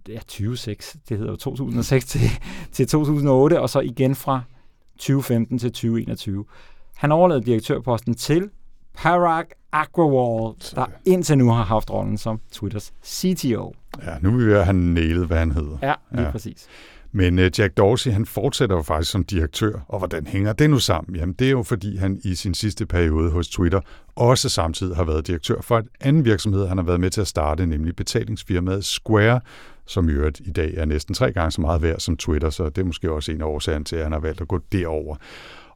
ja, 0.10 0.20
2006, 0.20 0.98
det 1.10 1.18
hedder 1.18 1.32
jo 1.32 1.38
2006 1.38 2.06
til, 2.06 2.22
til 2.72 2.88
2008, 2.88 3.62
og 3.62 3.70
så 3.70 3.80
igen 3.80 4.16
fra 4.16 4.42
2015 4.98 5.60
til 5.60 5.72
2021. 5.72 6.46
Han 7.02 7.12
overlevede 7.12 7.46
direktørposten 7.46 8.14
til 8.14 8.50
Parag 8.94 9.46
Agrawal, 9.72 10.54
der 10.76 10.86
indtil 11.06 11.38
nu 11.38 11.50
har 11.52 11.64
haft 11.64 11.92
rollen 11.92 12.18
som 12.18 12.40
Twitters 12.52 12.94
CTO. 13.06 13.74
Ja, 14.06 14.16
nu 14.22 14.32
vil 14.32 14.48
vi 14.48 14.54
have 14.54 14.74
nælet, 14.74 15.28
hvad 15.28 15.38
han 15.38 15.52
hedder. 15.52 15.78
Ja, 15.82 15.94
lige 16.12 16.26
ja. 16.26 16.32
præcis. 16.32 16.68
Men 17.12 17.40
uh, 17.40 17.60
Jack 17.60 17.78
Dorsey, 17.78 18.12
han 18.12 18.26
fortsætter 18.26 18.76
jo 18.76 18.82
faktisk 18.82 19.12
som 19.12 19.24
direktør, 19.24 19.86
og 19.88 19.98
hvordan 19.98 20.28
hænger 20.28 20.54
det 20.54 20.70
nu 20.70 20.80
sammen? 20.80 21.16
Jamen, 21.16 21.36
det 21.40 21.48
er 21.48 21.52
jo 21.52 21.64
fordi, 21.64 21.98
han 21.98 22.20
i 22.24 22.36
sin 22.36 22.54
sidste 22.54 22.86
periode 22.86 23.32
hos 23.32 23.48
Twitter 23.48 23.82
også 24.16 24.50
samtidig 24.50 24.96
har 24.96 25.04
været 25.04 25.28
direktør 25.28 25.62
for 25.62 25.78
et 25.78 25.88
anden 26.02 26.26
virksomhed, 26.26 26.68
han 26.68 26.78
har 26.78 26.86
været 26.86 27.00
med 27.00 27.10
til 27.10 27.22
at 27.22 27.28
starte, 27.28 27.66
nemlig 27.66 27.96
betalingsfirmaet 27.96 28.86
Square, 28.86 29.42
som 29.86 30.10
i 30.10 30.12
øvrigt 30.12 30.42
i 30.46 30.52
dag 30.52 30.74
er 30.78 30.86
næsten 30.86 31.16
tre 31.16 31.32
gange 31.32 31.52
så 31.52 31.62
meget 31.62 31.82
værd 31.82 32.00
som 32.00 32.18
Twitter, 32.18 32.50
så 32.50 32.70
det 32.70 32.78
er 32.78 32.86
måske 32.86 33.12
også 33.12 33.32
en 33.32 33.42
af 33.42 33.46
årsagerne 33.46 33.86
til, 33.86 33.96
at 33.96 34.04
han 34.04 34.12
har 34.12 34.20
valgt 34.20 34.42
at 34.42 34.48
gå 34.48 34.60
derover. 34.72 35.16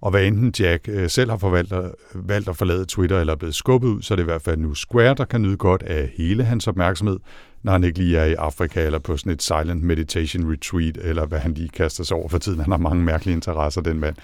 Og 0.01 0.12
hvad 0.12 0.25
enten 0.25 0.53
Jack 0.60 0.89
øh, 0.89 1.10
selv 1.10 1.29
har 1.29 1.38
forvaltet, 1.38 1.91
valgt 2.15 2.49
at 2.49 2.58
forlade 2.58 2.86
Twitter 2.86 3.19
eller 3.19 3.34
er 3.34 3.38
blevet 3.38 3.55
skubbet 3.55 3.88
ud, 3.88 4.01
så 4.01 4.13
er 4.13 4.15
det 4.15 4.23
i 4.23 4.25
hvert 4.25 4.41
fald 4.41 4.58
nu 4.58 4.73
Square, 4.73 5.13
der 5.13 5.25
kan 5.25 5.41
nyde 5.41 5.58
godt 5.58 5.84
af 5.84 6.12
hele 6.17 6.43
hans 6.43 6.67
opmærksomhed, 6.67 7.19
når 7.63 7.71
han 7.71 7.84
ikke 7.84 7.99
lige 7.99 8.17
er 8.17 8.25
i 8.25 8.34
Afrika 8.34 8.86
eller 8.86 8.99
på 8.99 9.17
sådan 9.17 9.31
et 9.31 9.43
silent 9.43 9.84
meditation 9.84 10.51
retreat, 10.51 10.97
eller 10.97 11.25
hvad 11.25 11.39
han 11.39 11.53
lige 11.53 11.69
kaster 11.69 12.03
sig 12.03 12.17
over 12.17 12.29
for 12.29 12.38
tiden. 12.38 12.60
Han 12.60 12.71
har 12.71 12.77
mange 12.77 13.03
mærkelige 13.03 13.36
interesser, 13.36 13.81
den 13.81 13.99
mand. 13.99 14.15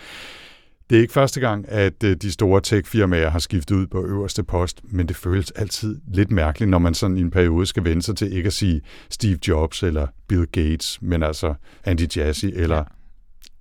Det 0.90 0.98
er 0.98 1.02
ikke 1.02 1.14
første 1.14 1.40
gang, 1.40 1.66
at 1.68 2.04
øh, 2.04 2.16
de 2.16 2.32
store 2.32 2.62
tech-firmaer 2.62 3.30
har 3.30 3.40
skiftet 3.40 3.76
ud 3.76 3.88
på 3.88 4.06
øverste 4.06 4.44
post, 4.44 4.82
men 4.84 5.08
det 5.08 5.16
føles 5.16 5.52
altid 5.52 6.00
lidt 6.14 6.32
mærkeligt, 6.32 6.70
når 6.70 6.80
man 6.80 6.94
sådan 6.94 7.18
i 7.18 7.22
en 7.22 7.32
periode 7.32 7.66
skal 7.66 7.84
vende 7.84 8.02
sig 8.02 8.16
til 8.16 8.34
ikke 8.34 8.48
at 8.48 8.54
sige 8.54 8.82
Steve 9.10 9.38
Jobs 9.48 9.84
eller 9.84 10.08
Bill 10.28 10.48
Gates, 10.48 11.00
men 11.02 11.24
altså 11.24 11.54
Andy 11.86 12.18
Jassy 12.18 12.46
eller... 12.46 12.84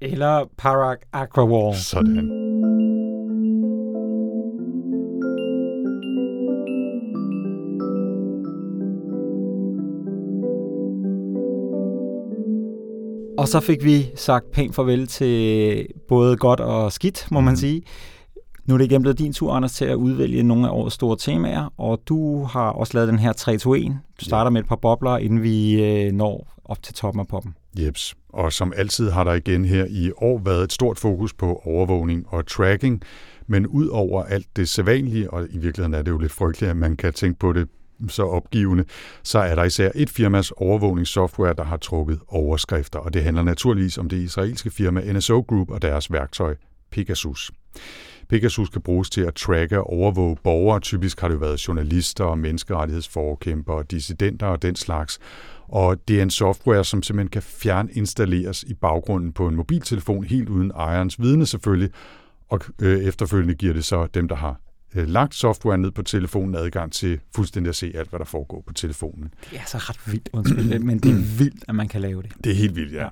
Eller 0.02 0.44
Parag 0.58 0.96
Agrawal. 1.12 1.76
Sådan. 1.76 2.30
Og 13.38 13.48
så 13.48 13.60
fik 13.60 13.84
vi 13.84 14.10
sagt 14.14 14.50
pænt 14.50 14.74
farvel 14.74 15.06
til 15.06 15.86
både 16.08 16.36
godt 16.36 16.60
og 16.60 16.92
skidt, 16.92 17.26
må 17.30 17.40
man 17.40 17.52
mhm. 17.52 17.56
sige. 17.56 17.82
Nu 18.64 18.74
er 18.74 18.78
det 18.78 18.84
igen 18.84 19.02
blevet 19.02 19.18
din 19.18 19.32
tur, 19.32 19.52
Anders, 19.52 19.72
til 19.72 19.84
at 19.84 19.94
udvælge 19.94 20.42
nogle 20.42 20.68
af 20.68 20.72
årets 20.72 20.94
store 20.94 21.16
temaer, 21.16 21.72
og 21.78 22.00
du 22.06 22.44
har 22.44 22.70
også 22.70 22.94
lavet 22.94 23.08
den 23.08 23.18
her 23.18 23.32
3-2-1. 23.32 23.94
Du 24.20 24.24
starter 24.24 24.44
ja. 24.44 24.50
med 24.50 24.60
et 24.60 24.68
par 24.68 24.76
bobler, 24.76 25.16
inden 25.16 25.42
vi 25.42 25.82
øh, 25.84 26.12
når 26.12 26.46
op 26.64 26.82
til 26.82 26.94
toppen 26.94 27.20
af 27.20 27.26
poppen. 27.26 27.54
Jeps, 27.78 28.14
og 28.32 28.52
som 28.52 28.72
altid 28.76 29.10
har 29.10 29.24
der 29.24 29.32
igen 29.32 29.64
her 29.64 29.86
i 29.88 30.12
år 30.16 30.40
været 30.44 30.64
et 30.64 30.72
stort 30.72 30.98
fokus 30.98 31.32
på 31.34 31.62
overvågning 31.64 32.26
og 32.28 32.46
tracking, 32.46 33.02
men 33.46 33.66
ud 33.66 33.86
over 33.86 34.22
alt 34.22 34.46
det 34.56 34.68
sædvanlige, 34.68 35.30
og 35.30 35.46
i 35.50 35.58
virkeligheden 35.58 35.94
er 35.94 36.02
det 36.02 36.10
jo 36.10 36.18
lidt 36.18 36.32
frygteligt, 36.32 36.70
at 36.70 36.76
man 36.76 36.96
kan 36.96 37.12
tænke 37.12 37.38
på 37.38 37.52
det 37.52 37.68
så 38.08 38.22
opgivende, 38.22 38.84
så 39.22 39.38
er 39.38 39.54
der 39.54 39.64
især 39.64 39.90
et 39.94 40.10
firmas 40.10 40.50
overvågningssoftware, 40.50 41.54
der 41.54 41.64
har 41.64 41.76
trukket 41.76 42.20
overskrifter, 42.28 42.98
og 42.98 43.14
det 43.14 43.22
handler 43.22 43.42
naturligvis 43.42 43.98
om 43.98 44.08
det 44.08 44.16
israelske 44.16 44.70
firma 44.70 45.12
NSO 45.12 45.40
Group 45.40 45.70
og 45.70 45.82
deres 45.82 46.12
værktøj 46.12 46.56
Pegasus. 46.90 47.50
Pegasus 48.30 48.68
kan 48.68 48.82
bruges 48.82 49.10
til 49.10 49.20
at 49.20 49.34
tracke 49.34 49.78
og 49.78 49.92
overvåge 49.92 50.36
borgere. 50.44 50.80
Typisk 50.80 51.20
har 51.20 51.28
det 51.28 51.40
været 51.40 51.68
journalister 51.68 52.24
og 52.24 52.38
menneskerettighedsforkæmpere, 52.38 53.84
dissidenter 53.90 54.46
og 54.46 54.62
den 54.62 54.76
slags. 54.76 55.18
Og 55.68 56.08
det 56.08 56.18
er 56.18 56.22
en 56.22 56.30
software, 56.30 56.84
som 56.84 57.02
simpelthen 57.02 57.30
kan 57.30 57.42
fjerninstalleres 57.42 58.62
i 58.62 58.74
baggrunden 58.74 59.32
på 59.32 59.48
en 59.48 59.56
mobiltelefon, 59.56 60.24
helt 60.24 60.48
uden 60.48 60.70
ejerens 60.76 61.20
vidne 61.20 61.46
selvfølgelig, 61.46 61.90
og 62.48 62.60
øh, 62.82 62.98
efterfølgende 63.00 63.54
giver 63.54 63.72
det 63.72 63.84
så 63.84 64.06
dem, 64.06 64.28
der 64.28 64.36
har 64.36 64.60
øh, 64.94 65.08
lagt 65.08 65.34
software 65.34 65.78
ned 65.78 65.90
på 65.90 66.02
telefonen 66.02 66.54
adgang 66.54 66.92
til 66.92 67.20
fuldstændig 67.34 67.68
at 67.68 67.76
se 67.76 67.92
alt, 67.94 68.10
hvad 68.10 68.18
der 68.18 68.24
foregår 68.24 68.62
på 68.66 68.72
telefonen. 68.72 69.34
Det 69.50 69.58
er 69.58 69.64
så 69.66 69.78
ret 69.78 70.12
vildt, 70.12 70.28
undskyld, 70.32 70.78
men 70.78 70.98
det 70.98 71.10
er 71.10 71.24
vildt, 71.38 71.64
at 71.68 71.74
man 71.74 71.88
kan 71.88 72.00
lave 72.00 72.22
det. 72.22 72.32
Det 72.44 72.52
er 72.52 72.56
helt 72.56 72.76
vildt, 72.76 72.92
ja. 72.92 73.08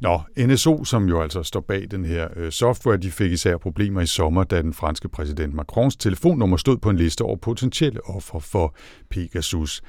Nå, 0.00 0.20
NSO, 0.38 0.84
som 0.84 1.08
jo 1.08 1.22
altså 1.22 1.42
står 1.42 1.60
bag 1.60 1.86
den 1.90 2.04
her 2.04 2.28
øh, 2.36 2.52
software, 2.52 2.96
de 2.96 3.10
fik 3.10 3.32
især 3.32 3.56
problemer 3.56 4.00
i 4.00 4.06
sommer, 4.06 4.44
da 4.44 4.62
den 4.62 4.72
franske 4.72 5.08
præsident 5.08 5.54
Macrons 5.54 5.96
telefonnummer 5.96 6.56
stod 6.56 6.78
på 6.78 6.90
en 6.90 6.96
liste 6.96 7.22
over 7.22 7.36
potentielle 7.36 8.04
ofre 8.04 8.40
for 8.40 8.76
Pegasus. 9.10 9.82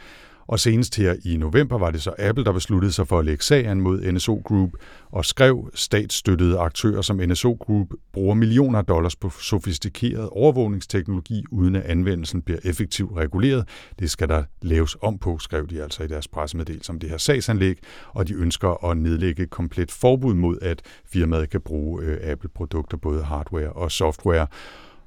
Og 0.47 0.60
senest 0.60 0.95
her 0.95 1.15
i 1.25 1.38
november 1.38 1.77
var 1.77 1.91
det 1.91 2.01
så 2.01 2.13
Apple, 2.19 2.45
der 2.45 2.51
besluttede 2.51 2.91
sig 2.91 3.08
for 3.08 3.19
at 3.19 3.25
lægge 3.25 3.43
sagen 3.43 3.82
mod 3.82 4.12
NSO 4.12 4.41
Group 4.45 4.71
og 5.12 5.25
skrev 5.25 5.69
statsstøttede 5.73 6.58
aktører 6.60 7.01
som 7.01 7.17
NSO 7.17 7.58
Group 7.60 7.88
bruger 8.13 8.36
millioner 8.36 8.79
af 8.79 8.86
dollars 8.86 9.15
på 9.15 9.29
sofistikeret 9.29 10.29
overvågningsteknologi, 10.29 11.43
uden 11.51 11.75
at 11.75 11.84
anvendelsen 11.84 12.41
bliver 12.41 12.60
effektivt 12.63 13.17
reguleret. 13.17 13.67
Det 13.99 14.12
skal 14.12 14.29
der 14.29 14.43
laves 14.62 14.97
om 15.01 15.17
på, 15.17 15.38
skrev 15.38 15.67
de 15.67 15.84
altså 15.84 16.03
i 16.03 16.08
deres 16.08 16.27
pressemeddelelse 16.27 16.89
om 16.91 16.99
det 16.99 17.10
her 17.10 17.17
sagsanlæg, 17.17 17.77
og 18.10 18.27
de 18.27 18.34
ønsker 18.34 18.86
at 18.86 18.97
nedlægge 18.97 19.47
komplet 19.47 19.91
forbud 19.91 20.34
mod, 20.34 20.58
at 20.62 20.82
firmaet 21.06 21.49
kan 21.49 21.62
bruge 21.62 22.03
øh, 22.03 22.32
Apple-produkter, 22.32 22.97
både 22.97 23.23
hardware 23.23 23.69
og 23.69 23.91
software. 23.91 24.47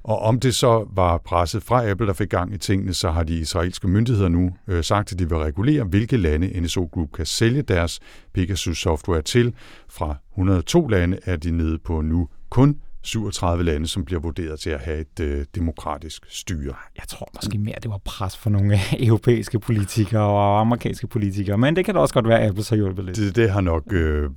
Og 0.07 0.19
om 0.19 0.39
det 0.39 0.55
så 0.55 0.87
var 0.93 1.17
presset 1.17 1.63
fra 1.63 1.89
Apple, 1.89 2.07
der 2.07 2.13
fik 2.13 2.29
gang 2.29 2.53
i 2.53 2.57
tingene, 2.57 2.93
så 2.93 3.11
har 3.11 3.23
de 3.23 3.39
israelske 3.39 3.87
myndigheder 3.87 4.29
nu 4.29 4.51
øh, 4.67 4.83
sagt, 4.83 5.11
at 5.11 5.19
de 5.19 5.29
vil 5.29 5.37
regulere, 5.37 5.83
hvilke 5.83 6.17
lande 6.17 6.61
NSO 6.61 6.89
Group 6.93 7.11
kan 7.11 7.25
sælge 7.25 7.61
deres 7.61 7.99
Pegasus-software 8.33 9.21
til. 9.21 9.53
Fra 9.89 10.15
102 10.33 10.87
lande 10.87 11.19
er 11.25 11.35
de 11.35 11.51
nede 11.51 11.77
på 11.77 12.01
nu 12.01 12.27
kun 12.49 12.77
37 13.01 13.63
lande, 13.63 13.87
som 13.87 14.05
bliver 14.05 14.21
vurderet 14.21 14.59
til 14.59 14.69
at 14.69 14.79
have 14.79 14.99
et 14.99 15.19
øh, 15.21 15.45
demokratisk 15.55 16.25
styre. 16.29 16.73
Jeg 16.97 17.07
tror 17.07 17.29
måske 17.35 17.57
mere, 17.57 17.75
det 17.83 17.91
var 17.91 17.99
pres 18.05 18.37
for 18.37 18.49
nogle 18.49 18.79
europæiske 19.07 19.59
politikere 19.59 20.23
og 20.23 20.59
amerikanske 20.59 21.07
politikere, 21.07 21.57
men 21.57 21.75
det 21.75 21.85
kan 21.85 21.95
da 21.95 21.99
også 21.99 22.13
godt 22.13 22.27
være, 22.27 22.39
at 22.39 22.49
Apple 22.49 22.63
har 22.69 22.75
hjulpet 22.75 23.05
lidt. 23.05 23.17
Det, 23.17 23.35
det 23.35 23.49
har 23.49 23.61
nok 23.61 23.93
øh, 23.93 24.29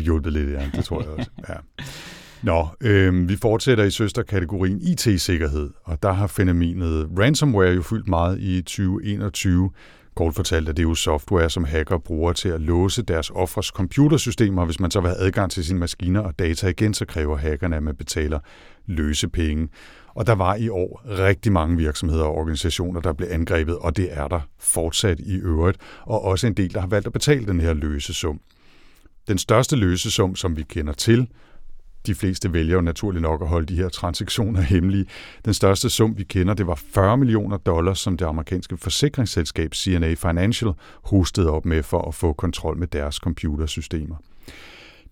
hjulpet 0.00 0.32
lidt, 0.32 0.50
ja. 0.50 0.70
Det 0.74 0.84
tror 0.84 1.02
jeg 1.02 1.10
også. 1.10 1.30
Ja. 1.48 1.54
Nå, 2.42 2.68
øh, 2.80 3.28
vi 3.28 3.36
fortsætter 3.36 3.84
i 3.84 3.90
søsterkategorien 3.90 4.80
IT-sikkerhed, 4.82 5.70
og 5.84 6.02
der 6.02 6.12
har 6.12 6.26
fænomenet 6.26 7.08
ransomware 7.18 7.74
jo 7.74 7.82
fyldt 7.82 8.08
meget 8.08 8.40
i 8.40 8.62
2021. 8.62 9.70
Kort 10.16 10.34
fortalt 10.34 10.68
er 10.68 10.72
det 10.72 10.82
jo 10.82 10.94
software, 10.94 11.50
som 11.50 11.64
hacker 11.64 11.98
bruger 11.98 12.32
til 12.32 12.48
at 12.48 12.60
låse 12.60 13.02
deres 13.02 13.30
offers 13.30 13.66
computersystemer. 13.66 14.64
Hvis 14.64 14.80
man 14.80 14.90
så 14.90 15.00
vil 15.00 15.08
have 15.08 15.20
adgang 15.20 15.50
til 15.50 15.64
sine 15.64 15.78
maskiner 15.78 16.20
og 16.20 16.38
data 16.38 16.68
igen, 16.68 16.94
så 16.94 17.04
kræver 17.04 17.36
hackerne, 17.36 17.76
at 17.76 17.82
man 17.82 17.96
betaler 17.96 18.38
løse 18.86 19.28
penge. 19.28 19.68
Og 20.14 20.26
der 20.26 20.32
var 20.34 20.54
i 20.54 20.68
år 20.68 21.02
rigtig 21.18 21.52
mange 21.52 21.76
virksomheder 21.76 22.24
og 22.24 22.34
organisationer, 22.34 23.00
der 23.00 23.12
blev 23.12 23.28
angrebet, 23.30 23.78
og 23.78 23.96
det 23.96 24.08
er 24.10 24.28
der 24.28 24.40
fortsat 24.58 25.20
i 25.20 25.36
øvrigt, 25.36 25.78
og 26.02 26.24
også 26.24 26.46
en 26.46 26.54
del, 26.54 26.74
der 26.74 26.80
har 26.80 26.88
valgt 26.88 27.06
at 27.06 27.12
betale 27.12 27.46
den 27.46 27.60
her 27.60 27.74
løse 27.74 28.14
sum. 28.14 28.40
Den 29.28 29.38
største 29.38 29.76
løsesum, 29.76 30.36
som 30.36 30.56
vi 30.56 30.62
kender 30.62 30.92
til, 30.92 31.28
de 32.06 32.14
fleste 32.14 32.52
vælger 32.52 32.74
jo 32.74 32.80
naturligt 32.80 33.22
nok 33.22 33.42
at 33.42 33.48
holde 33.48 33.66
de 33.66 33.76
her 33.76 33.88
transaktioner 33.88 34.60
hemmelige. 34.60 35.06
Den 35.44 35.54
største 35.54 35.90
sum, 35.90 36.18
vi 36.18 36.24
kender, 36.24 36.54
det 36.54 36.66
var 36.66 36.74
40 36.74 37.16
millioner 37.16 37.56
dollars, 37.56 37.98
som 37.98 38.16
det 38.16 38.26
amerikanske 38.26 38.76
forsikringsselskab 38.76 39.74
CNA 39.74 40.14
Financial 40.14 40.72
hostede 41.02 41.50
op 41.50 41.64
med 41.64 41.82
for 41.82 42.08
at 42.08 42.14
få 42.14 42.32
kontrol 42.32 42.78
med 42.78 42.86
deres 42.86 43.14
computersystemer 43.14 44.16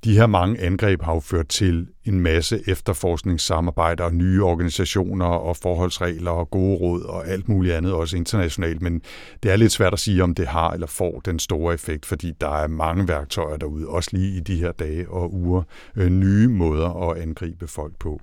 de 0.05 0.17
her 0.19 0.27
mange 0.27 0.61
angreb 0.61 1.03
har 1.03 1.15
jo 1.15 1.21
ført 1.21 1.49
til 1.49 1.87
en 2.05 2.21
masse 2.21 2.61
efterforskningssamarbejder 2.67 4.05
og 4.05 4.15
nye 4.15 4.45
organisationer 4.45 5.27
og 5.27 5.57
forholdsregler 5.57 6.31
og 6.31 6.51
gode 6.51 6.77
råd 6.77 7.03
og 7.03 7.29
alt 7.29 7.49
muligt 7.49 7.75
andet, 7.75 7.93
også 7.93 8.17
internationalt. 8.17 8.83
Men 8.83 9.03
det 9.43 9.53
er 9.53 9.57
lidt 9.57 9.73
svært 9.73 9.93
at 9.93 9.99
sige, 9.99 10.23
om 10.23 10.35
det 10.35 10.47
har 10.47 10.71
eller 10.71 10.87
får 10.87 11.21
den 11.25 11.39
store 11.39 11.75
effekt, 11.75 12.07
fordi 12.07 12.33
der 12.41 12.49
er 12.49 12.69
mange 12.69 13.09
værktøjer 13.09 13.57
derude, 13.57 13.89
også 13.89 14.11
lige 14.13 14.37
i 14.37 14.41
de 14.41 14.57
her 14.57 14.73
dage 14.73 15.09
og 15.11 15.35
uger, 15.35 15.63
øh, 15.97 16.09
nye 16.09 16.49
måder 16.49 17.11
at 17.11 17.19
angribe 17.19 17.67
folk 17.67 17.93
på. 17.99 18.21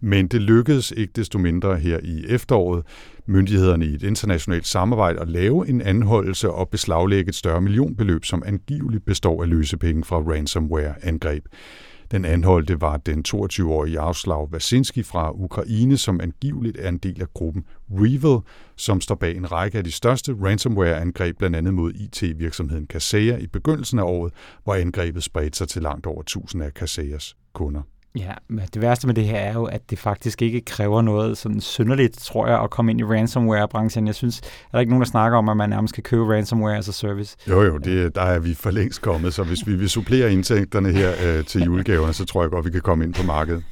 Men 0.00 0.28
det 0.28 0.42
lykkedes 0.42 0.92
ikke 0.96 1.12
desto 1.16 1.38
mindre 1.38 1.76
her 1.76 1.98
i 2.02 2.24
efteråret 2.28 2.82
myndighederne 3.26 3.86
i 3.86 3.94
et 3.94 4.02
internationalt 4.02 4.66
samarbejde 4.66 5.20
at 5.20 5.28
lave 5.28 5.68
en 5.68 5.80
anholdelse 5.80 6.50
og 6.50 6.68
beslaglægge 6.68 7.28
et 7.28 7.34
større 7.34 7.60
millionbeløb, 7.60 8.24
som 8.24 8.42
angiveligt 8.46 9.04
består 9.04 9.42
af 9.42 9.48
løsepenge 9.48 10.04
fra 10.04 10.16
ransomware-angreb. 10.16 11.44
Den 12.10 12.24
anholdte 12.24 12.80
var 12.80 12.96
den 12.96 13.24
22-årige 13.28 13.92
Jaroslav 13.92 14.48
Vasinski 14.52 15.02
fra 15.02 15.32
Ukraine, 15.34 15.96
som 15.96 16.20
angiveligt 16.20 16.76
er 16.80 16.88
en 16.88 16.98
del 16.98 17.20
af 17.20 17.32
gruppen 17.34 17.64
Revil, 17.90 18.40
som 18.76 19.00
står 19.00 19.14
bag 19.14 19.36
en 19.36 19.52
række 19.52 19.78
af 19.78 19.84
de 19.84 19.92
største 19.92 20.36
ransomware-angreb, 20.42 21.38
blandt 21.38 21.56
andet 21.56 21.74
mod 21.74 21.92
IT-virksomheden 21.92 22.86
Kaseya 22.86 23.36
i 23.36 23.46
begyndelsen 23.46 23.98
af 23.98 24.02
året, 24.02 24.32
hvor 24.64 24.74
angrebet 24.74 25.22
spredte 25.22 25.58
sig 25.58 25.68
til 25.68 25.82
langt 25.82 26.06
over 26.06 26.20
1000 26.20 26.62
af 26.62 26.74
Kaseyas 26.74 27.36
kunder. 27.52 27.82
Ja, 28.16 28.32
men 28.48 28.64
det 28.74 28.82
værste 28.82 29.06
med 29.06 29.14
det 29.14 29.24
her 29.24 29.38
er 29.38 29.52
jo, 29.52 29.64
at 29.64 29.90
det 29.90 29.98
faktisk 29.98 30.42
ikke 30.42 30.60
kræver 30.60 31.02
noget 31.02 31.38
sådan 31.38 31.60
synderligt, 31.60 32.18
tror 32.18 32.46
jeg, 32.46 32.62
at 32.62 32.70
komme 32.70 32.90
ind 32.90 33.00
i 33.00 33.04
ransomware-branchen. 33.04 34.06
Jeg 34.06 34.14
synes, 34.14 34.40
er 34.40 34.72
der 34.72 34.80
ikke 34.80 34.90
nogen, 34.90 35.02
der 35.02 35.06
snakker 35.06 35.38
om, 35.38 35.48
at 35.48 35.56
man 35.56 35.70
nærmest 35.70 35.94
kan 35.94 36.02
købe 36.02 36.34
ransomware 36.34 36.76
as 36.76 36.88
a 36.88 36.92
service? 36.92 37.36
Jo, 37.48 37.62
jo, 37.62 37.78
det, 37.78 38.14
der 38.14 38.22
er 38.22 38.38
vi 38.38 38.54
for 38.54 38.70
længst 38.70 39.02
kommet, 39.02 39.34
så 39.34 39.42
hvis 39.42 39.66
vi 39.66 39.74
vil 39.74 39.90
supplere 39.90 40.32
indtægterne 40.32 40.92
her 40.92 41.12
øh, 41.24 41.44
til 41.44 41.62
julegaverne, 41.62 42.12
så 42.12 42.24
tror 42.24 42.42
jeg 42.42 42.50
godt, 42.50 42.66
vi 42.66 42.70
kan 42.70 42.80
komme 42.80 43.04
ind 43.04 43.14
på 43.14 43.22
markedet. 43.22 43.64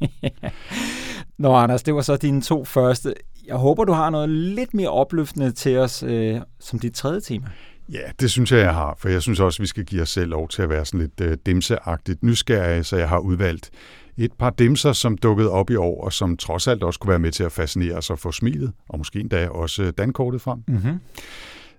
Nå, 1.38 1.54
Anders, 1.54 1.82
det 1.82 1.94
var 1.94 2.02
så 2.02 2.16
dine 2.16 2.42
to 2.42 2.64
første. 2.64 3.14
Jeg 3.46 3.56
håber, 3.56 3.84
du 3.84 3.92
har 3.92 4.10
noget 4.10 4.28
lidt 4.28 4.74
mere 4.74 4.88
opløftende 4.88 5.52
til 5.52 5.78
os 5.78 6.02
øh, 6.02 6.40
som 6.60 6.78
dit 6.78 6.94
tredje 6.94 7.20
tema. 7.20 7.46
Ja, 7.92 8.10
det 8.20 8.30
synes 8.30 8.52
jeg, 8.52 8.60
jeg 8.60 8.74
har, 8.74 8.94
for 8.98 9.08
jeg 9.08 9.22
synes 9.22 9.40
også, 9.40 9.62
vi 9.62 9.66
skal 9.66 9.84
give 9.84 10.02
os 10.02 10.08
selv 10.08 10.30
lov 10.30 10.48
til 10.48 10.62
at 10.62 10.68
være 10.68 10.84
sådan 10.84 11.00
lidt 11.00 11.20
øh, 11.20 11.36
dimseagtigt 11.46 12.22
nysgerrige, 12.22 12.84
så 12.84 12.96
jeg 12.96 13.08
har 13.08 13.18
udvalgt 13.18 13.70
et 14.16 14.32
par 14.32 14.50
dimser, 14.50 14.92
som 14.92 15.16
dukkede 15.16 15.50
op 15.50 15.70
i 15.70 15.76
år, 15.76 16.04
og 16.04 16.12
som 16.12 16.36
trods 16.36 16.68
alt 16.68 16.82
også 16.82 17.00
kunne 17.00 17.10
være 17.10 17.18
med 17.18 17.32
til 17.32 17.44
at 17.44 17.52
fascinere 17.52 17.94
os 17.94 18.10
og 18.10 18.18
få 18.18 18.32
smilet, 18.32 18.72
og 18.88 18.98
måske 18.98 19.20
endda 19.20 19.48
også 19.48 19.90
dankortet 19.90 20.40
frem. 20.40 20.58
Mm-hmm. 20.68 20.98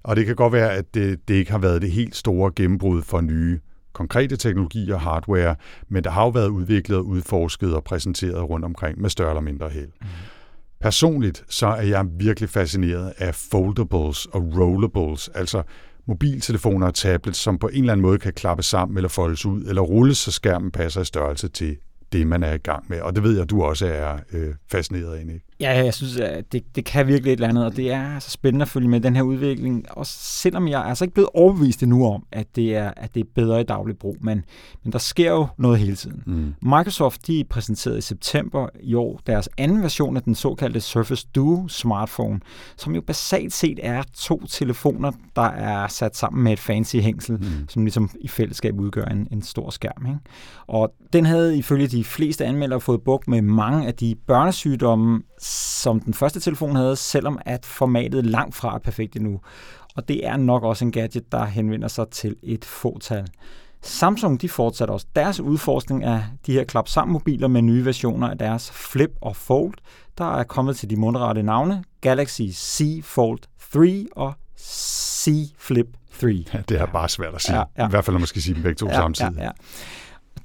Og 0.04 0.16
det 0.16 0.26
kan 0.26 0.36
godt 0.36 0.54
være, 0.54 0.74
at 0.74 0.94
det, 0.94 1.28
det 1.28 1.34
ikke 1.34 1.52
har 1.52 1.60
været 1.60 1.82
det 1.82 1.92
helt 1.92 2.16
store 2.16 2.52
gennembrud 2.56 3.02
for 3.02 3.22
nye 3.22 3.60
konkrete 3.94 4.38
teknologier 4.38 4.94
og 4.94 5.02
hardware, 5.02 5.56
men 5.90 6.04
der 6.04 6.10
har 6.10 6.24
jo 6.24 6.30
været 6.30 6.48
udviklet, 6.48 6.98
udforsket 6.98 7.76
og 7.76 7.84
præsenteret 7.84 8.50
rundt 8.50 8.66
omkring 8.66 9.02
med 9.02 9.10
større 9.10 9.30
eller 9.30 9.42
mindre 9.42 9.70
held. 9.70 9.90
Mm. 10.02 10.08
Personligt 10.82 11.44
så 11.50 11.68
er 11.68 11.82
jeg 11.82 12.06
virkelig 12.20 12.50
fascineret 12.50 13.14
af 13.18 13.36
foldables 13.36 14.26
og 14.26 14.54
rollables, 14.58 15.30
altså 15.30 15.64
mobiltelefoner 16.08 16.88
og 16.88 16.94
tablets, 16.94 17.40
som 17.40 17.58
på 17.60 17.68
en 17.68 17.80
eller 17.80 17.94
anden 17.94 18.02
måde 18.02 18.20
kan 18.20 18.34
klappe 18.34 18.64
sammen 18.64 18.98
eller 18.98 19.10
foldes 19.10 19.46
ud, 19.46 19.64
eller 19.64 19.82
rulles, 19.82 20.18
så 20.18 20.32
skærmen 20.32 20.72
passer 20.72 21.02
i 21.02 21.06
størrelse 21.06 21.48
til 21.48 21.78
det, 22.12 22.28
man 22.28 22.44
er 22.44 22.54
i 22.54 22.58
gang 22.58 22.86
med. 22.88 23.02
Og 23.02 23.16
det 23.16 23.24
ved 23.24 23.38
jeg, 23.38 23.50
du 23.50 23.64
også 23.64 23.88
er 23.88 24.18
øh, 24.34 24.54
fascineret 24.72 25.16
af, 25.16 25.20
ikke? 25.20 25.42
Ja, 25.60 25.84
jeg 25.84 25.94
synes, 25.94 26.18
at 26.18 26.52
det, 26.52 26.76
det 26.76 26.86
kan 26.86 27.08
virkelig 27.08 27.34
et 27.34 27.38
eller 27.38 27.50
andet, 27.50 27.66
og 27.66 27.76
det 27.76 27.92
er 27.92 28.20
så 28.20 28.30
spændende 28.30 28.64
at 28.64 28.70
følge 28.70 28.88
med 28.88 29.00
den 29.00 29.16
her 29.16 29.24
udvikling. 29.24 29.86
Og 29.90 30.06
selvom 30.06 30.68
jeg 30.68 30.80
er 30.82 30.86
altså 30.86 31.04
ikke 31.04 31.14
blevet 31.14 31.30
overbevist 31.34 31.84
endnu 31.84 32.08
om, 32.08 32.24
at 32.32 32.56
det 32.56 32.76
er, 32.76 32.92
at 32.98 33.16
det 33.16 33.20
er 33.20 33.30
bedre 33.36 33.62
i 33.62 33.64
daglig 33.64 33.98
brug, 33.98 34.18
men, 34.22 34.44
men 34.84 34.94
der 34.94 35.00
sker 35.00 35.32
jo 35.32 35.48
noget 35.58 35.80
hele 35.80 35.96
tiden. 35.96 36.24
Mm. 36.26 36.54
Microsoft 36.62 37.28
de 37.28 37.44
præsenterede 37.50 37.98
i 37.98 38.02
september 38.02 38.68
i 38.80 38.94
år 38.94 39.22
deres 39.28 39.50
anden 39.58 39.82
version 39.82 40.18
af 40.18 40.24
den 40.24 40.36
såkaldte 40.36 40.82
Surface 40.82 41.28
Duo 41.36 41.68
smartphone, 41.68 42.40
som 42.78 42.96
jo 42.96 43.02
basalt 43.02 43.54
set 43.54 43.80
er 43.84 44.04
to 44.14 44.46
telefoner, 44.46 45.12
der 45.36 45.42
er 45.42 45.88
sat 45.88 46.18
sammen 46.18 46.44
med 46.44 46.54
et 46.54 46.60
fancy 46.60 46.96
hængsel, 46.96 47.38
mm. 47.38 47.70
som 47.70 47.84
ligesom 47.84 48.10
i 48.22 48.28
fællesskab 48.28 48.80
udgør 48.80 49.06
en, 49.06 49.28
en 49.32 49.42
stor 49.42 49.70
skærm. 49.70 50.06
Ikke? 50.06 50.20
Og 50.68 50.94
den 51.14 51.26
havde 51.26 51.58
ifølge 51.58 51.88
de 51.88 52.01
fleste 52.04 52.46
anmeldere 52.46 52.82
fået 52.82 53.02
bukt 53.06 53.28
med 53.28 53.42
mange 53.42 53.88
af 53.88 53.94
de 53.94 54.16
børnesygdomme, 54.28 55.22
som 55.40 56.00
den 56.00 56.14
første 56.14 56.40
telefon 56.40 56.76
havde, 56.76 56.96
selvom 56.96 57.40
at 57.46 57.66
formatet 57.66 58.26
langt 58.26 58.56
fra 58.56 58.76
er 58.76 58.80
perfekt 58.80 59.16
endnu. 59.16 59.40
Og 59.96 60.08
det 60.08 60.28
er 60.28 60.38
nok 60.38 60.64
også 60.64 60.86
en 60.86 60.92
gadget, 60.92 61.32
der 61.32 61.46
henvender 61.46 61.88
sig 61.88 62.10
til 62.10 62.36
et 62.44 62.66
fåtal. 62.66 63.28
Samsung 63.84 64.42
de 64.42 64.50
fortsætter 64.50 64.94
også 64.94 65.08
deres 65.16 65.40
udforskning 65.40 66.04
af 66.04 66.24
de 66.46 66.54
her 66.54 66.64
klap 66.64 66.88
sammen 66.88 67.14
mobiler 67.14 67.48
med 67.48 67.62
nye 67.62 67.86
versioner 67.86 68.30
af 68.30 68.38
deres 68.38 68.72
Flip 68.72 69.12
og 69.22 69.36
Fold, 69.36 69.74
der 70.18 70.38
er 70.38 70.44
kommet 70.44 70.78
til 70.78 70.90
de 70.90 70.96
mundrette 70.96 71.44
navne 71.44 71.84
Galaxy 72.02 72.42
Z 72.52 72.82
Fold 73.04 73.40
3 73.74 74.06
og 74.12 74.34
Z 74.60 75.28
Flip 75.58 75.88
3. 76.22 76.46
Ja, 76.54 76.60
det 76.70 76.82
er 76.82 76.86
bare 76.86 77.10
svært 77.10 77.34
at 77.34 77.42
sige. 77.42 77.58
Ja, 77.58 77.64
ja. 77.78 77.88
I 77.88 77.90
hvert 77.90 78.06
fald, 78.06 78.14
når 78.14 78.20
man 78.20 78.28
skal 78.28 78.42
sige 78.42 78.54
dem 78.54 78.64
begge 78.64 78.76
to 78.76 78.88
ja, 78.88 78.94
samtidig. 78.94 79.34
Ja, 79.38 79.44
ja. 79.44 79.52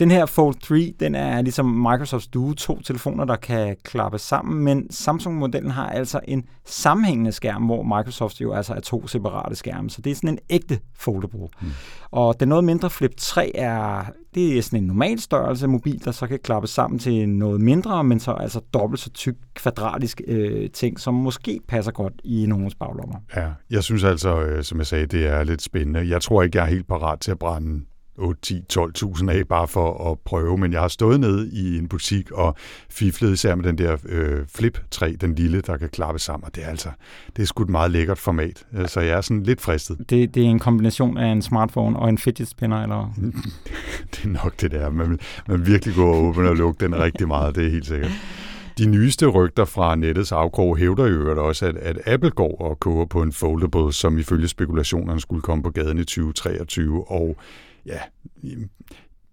Den 0.01 0.11
her 0.11 0.27
Fold 0.27 0.55
3, 0.55 0.95
den 1.01 1.15
er 1.15 1.43
ligesom 1.43 1.67
Microsofts 1.67 2.27
Duo, 2.27 2.53
to 2.53 2.81
telefoner, 2.81 3.25
der 3.25 3.37
kan 3.37 3.77
klappe 3.85 4.19
sammen, 4.19 4.65
men 4.65 4.91
Samsung-modellen 4.91 5.71
har 5.71 5.91
altså 5.91 6.21
en 6.29 6.45
sammenhængende 6.65 7.33
skærm, 7.33 7.63
hvor 7.63 7.83
Microsoft 7.83 8.41
jo 8.41 8.53
altså 8.53 8.75
er 8.75 8.81
to 8.81 9.07
separate 9.07 9.57
skærme, 9.57 9.91
så 9.91 10.03
det 10.03 10.11
er 10.11 10.15
sådan 10.15 10.29
en 10.29 10.39
ægte 10.51 10.79
foldable. 10.99 11.49
Mm. 11.61 11.69
Og 12.11 12.41
den 12.41 12.49
noget 12.49 12.65
mindre 12.65 12.91
Flip 12.91 13.17
3 13.17 13.57
er, 13.57 14.05
det 14.35 14.59
er 14.59 14.63
sådan 14.63 14.79
en 14.79 14.87
normal 14.87 15.21
størrelse 15.21 15.67
mobil, 15.67 16.05
der 16.05 16.11
så 16.11 16.27
kan 16.27 16.39
klappe 16.39 16.69
sammen 16.69 16.99
til 16.99 17.29
noget 17.29 17.61
mindre, 17.61 18.05
men 18.05 18.21
så 18.21 18.33
altså 18.33 18.61
dobbelt 18.75 19.01
så 19.01 19.11
tyk 19.11 19.35
kvadratisk 19.55 20.21
øh, 20.29 20.71
ting, 20.71 21.01
som 21.01 21.15
måske 21.15 21.61
passer 21.69 21.93
godt 21.93 22.13
i 22.25 22.47
nogens 22.47 22.75
baglommer. 22.75 23.17
Ja, 23.37 23.49
jeg 23.71 23.83
synes 23.83 24.05
altså, 24.05 24.41
øh, 24.41 24.65
som 24.65 24.79
jeg 24.79 24.87
sagde, 24.87 25.07
det 25.07 25.27
er 25.27 25.45
lidt 25.45 25.63
spændende. 25.63 26.09
Jeg 26.09 26.23
tror 26.23 26.43
ikke, 26.43 26.59
jeg 26.59 26.65
er 26.65 26.71
helt 26.71 26.89
parat 26.89 27.21
til 27.21 27.31
at 27.31 27.39
brænde 27.39 27.85
8, 28.19 28.41
10, 28.43 28.63
12.000 28.79 29.31
af 29.31 29.49
bare 29.49 29.69
for 29.69 30.11
at 30.13 30.19
prøve, 30.19 30.59
men 30.59 30.73
jeg 30.73 30.81
har 30.81 30.89
stået 30.89 31.21
nede 31.21 31.51
i 31.53 31.79
en 31.79 31.89
butik 31.89 32.31
og 32.31 32.57
fiflet 32.91 33.33
især 33.33 33.55
med 33.55 33.65
den 33.65 33.79
der 33.79 33.97
øh, 34.09 34.47
Flip 34.55 34.79
3, 34.91 35.17
den 35.21 35.35
lille, 35.35 35.61
der 35.61 35.77
kan 35.77 35.89
klappe 35.89 36.19
sammen, 36.19 36.45
og 36.47 36.55
det 36.55 36.65
er 36.65 36.69
altså, 36.69 36.89
det 37.37 37.43
er 37.43 37.47
sgu 37.47 37.63
et 37.63 37.69
meget 37.69 37.91
lækkert 37.91 38.19
format, 38.19 38.67
så 38.87 39.01
jeg 39.01 39.17
er 39.17 39.21
sådan 39.21 39.43
lidt 39.43 39.61
fristet. 39.61 39.99
Det, 40.11 40.35
det 40.35 40.43
er 40.43 40.47
en 40.47 40.59
kombination 40.59 41.19
af 41.19 41.27
en 41.27 41.43
smartphone 41.43 41.99
og 41.99 42.09
en 42.09 42.19
fidget 42.19 42.49
spinner, 42.49 42.83
eller? 42.83 43.15
det 44.13 44.25
er 44.25 44.29
nok 44.29 44.61
det 44.61 44.71
der, 44.71 44.91
man, 44.91 45.19
man 45.49 45.67
virkelig 45.67 45.95
går 45.95 46.15
og 46.15 46.25
åbner 46.25 46.49
og 46.49 46.57
lukker 46.57 46.87
den 46.87 46.99
rigtig 46.99 47.29
meget, 47.29 47.55
det 47.55 47.67
er 47.67 47.71
helt 47.71 47.87
sikkert. 47.87 48.13
De 48.79 48.87
nyeste 48.87 49.27
rygter 49.27 49.65
fra 49.65 49.95
nettets 49.95 50.33
afkrog 50.33 50.77
hævder 50.77 51.07
jo 51.07 51.47
også, 51.47 51.67
at, 51.67 51.77
at 51.77 51.99
Apple 52.07 52.31
går 52.31 52.57
og 52.61 52.81
koger 52.81 53.07
på 53.07 53.23
en 53.23 53.33
foldable, 53.33 53.93
som 53.93 54.19
ifølge 54.19 54.49
spekulationerne 54.49 55.21
skulle 55.21 55.43
komme 55.43 55.63
på 55.63 55.71
gaden 55.71 55.99
i 55.99 56.05
2023, 56.05 57.11
og 57.11 57.37
ja, 57.87 57.99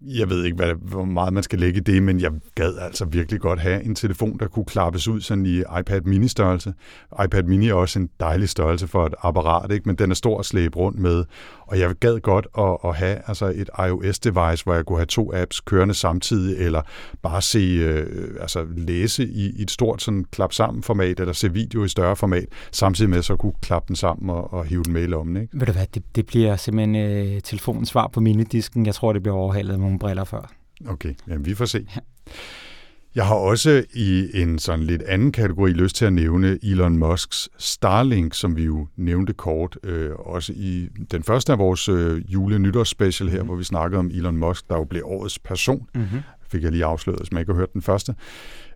jeg 0.02 0.30
ved 0.30 0.44
ikke, 0.44 0.56
hvad, 0.56 0.74
hvor 0.74 1.06
meget 1.06 1.34
man 1.34 1.44
skal 1.44 1.60
lægge 1.60 1.78
i 1.78 1.84
det, 1.84 2.04
men 2.04 2.20
jeg 2.20 2.32
gad 2.56 2.78
altså 2.78 3.06
virkelig 3.06 3.40
godt 3.40 3.60
have 3.60 3.84
en 3.84 3.96
telefon, 3.96 4.40
der 4.40 4.48
kunne 4.48 4.66
klappes 4.66 5.08
ud 5.08 5.22
sådan 5.22 5.46
i 5.46 5.58
iPad 5.60 6.02
mini-størrelse. 6.02 6.74
iPad 7.26 7.44
mini 7.44 7.70
er 7.70 7.74
også 7.74 8.00
en 8.00 8.10
dejlig 8.20 8.50
størrelse 8.50 8.88
for 8.88 9.06
et 9.06 9.14
apparat, 9.22 9.72
ikke? 9.72 9.84
men 9.86 9.96
den 9.96 10.12
er 10.12 10.16
stor 10.16 10.40
at 10.40 10.46
slæbe 10.46 10.78
rundt 10.78 11.00
med. 11.00 11.26
Og 11.74 11.80
jeg 11.80 11.96
gad 12.00 12.20
godt 12.20 12.48
at, 12.58 12.78
at 12.90 12.96
have 12.96 13.22
altså 13.28 13.46
et 13.46 13.70
iOS-device, 13.80 14.64
hvor 14.64 14.74
jeg 14.74 14.86
kunne 14.86 14.98
have 14.98 15.06
to 15.06 15.32
apps 15.34 15.62
kørende 15.62 15.94
samtidig, 15.94 16.66
eller 16.66 16.82
bare 17.22 17.42
se, 17.42 17.60
øh, 17.60 18.28
altså 18.42 18.66
læse 18.78 19.24
i, 19.28 19.52
i 19.56 19.62
et 19.62 19.72
stort 19.72 20.02
sådan 20.02 20.26
klap 20.32 20.54
sammen 20.54 20.84
format, 20.84 21.20
eller 21.20 21.34
se 21.34 21.54
video 21.54 21.84
i 21.84 21.88
større 21.88 22.16
format, 22.16 22.46
samtidig 22.72 23.10
med 23.10 23.22
så 23.22 23.36
kunne 23.36 23.54
klappe 23.62 23.88
den 23.88 23.96
sammen 23.96 24.30
og, 24.30 24.54
og 24.54 24.66
hive 24.66 24.84
den 24.84 24.94
med 24.94 25.04
i 25.04 25.06
lommen. 25.06 25.42
Ikke? 25.42 25.60
Ved 25.60 25.66
du 25.66 25.72
hvad, 25.72 25.86
det, 25.94 26.04
det 26.16 26.26
bliver 26.26 26.56
simpelthen 26.56 26.96
øh, 26.96 27.42
telefonens 27.42 27.90
svar 27.90 28.08
på 28.08 28.20
minidisken. 28.20 28.86
Jeg 28.86 28.96
tror, 28.96 29.14
det 29.14 29.24
bliver 29.24 29.36
overhalet 29.36 29.72
med 29.72 29.86
nogle 29.86 30.00
briller 30.00 30.24
før. 30.24 30.52
Okay, 30.88 31.14
jamen 31.28 31.46
vi 31.46 31.56
får 31.56 31.66
se. 31.66 31.88
Ja. 31.96 32.02
Jeg 33.16 33.26
har 33.26 33.36
også 33.36 33.84
i 33.94 34.42
en 34.42 34.60
sådan 34.60 34.84
lidt 34.86 35.02
anden 35.02 35.32
kategori 35.32 35.72
lyst 35.72 35.96
til 35.96 36.06
at 36.06 36.14
nævne 36.14 36.60
Elon 36.64 36.98
Musks 36.98 37.50
Starlink, 37.58 38.34
som 38.34 38.56
vi 38.56 38.64
jo 38.64 38.88
nævnte 38.96 39.34
kort, 39.34 39.78
øh, 39.84 40.12
også 40.16 40.54
i 40.56 40.90
den 41.12 41.24
første 41.24 41.52
af 41.52 41.60
vores 41.60 41.90
øh, 41.90 42.34
jule-nytårsspecial 42.34 43.30
her, 43.30 43.42
mm. 43.42 43.48
hvor 43.48 43.56
vi 43.56 43.64
snakkede 43.64 44.00
om 44.00 44.12
Elon 44.14 44.38
Musk, 44.38 44.70
der 44.70 44.76
jo 44.76 44.84
blev 44.84 45.02
årets 45.06 45.40
person. 45.40 45.88
Mm-hmm. 45.96 46.20
Fik 46.48 46.64
jeg 46.64 46.72
lige 46.72 46.86
afsløret, 46.86 47.20
hvis 47.20 47.32
man 47.32 47.42
ikke 47.42 47.52
har 47.52 47.60
hørt 47.60 47.74
den 47.74 47.82
første. 47.82 48.16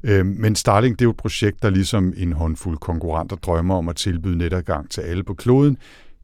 Øh, 0.03 0.25
men 0.25 0.55
Starlink, 0.55 0.99
det 0.99 1.01
er 1.01 1.07
jo 1.07 1.11
et 1.11 1.17
projekt, 1.17 1.63
der 1.63 1.69
ligesom 1.69 2.13
en 2.17 2.33
håndfuld 2.33 2.77
konkurrenter 2.77 3.35
drømmer 3.35 3.75
om 3.75 3.89
at 3.89 3.95
tilbyde 3.95 4.37
netadgang 4.37 4.91
til 4.91 5.01
alle 5.01 5.23
på 5.23 5.33
kloden, 5.33 5.77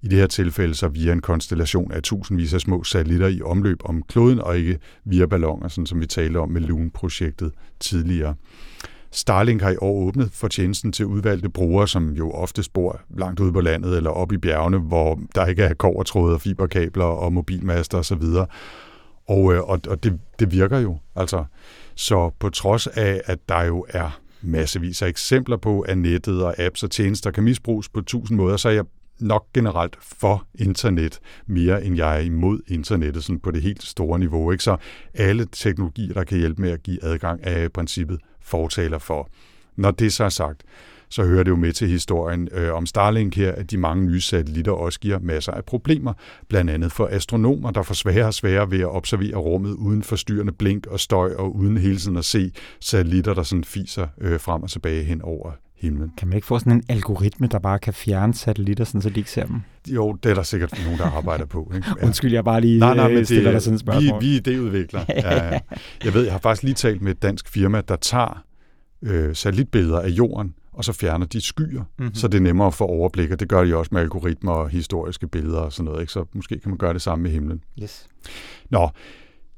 i 0.04 0.08
det 0.08 0.20
her 0.20 0.28
tilfælde 0.28 0.76
så 0.76 0.88
via 0.88 1.12
en 1.12 1.22
konstellation 1.22 1.92
af 1.92 2.02
tusindvis 2.02 2.54
af 2.54 2.62
små 2.62 2.84
satellitter 2.84 3.28
i 3.28 3.42
omløb 3.42 3.78
om 3.86 4.04
kloden, 4.04 4.40
og 4.40 4.58
ikke 4.58 4.80
via 5.06 5.26
balloner, 5.26 5.68
sådan 5.68 5.86
som 5.86 6.02
vi 6.02 6.06
talte 6.06 6.38
om 6.38 6.50
med 6.50 6.62
Loon-projektet 6.62 7.52
tidligere. 7.80 8.36
Starlink 9.12 9.62
har 9.62 9.70
i 9.70 9.76
år 9.82 10.08
åbnet 10.08 10.32
for 10.32 10.48
tjenesten 10.48 10.92
til 10.92 11.06
udvalgte 11.06 11.50
brugere, 11.50 11.88
som 11.88 12.10
jo 12.10 12.32
ofte 12.32 12.64
bor 12.74 13.02
langt 13.18 13.40
ude 13.40 13.54
på 13.54 13.62
landet 13.62 13.98
eller 13.98 14.10
op 14.10 14.32
i 14.32 14.38
bjergene, 14.38 14.78
hvor 14.78 15.20
der 15.36 15.46
ikke 15.46 15.64
er 15.64 15.74
kovertråde 15.74 16.34
og 16.34 16.42
fiberkabler 16.42 17.06
og 17.06 17.34
mobilmaster 17.34 17.98
osv. 17.98 18.24
Og, 19.28 19.54
øh, 19.54 19.62
og, 19.62 19.80
og 19.88 20.04
det, 20.04 20.20
det 20.40 20.52
virker 20.52 20.80
jo. 20.80 20.98
Altså, 21.16 21.46
så 21.96 22.32
på 22.40 22.50
trods 22.50 22.88
af, 22.88 23.22
at 23.26 23.50
der 23.50 23.64
jo 23.64 23.86
er 23.90 24.20
massevis 24.42 25.02
af 25.02 25.08
eksempler 25.08 25.58
på, 25.58 25.82
at 25.82 25.98
nettet 25.98 26.44
og 26.44 26.60
apps 26.60 26.84
og 26.84 26.92
tjenester 26.92 27.32
kan 27.32 27.44
misbruges 27.44 27.90
på 27.90 28.02
tusind 28.02 28.38
måder, 28.38 28.58
så 28.58 28.70
er 28.70 28.74
jeg 28.74 28.86
nok 29.20 29.46
generelt 29.54 29.98
for 30.02 30.48
internet, 30.56 31.20
mere 31.48 31.86
end 31.86 31.96
jeg 31.96 32.16
er 32.16 32.22
imod 32.22 32.60
internettet 32.68 33.24
sådan 33.24 33.40
på 33.40 33.52
det 33.52 33.62
helt 33.62 33.84
store 33.84 34.20
niveau. 34.20 34.52
Ikke? 34.52 34.64
Så 34.64 34.78
alle 35.14 35.48
teknologier, 35.52 36.14
der 36.14 36.24
kan 36.24 36.38
hjælpe 36.38 36.62
med 36.62 36.72
at 36.72 36.84
give 36.84 37.04
adgang, 37.04 37.40
er 37.44 37.64
i 37.64 37.70
princippet 37.70 38.20
fortaler 38.42 38.98
for. 38.98 39.30
Når 39.76 39.92
det 39.92 40.14
så 40.14 40.24
er 40.24 40.30
sagt, 40.30 40.64
så 41.10 41.24
hører 41.24 41.44
det 41.44 41.52
jo 41.52 41.56
med 41.56 41.74
til 41.74 41.88
historien 41.88 42.50
øh, 42.52 42.74
om 42.74 42.86
Starlink 42.86 43.36
her, 43.36 43.52
at 43.52 43.72
de 43.72 43.78
mange 43.78 44.06
nye 44.06 44.22
satellitter 44.22 44.72
også 44.72 45.00
giver 45.00 45.20
masser 45.20 45.52
af 45.52 45.66
problemer, 45.66 46.14
blandt 46.50 46.72
andet 46.72 46.92
for 46.92 47.08
astronomer, 47.12 47.72
der 47.72 47.84
får 47.84 47.94
sværere 47.94 48.28
og 48.28 48.34
sværere 48.34 48.72
ved 48.72 48.80
at 48.80 48.96
observere 48.96 49.36
rummet 49.36 49.74
uden 49.74 50.04
forstyrrende 50.04 50.54
blink 50.54 50.88
og 50.88 51.00
støj, 51.00 51.34
og 51.34 51.56
uden 51.56 51.78
hele 51.78 51.98
tiden 51.98 52.18
at 52.18 52.26
se 52.26 52.52
satellitter, 52.80 53.34
der 53.34 53.44
sådan 53.44 53.64
fiser 53.64 54.08
øh, 54.22 54.40
frem 54.40 54.64
og 54.64 54.70
tilbage 54.70 55.04
hen 55.04 55.22
over 55.22 55.52
himlen. 55.84 56.12
Kan 56.18 56.28
man 56.28 56.36
ikke 56.36 56.48
få 56.48 56.60
sådan 56.60 56.74
en 56.74 56.84
algoritme, 56.90 57.48
der 57.48 57.60
bare 57.60 57.80
kan 57.80 57.94
fjerne 57.94 58.34
satellitter, 58.34 58.84
sådan, 58.84 59.02
så 59.02 59.10
de 59.10 59.20
ikke 59.20 59.32
ser 59.32 59.46
dem? 59.46 59.62
Jo, 59.88 60.18
det 60.24 60.30
er 60.30 60.36
der 60.36 60.44
sikkert 60.44 60.82
nogen, 60.86 61.00
der 61.00 61.06
arbejder 61.06 61.46
på. 61.46 61.72
Ikke? 61.76 61.88
Ja. 62.02 62.06
Undskyld, 62.06 62.34
jeg 62.34 62.44
bare 62.44 62.62
lige 62.62 62.80
nej, 62.80 62.96
nej, 62.96 63.08
men 63.08 63.18
øh, 63.18 63.26
stiller 63.26 63.44
det, 63.44 63.54
dig 63.54 63.62
sådan 63.62 63.76
et 63.76 63.80
spørgsmål. 63.80 64.22
Vi, 64.22 64.28
vi 64.28 64.38
er 64.38 64.42
idéudviklere. 64.42 65.06
ja, 65.10 65.46
ja. 65.54 65.60
Jeg 66.04 66.14
ved, 66.14 66.24
jeg 66.24 66.32
har 66.32 66.40
faktisk 66.40 66.64
lige 66.64 66.74
talt 66.74 67.02
med 67.02 67.12
et 67.12 67.22
dansk 67.22 67.50
firma, 67.50 67.82
der 67.88 67.96
tager 67.96 68.44
øh, 69.02 69.36
satellitbilleder 69.36 70.00
af 70.00 70.10
jorden, 70.10 70.54
og 70.74 70.86
så 70.86 70.94
fjerner 70.94 71.26
de 71.26 71.42
skyer, 71.42 71.84
mm-hmm. 71.98 72.14
så 72.14 72.28
det 72.28 72.38
er 72.38 72.42
nemmere 72.42 72.68
at 72.68 72.74
få 72.74 72.86
overblik, 72.86 73.32
og 73.32 73.40
det 73.40 73.50
gør 73.50 73.64
de 73.64 73.76
også 73.76 73.90
med 73.92 74.02
algoritmer 74.02 74.52
og 74.52 74.70
historiske 74.70 75.28
billeder 75.28 75.60
og 75.60 75.74
sådan 75.74 75.86
noget. 75.86 76.02
Ikke? 76.02 76.14
Så 76.14 76.26
måske 76.34 76.60
kan 76.60 76.70
man 76.70 76.78
gøre 76.78 76.94
det 76.94 77.02
samme 77.02 77.24
med 77.24 77.32
himlen. 77.32 77.64
Yes. 77.84 78.08
Nå, 78.70 78.90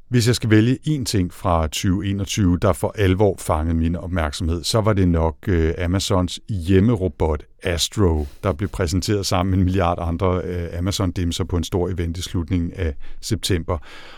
hvis 0.09 0.27
jeg 0.27 0.35
skal 0.35 0.49
vælge 0.49 0.77
én 0.87 1.03
ting 1.03 1.33
fra 1.33 1.67
2021, 1.67 2.57
der 2.61 2.73
for 2.73 2.93
alvor 2.97 3.35
fangede 3.39 3.77
min 3.77 3.95
opmærksomhed, 3.95 4.63
så 4.63 4.81
var 4.81 4.93
det 4.93 5.07
nok 5.07 5.35
øh, 5.47 5.73
Amazons 5.77 6.39
hjemmerobot 6.49 7.43
Astro, 7.63 8.27
der 8.43 8.53
blev 8.53 8.69
præsenteret 8.69 9.25
sammen 9.25 9.51
med 9.51 9.59
en 9.59 9.65
milliard 9.65 9.97
andre 10.01 10.41
øh, 10.43 10.79
Amazon-dimser 10.79 11.43
på 11.43 11.57
en 11.57 11.63
stor 11.63 11.89
event 11.89 12.17
i 12.17 12.21
slutningen 12.21 12.71
af 12.75 12.95
september. 13.21 13.77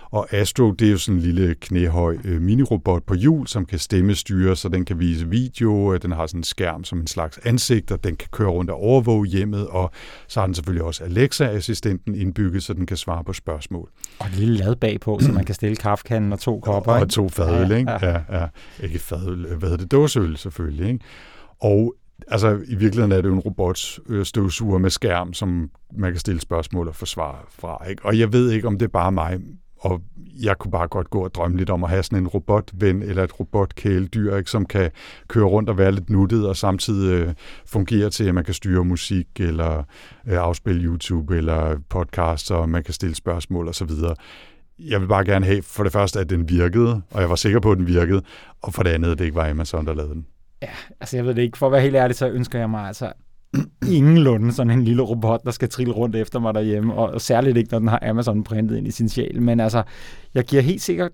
Og 0.10 0.34
Astro, 0.34 0.72
det 0.72 0.88
er 0.88 0.92
jo 0.92 0.98
sådan 0.98 1.20
en 1.20 1.22
lille 1.22 1.56
knæhøj 1.56 2.18
øh, 2.24 2.42
minirobot 2.42 3.04
på 3.04 3.14
hjul, 3.14 3.48
som 3.48 3.66
kan 3.66 3.80
stemmestyre, 3.80 4.56
så 4.56 4.70
den 4.70 4.86
kan 4.86 5.00
vise 5.00 5.30
video, 5.30 5.94
øh, 5.94 6.02
den 6.02 6.12
har 6.12 6.28
sådan 6.28 6.40
en 6.40 6.44
skærm 6.44 6.84
som 6.84 7.00
en 7.00 7.08
slags 7.08 7.40
ansigt, 7.44 7.92
og 7.92 8.04
den 8.04 8.16
kan 8.16 8.30
køre 8.32 8.50
rundt 8.50 8.72
og 8.72 8.78
overvåge 8.78 9.28
hjemmet, 9.28 9.68
og 9.68 9.92
så 10.28 10.40
har 10.40 10.48
den 10.48 10.56
selvfølgelig 10.56 10.84
også 10.84 11.04
Alexa-assistenten 11.04 12.16
indbygget, 12.16 12.64
så 12.64 12.74
den 12.74 12.86
kan 12.86 12.98
svare 12.98 13.24
på 13.24 13.34
spørgsmål. 13.34 13.90
Og 14.20 14.28
et 14.28 14.36
lille 14.36 14.58
lad 14.58 14.76
bagpå, 14.76 15.20
så 15.22 15.32
man 15.32 15.46
kan 15.46 15.56
stille 15.56 15.76
kaffekanden 15.76 16.34
og 16.34 16.40
to 16.40 16.60
kopper. 16.60 16.92
Og, 16.92 17.00
og 17.00 17.10
to 17.10 17.30
fadøl, 17.30 17.70
ja, 17.70 17.78
ikke? 17.78 17.92
Ja. 17.92 18.10
ja, 18.12 18.22
ja. 18.32 18.48
Ikke 18.84 19.00
fadøl, 19.00 19.46
hvad 19.46 19.70
hedder 19.70 19.78
det? 19.78 19.92
Dåseøl 19.92 20.38
selvfølgelig, 20.38 20.88
ikke? 20.88 21.06
Og 21.60 21.96
altså 22.28 22.60
i 22.68 22.76
virkeligheden 22.76 23.12
er 23.12 23.22
det 23.22 23.30
jo 23.30 23.34
en 23.34 23.40
robotstøvsuger 23.40 24.76
øh, 24.76 24.82
med 24.82 24.90
skærm, 24.90 25.34
som 25.34 25.70
man 25.98 26.12
kan 26.12 26.20
stille 26.20 26.42
spørgsmål 26.42 26.88
og 26.88 26.96
forsvare 26.96 27.38
fra. 27.50 27.90
Ikke? 27.90 28.06
Og 28.06 28.20
jeg 28.20 28.34
ved 28.34 28.52
ikke, 28.52 28.68
om 28.68 28.78
det 28.78 28.86
er 28.86 28.92
bare 28.92 29.12
mig, 29.12 29.40
og 29.80 30.02
jeg 30.44 30.58
kunne 30.58 30.72
bare 30.72 30.88
godt 30.88 31.10
gå 31.10 31.24
og 31.24 31.36
drømme 31.36 31.58
lidt 31.58 31.70
om 31.70 31.84
at 31.84 31.90
have 31.90 32.04
sådan 32.04 32.18
en 32.18 32.28
robotven 32.28 33.02
eller 33.02 33.24
et 33.24 33.40
robotkæledyr, 33.40 34.36
ikke, 34.36 34.52
som 34.52 34.66
kan 34.66 34.92
køre 35.28 35.46
rundt 35.46 35.70
og 35.70 35.78
være 35.78 35.92
lidt 35.92 36.10
nuttet, 36.10 36.48
og 36.48 36.56
samtidig 36.56 37.28
øh, 37.28 37.34
fungere 37.66 38.10
til, 38.10 38.24
at 38.24 38.36
man 38.36 38.44
kan 38.44 38.54
styre 38.54 38.86
musik, 38.86 39.28
eller 39.40 39.78
øh, 40.28 40.38
afspille 40.38 40.84
YouTube, 40.84 41.38
eller 41.38 41.78
podcasts, 41.90 42.52
og 42.52 42.70
man 42.70 42.84
kan 42.84 42.94
stille 42.94 43.16
spørgsmål 43.16 43.68
osv. 43.68 43.90
Jeg 44.80 45.02
vil 45.02 45.08
bare 45.08 45.26
gerne 45.26 45.46
have, 45.46 45.62
for 45.62 45.84
det 45.84 45.94
første, 45.94 46.20
at 46.20 46.30
den 46.30 46.50
virkede, 46.50 47.02
og 47.12 47.22
jeg 47.22 47.30
var 47.30 47.36
sikker 47.36 47.60
på, 47.60 47.72
at 47.72 47.78
den 47.78 47.88
virkede, 47.88 48.22
og 48.62 48.74
for 48.74 48.84
det 48.84 48.90
andet, 48.90 49.12
at 49.12 49.18
det 49.18 49.26
ikke 49.26 49.36
var 49.36 49.50
Amazon, 49.50 49.86
der 49.86 49.94
lavede 49.94 50.14
den. 50.14 50.26
Ja, 50.62 50.70
altså 51.00 51.18
jeg 51.18 51.26
ved 51.26 51.36
det 51.36 51.42
ikke. 51.42 51.58
For 51.58 51.66
at 51.66 51.72
være 51.72 51.82
helt 51.82 51.96
ærlig, 51.96 52.16
så 52.16 52.30
ønsker 52.30 52.60
jeg 52.60 52.70
mig 52.70 52.88
altså 52.88 53.12
ingenlunde 53.98 54.54
sådan 54.54 54.72
en 54.72 54.84
lille 54.84 55.04
robot, 55.04 55.44
der 55.46 55.52
skal 55.52 55.70
trille 55.70 55.94
rundt 55.94 56.16
efter 56.16 56.40
mig 56.40 56.54
derhjemme, 56.54 56.94
og 56.94 57.22
særligt 57.22 57.58
ikke, 57.58 57.72
når 57.72 57.80
den 57.80 57.88
har 57.88 58.00
Amazon 58.02 58.44
printet 58.44 58.78
ind 58.78 58.88
i 58.88 58.92
sin 58.92 59.10
sjæl. 59.10 59.42
Men 59.42 59.60
altså, 59.60 59.84
jeg 60.34 60.44
giver 60.44 60.62
helt 60.62 60.82
sikkert 60.82 61.12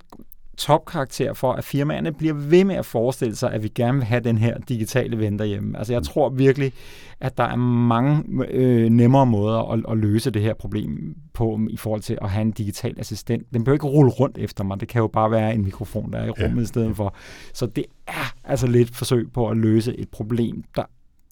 topkarakter 0.58 1.34
for, 1.34 1.54
at 1.54 1.64
firmaerne 1.64 2.12
bliver 2.12 2.34
ved 2.34 2.64
med 2.64 2.76
at 2.76 2.86
forestille 2.86 3.36
sig, 3.36 3.52
at 3.52 3.64
vi 3.64 3.68
gerne 3.68 3.98
vil 3.98 4.04
have 4.04 4.22
den 4.22 4.38
her 4.38 4.58
digitale 4.70 5.18
ven 5.18 5.40
derhjemme. 5.40 5.78
Altså 5.78 5.94
jeg 5.94 6.00
mm. 6.00 6.04
tror 6.04 6.30
virkelig, 6.30 6.74
at 7.20 7.38
der 7.38 7.44
er 7.44 7.56
mange 7.56 8.24
øh, 8.50 8.90
nemmere 8.90 9.26
måder 9.26 9.72
at, 9.72 9.86
at 9.90 9.98
løse 9.98 10.32
det 10.32 10.42
her 10.42 10.54
problem 10.54 11.16
på, 11.34 11.60
i 11.70 11.78
forhold 11.78 12.02
til 12.02 12.18
at 12.22 12.30
have 12.30 12.42
en 12.42 12.52
digital 12.52 13.00
assistent. 13.00 13.54
Den 13.54 13.64
behøver 13.64 13.76
ikke 13.76 13.88
rulle 13.88 14.12
rundt 14.12 14.38
efter 14.38 14.64
mig. 14.64 14.80
Det 14.80 14.88
kan 14.88 15.02
jo 15.02 15.08
bare 15.08 15.32
være 15.32 15.54
en 15.54 15.64
mikrofon, 15.64 16.14
der 16.14 16.20
er 16.20 16.26
i 16.26 16.30
rummet 16.30 16.58
ja. 16.58 16.64
i 16.64 16.66
stedet 16.66 16.96
for. 16.96 17.16
Så 17.54 17.66
det 17.66 17.86
er 18.08 18.34
altså 18.44 18.68
lidt 18.68 18.96
forsøg 18.96 19.32
på 19.34 19.50
at 19.50 19.58
løse 19.58 20.00
et 20.00 20.10
problem, 20.10 20.64
der 20.76 20.84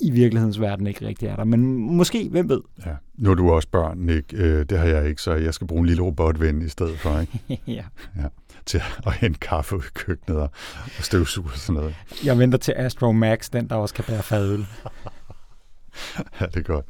i 0.02 0.12
virkelighedens 0.12 0.62
verden 0.62 0.88
ikke 0.88 1.08
rigtig 1.08 1.28
er 1.28 1.36
der. 1.36 1.44
Men 1.44 1.76
måske, 1.76 2.30
hvem 2.30 2.50
ved? 2.50 2.62
Ja. 2.86 2.92
Nu 3.18 3.32
er 3.32 3.36
du 3.36 3.52
også 3.52 3.68
børn, 3.68 3.98
Nick. 3.98 4.34
Øh, 4.34 4.66
det 4.70 4.78
har 4.78 4.86
jeg 4.86 5.10
ikke, 5.10 5.22
så 5.22 5.34
jeg 5.34 5.54
skal 5.54 5.68
bruge 5.68 5.80
en 5.80 5.86
lille 5.86 6.04
robotven 6.04 6.62
i 6.62 6.68
stedet 6.68 7.00
for, 7.00 7.20
ikke? 7.20 7.40
ja. 7.68 7.84
ja. 8.18 8.28
Til 8.66 8.82
at 9.08 9.14
hente 9.14 9.40
kaffe 9.40 9.76
ud 9.76 9.82
i 9.82 9.92
køkkenet 9.94 10.40
og, 10.42 10.50
støvsuge 11.00 11.50
og 11.54 11.58
sådan 11.58 11.76
noget. 11.76 11.96
Jeg 12.24 12.40
venter 12.40 12.58
til 12.58 12.74
Astro 12.78 13.12
Max, 13.12 13.50
den 13.50 13.70
der 13.70 13.76
også 13.76 13.94
kan 13.96 14.04
bære 14.04 14.24
fadøl. 14.24 14.66
ja, 16.40 16.46
det 16.46 16.58
er 16.58 16.62
godt. 16.62 16.86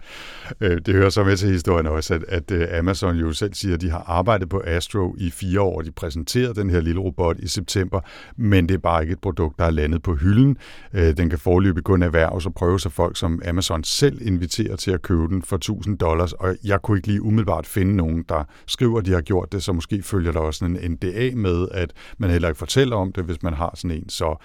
Øh, 0.62 0.82
det 0.86 0.94
hører 0.96 1.10
så 1.10 1.24
med 1.24 1.38
til 1.38 1.50
historien 1.50 1.88
også, 1.88 2.14
at, 2.14 2.24
at 2.28 2.52
øh, 2.52 2.68
Amazon 2.80 3.16
jo 3.16 3.34
selv 3.34 3.54
siger, 3.54 3.76
at 3.76 3.82
de 3.82 3.90
har 3.90 4.04
arbejdet 4.08 4.50
på 4.50 4.62
Astro 4.66 5.16
i 5.18 5.30
fire 5.30 5.62
år. 5.62 5.82
De 5.82 5.92
præsenterede 5.92 6.56
den 6.56 6.70
her 6.70 6.82
lille 6.82 7.02
robot 7.02 7.38
i 7.40 7.48
september, 7.48 8.02
men 8.36 8.70
det 8.70 8.74
er 8.74 8.80
bare 8.80 9.02
ikke 9.02 9.12
et 9.12 9.22
produkt, 9.22 9.60
der 9.60 9.66
er 9.66 9.72
landet 9.72 10.04
på 10.04 10.16
hylden. 10.16 10.58
Øh, 10.94 11.18
den 11.18 11.30
kan 11.30 11.40
forløbe 11.40 11.82
kun 11.82 12.04
erhverves 12.04 12.46
og 12.46 12.54
prøve 12.54 12.80
sig 12.80 12.92
folk, 12.92 13.18
som 13.18 13.42
Amazon 13.48 13.84
selv 13.84 14.28
inviterer 14.28 14.76
til 14.76 14.92
at 14.92 15.02
købe 15.02 15.28
den 15.28 15.42
for 15.42 15.56
1000 15.56 15.98
dollars, 15.98 16.34
og 16.34 16.56
jeg 16.64 16.82
kunne 16.82 16.98
ikke 16.98 17.08
lige 17.08 17.22
umiddelbart 17.22 17.66
finde 17.66 17.96
nogen, 17.96 18.26
der 18.30 18.44
skriver, 18.68 19.00
at 19.00 19.06
de 19.06 19.12
har 19.12 19.22
gjort 19.22 19.52
det, 19.52 19.64
så 19.64 19.74
måske 19.74 20.04
følger 20.04 20.32
der 20.32 20.40
også 20.40 20.66
en 20.66 20.92
NDA 20.92 21.32
med, 21.36 21.68
at 21.72 21.94
man 22.18 22.30
heller 22.30 22.48
ikke 22.48 22.60
fortæller 22.60 22.96
om 22.96 23.12
det, 23.12 23.24
hvis 23.24 23.44
man 23.44 23.54
har 23.54 23.72
sådan 23.76 23.98
en. 23.98 24.10
Så 24.10 24.36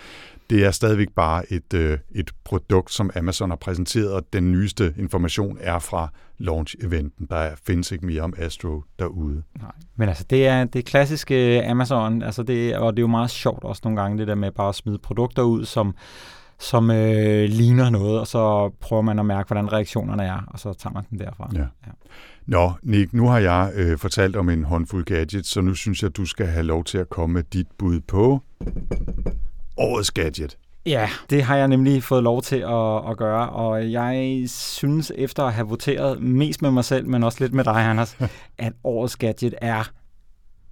det 0.50 0.64
er 0.64 0.70
stadigvæk 0.70 1.08
bare 1.16 1.52
et, 1.52 1.74
øh, 1.74 1.98
et 2.14 2.30
produkt, 2.44 2.92
som 2.92 3.10
Amazon 3.16 3.50
har 3.50 3.56
præsenteret, 3.56 4.12
og 4.12 4.22
den 4.32 4.52
nyeste 4.52 4.94
information 4.98 5.58
er 5.60 5.78
fra 5.78 6.08
launch-eventen. 6.38 7.26
Der 7.30 7.50
findes 7.66 7.92
ikke 7.92 8.06
mere 8.06 8.22
om 8.22 8.34
Astro 8.38 8.82
derude. 8.98 9.42
Nej, 9.60 9.72
men 9.96 10.08
altså, 10.08 10.24
det 10.30 10.46
er 10.46 10.64
det 10.64 10.84
klassiske 10.84 11.64
Amazon, 11.64 12.22
altså 12.22 12.42
det, 12.42 12.76
og 12.76 12.92
det 12.92 12.98
er 12.98 13.02
jo 13.02 13.06
meget 13.06 13.30
sjovt 13.30 13.64
også 13.64 13.80
nogle 13.84 14.00
gange, 14.00 14.18
det 14.18 14.26
der 14.26 14.34
med 14.34 14.50
bare 14.50 14.68
at 14.68 14.74
smide 14.74 14.98
produkter 14.98 15.42
ud, 15.42 15.64
som 15.64 15.94
som 16.58 16.90
øh, 16.90 17.48
ligner 17.48 17.90
noget, 17.90 18.20
og 18.20 18.26
så 18.26 18.70
prøver 18.80 19.02
man 19.02 19.18
at 19.18 19.26
mærke, 19.26 19.46
hvordan 19.46 19.72
reaktionerne 19.72 20.24
er, 20.24 20.42
og 20.46 20.58
så 20.58 20.72
tager 20.72 20.94
man 20.94 21.04
den 21.10 21.18
derfra. 21.18 21.50
Ja. 21.54 21.58
ja. 21.58 21.92
Nå, 22.46 22.72
Nick, 22.82 23.12
nu 23.12 23.28
har 23.28 23.38
jeg 23.38 23.72
øh, 23.74 23.98
fortalt 23.98 24.36
om 24.36 24.48
en 24.48 24.64
håndfuld 24.64 25.04
gadgets, 25.04 25.48
så 25.48 25.60
nu 25.60 25.74
synes 25.74 26.02
jeg, 26.02 26.16
du 26.16 26.26
skal 26.26 26.46
have 26.46 26.62
lov 26.62 26.84
til 26.84 26.98
at 26.98 27.08
komme 27.08 27.34
med 27.34 27.42
dit 27.42 27.66
bud 27.78 28.00
på 28.00 28.40
årets 29.76 30.10
gadget. 30.10 30.58
Ja, 30.86 31.08
det 31.30 31.42
har 31.42 31.56
jeg 31.56 31.68
nemlig 31.68 32.02
fået 32.02 32.22
lov 32.22 32.42
til 32.42 32.56
at, 32.56 33.10
at 33.10 33.16
gøre, 33.16 33.48
og 33.48 33.92
jeg 33.92 34.44
synes, 34.46 35.12
efter 35.14 35.44
at 35.44 35.52
have 35.52 35.68
voteret 35.68 36.22
mest 36.22 36.62
med 36.62 36.70
mig 36.70 36.84
selv, 36.84 37.08
men 37.08 37.22
også 37.22 37.38
lidt 37.40 37.54
med 37.54 37.64
dig, 37.64 37.76
Anders, 37.76 38.16
at 38.58 38.72
årets 38.84 39.16
gadget 39.16 39.54
er 39.60 39.90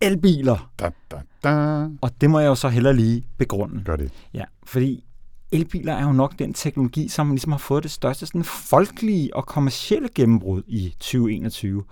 elbiler. 0.01 0.71
Da, 0.79 0.90
da, 1.11 1.17
da. 1.45 1.87
Og 2.01 2.11
det 2.21 2.31
må 2.31 2.38
jeg 2.38 2.47
jo 2.47 2.55
så 2.55 2.69
heller 2.69 2.93
lige 2.93 3.25
begrunde. 3.38 3.85
Gør 3.85 3.97
det. 3.97 4.11
Ja, 4.35 4.45
fordi 4.64 5.05
elbiler 5.53 5.95
er 5.95 6.03
jo 6.03 6.12
nok 6.12 6.38
den 6.38 6.55
teknologi, 6.55 7.09
som 7.09 7.31
ligesom 7.31 7.53
har 7.53 7.59
fået 7.59 7.83
det 7.83 7.90
største 7.90 8.27
sådan 8.27 8.45
folkelige 8.45 9.37
og 9.37 9.47
kommercielle 9.47 10.09
gennembrud 10.14 10.62
i 10.67 10.95
2021 11.01 11.85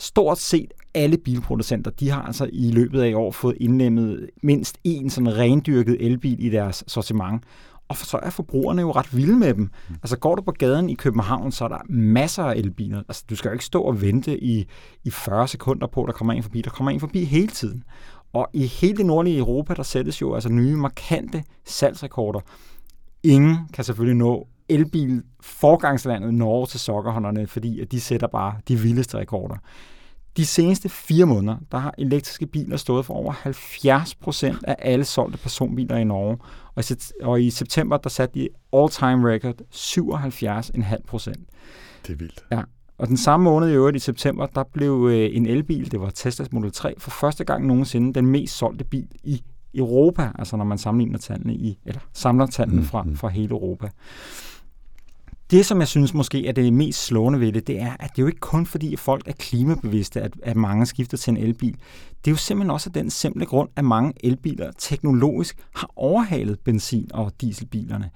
stort 0.00 0.38
set 0.38 0.72
alle 0.94 1.16
bilproducenter, 1.16 1.90
de 1.90 2.10
har 2.10 2.22
altså 2.22 2.50
i 2.52 2.70
løbet 2.70 3.02
af 3.02 3.14
år 3.14 3.30
fået 3.30 3.56
indlemmet 3.60 4.30
mindst 4.42 4.78
en 4.84 5.10
sådan 5.10 5.36
rendyrket 5.36 5.96
elbil 6.00 6.44
i 6.44 6.48
deres 6.48 6.84
sortiment. 6.86 7.44
Og 7.88 7.96
så 7.96 8.18
er 8.22 8.30
forbrugerne 8.30 8.80
jo 8.80 8.90
ret 8.90 9.16
vilde 9.16 9.36
med 9.36 9.54
dem. 9.54 9.70
Mm. 9.88 9.94
Altså 9.94 10.18
går 10.18 10.34
du 10.34 10.42
på 10.42 10.52
gaden 10.52 10.90
i 10.90 10.94
København, 10.94 11.52
så 11.52 11.64
er 11.64 11.68
der 11.68 11.78
masser 11.88 12.44
af 12.44 12.54
elbiler. 12.54 12.98
Altså 12.98 13.24
du 13.30 13.36
skal 13.36 13.48
jo 13.48 13.52
ikke 13.52 13.64
stå 13.64 13.82
og 13.82 14.02
vente 14.02 14.44
i, 14.44 14.66
i 15.04 15.10
40 15.10 15.48
sekunder 15.48 15.86
på, 15.86 16.02
at 16.02 16.06
der 16.06 16.12
kommer 16.12 16.32
en 16.32 16.42
forbi. 16.42 16.62
Der 16.62 16.70
kommer 16.70 16.90
en 16.90 17.00
forbi 17.00 17.24
hele 17.24 17.48
tiden. 17.48 17.84
Og 18.32 18.48
i 18.52 18.66
hele 18.66 18.96
det 18.96 19.06
nordlige 19.06 19.38
Europa, 19.38 19.74
der 19.74 19.82
sættes 19.82 20.20
jo 20.20 20.34
altså 20.34 20.48
nye 20.48 20.76
markante 20.76 21.44
salgsrekorder. 21.64 22.40
Ingen 23.22 23.56
kan 23.72 23.84
selvfølgelig 23.84 24.16
nå 24.16 24.46
elbil 24.70 25.22
forgangslandet 25.40 26.34
Norge 26.34 26.66
til 26.66 26.80
sokkerhånderne, 26.80 27.46
fordi 27.46 27.80
at 27.80 27.92
de 27.92 28.00
sætter 28.00 28.26
bare 28.26 28.54
de 28.68 28.76
vildeste 28.76 29.18
rekorder. 29.18 29.56
De 30.36 30.46
seneste 30.46 30.88
fire 30.88 31.26
måneder, 31.26 31.56
der 31.72 31.78
har 31.78 31.94
elektriske 31.98 32.46
biler 32.46 32.76
stået 32.76 33.06
for 33.06 33.14
over 33.14 33.32
70 33.32 34.14
procent 34.14 34.58
af 34.64 34.76
alle 34.78 35.04
solgte 35.04 35.38
personbiler 35.38 35.96
i 35.96 36.04
Norge. 36.04 36.38
Og 37.22 37.42
i 37.42 37.50
september, 37.50 37.96
der 37.96 38.10
satte 38.10 38.40
de 38.40 38.48
all-time 38.72 39.28
record 39.28 39.54
77,5 39.74 41.06
procent. 41.06 41.48
Det 42.06 42.12
er 42.12 42.16
vildt. 42.16 42.44
Ja, 42.52 42.62
og 43.00 43.08
den 43.08 43.16
samme 43.16 43.44
måned 43.44 43.68
i 43.68 43.72
øvrigt 43.72 43.96
i 43.96 44.00
september, 44.00 44.46
der 44.46 44.64
blev 44.72 45.08
øh, 45.10 45.36
en 45.36 45.46
elbil, 45.46 45.90
det 45.90 46.00
var 46.00 46.10
Tesla 46.10 46.46
Model 46.52 46.72
3, 46.72 46.94
for 46.98 47.10
første 47.10 47.44
gang 47.44 47.66
nogensinde 47.66 48.14
den 48.14 48.26
mest 48.26 48.56
solgte 48.56 48.84
bil 48.84 49.08
i 49.24 49.42
Europa, 49.74 50.30
altså 50.38 50.56
når 50.56 50.64
man 50.64 50.78
sammenligner 50.78 51.18
tallene 51.18 51.54
i, 51.54 51.78
eller 51.86 52.00
samler 52.12 52.46
tallene 52.46 52.80
mm, 52.80 52.86
fra, 52.86 53.02
mm. 53.02 53.16
fra 53.16 53.28
hele 53.28 53.50
Europa. 53.50 53.88
Det, 55.50 55.66
som 55.66 55.80
jeg 55.80 55.88
synes 55.88 56.14
måske 56.14 56.46
er 56.46 56.52
det 56.52 56.72
mest 56.72 57.06
slående 57.06 57.40
ved 57.40 57.52
det, 57.52 57.66
det 57.66 57.80
er, 57.80 57.92
at 58.00 58.10
det 58.10 58.18
er 58.18 58.22
jo 58.22 58.26
ikke 58.26 58.40
kun 58.40 58.66
fordi, 58.66 58.92
at 58.92 58.98
folk 58.98 59.28
er 59.28 59.32
klimabevidste, 59.32 60.20
at, 60.20 60.32
at 60.42 60.56
mange 60.56 60.86
skifter 60.86 61.16
til 61.16 61.30
en 61.30 61.36
elbil. 61.36 61.76
Det 62.24 62.30
er 62.30 62.32
jo 62.32 62.36
simpelthen 62.36 62.70
også 62.70 62.88
af 62.88 62.92
den 62.92 63.10
simple 63.10 63.46
grund, 63.46 63.68
at 63.76 63.84
mange 63.84 64.12
elbiler 64.24 64.70
teknologisk 64.78 65.56
har 65.74 65.90
overhalet 65.96 66.58
benzin- 66.60 67.10
og 67.14 67.32
dieselbilerne. 67.40 68.10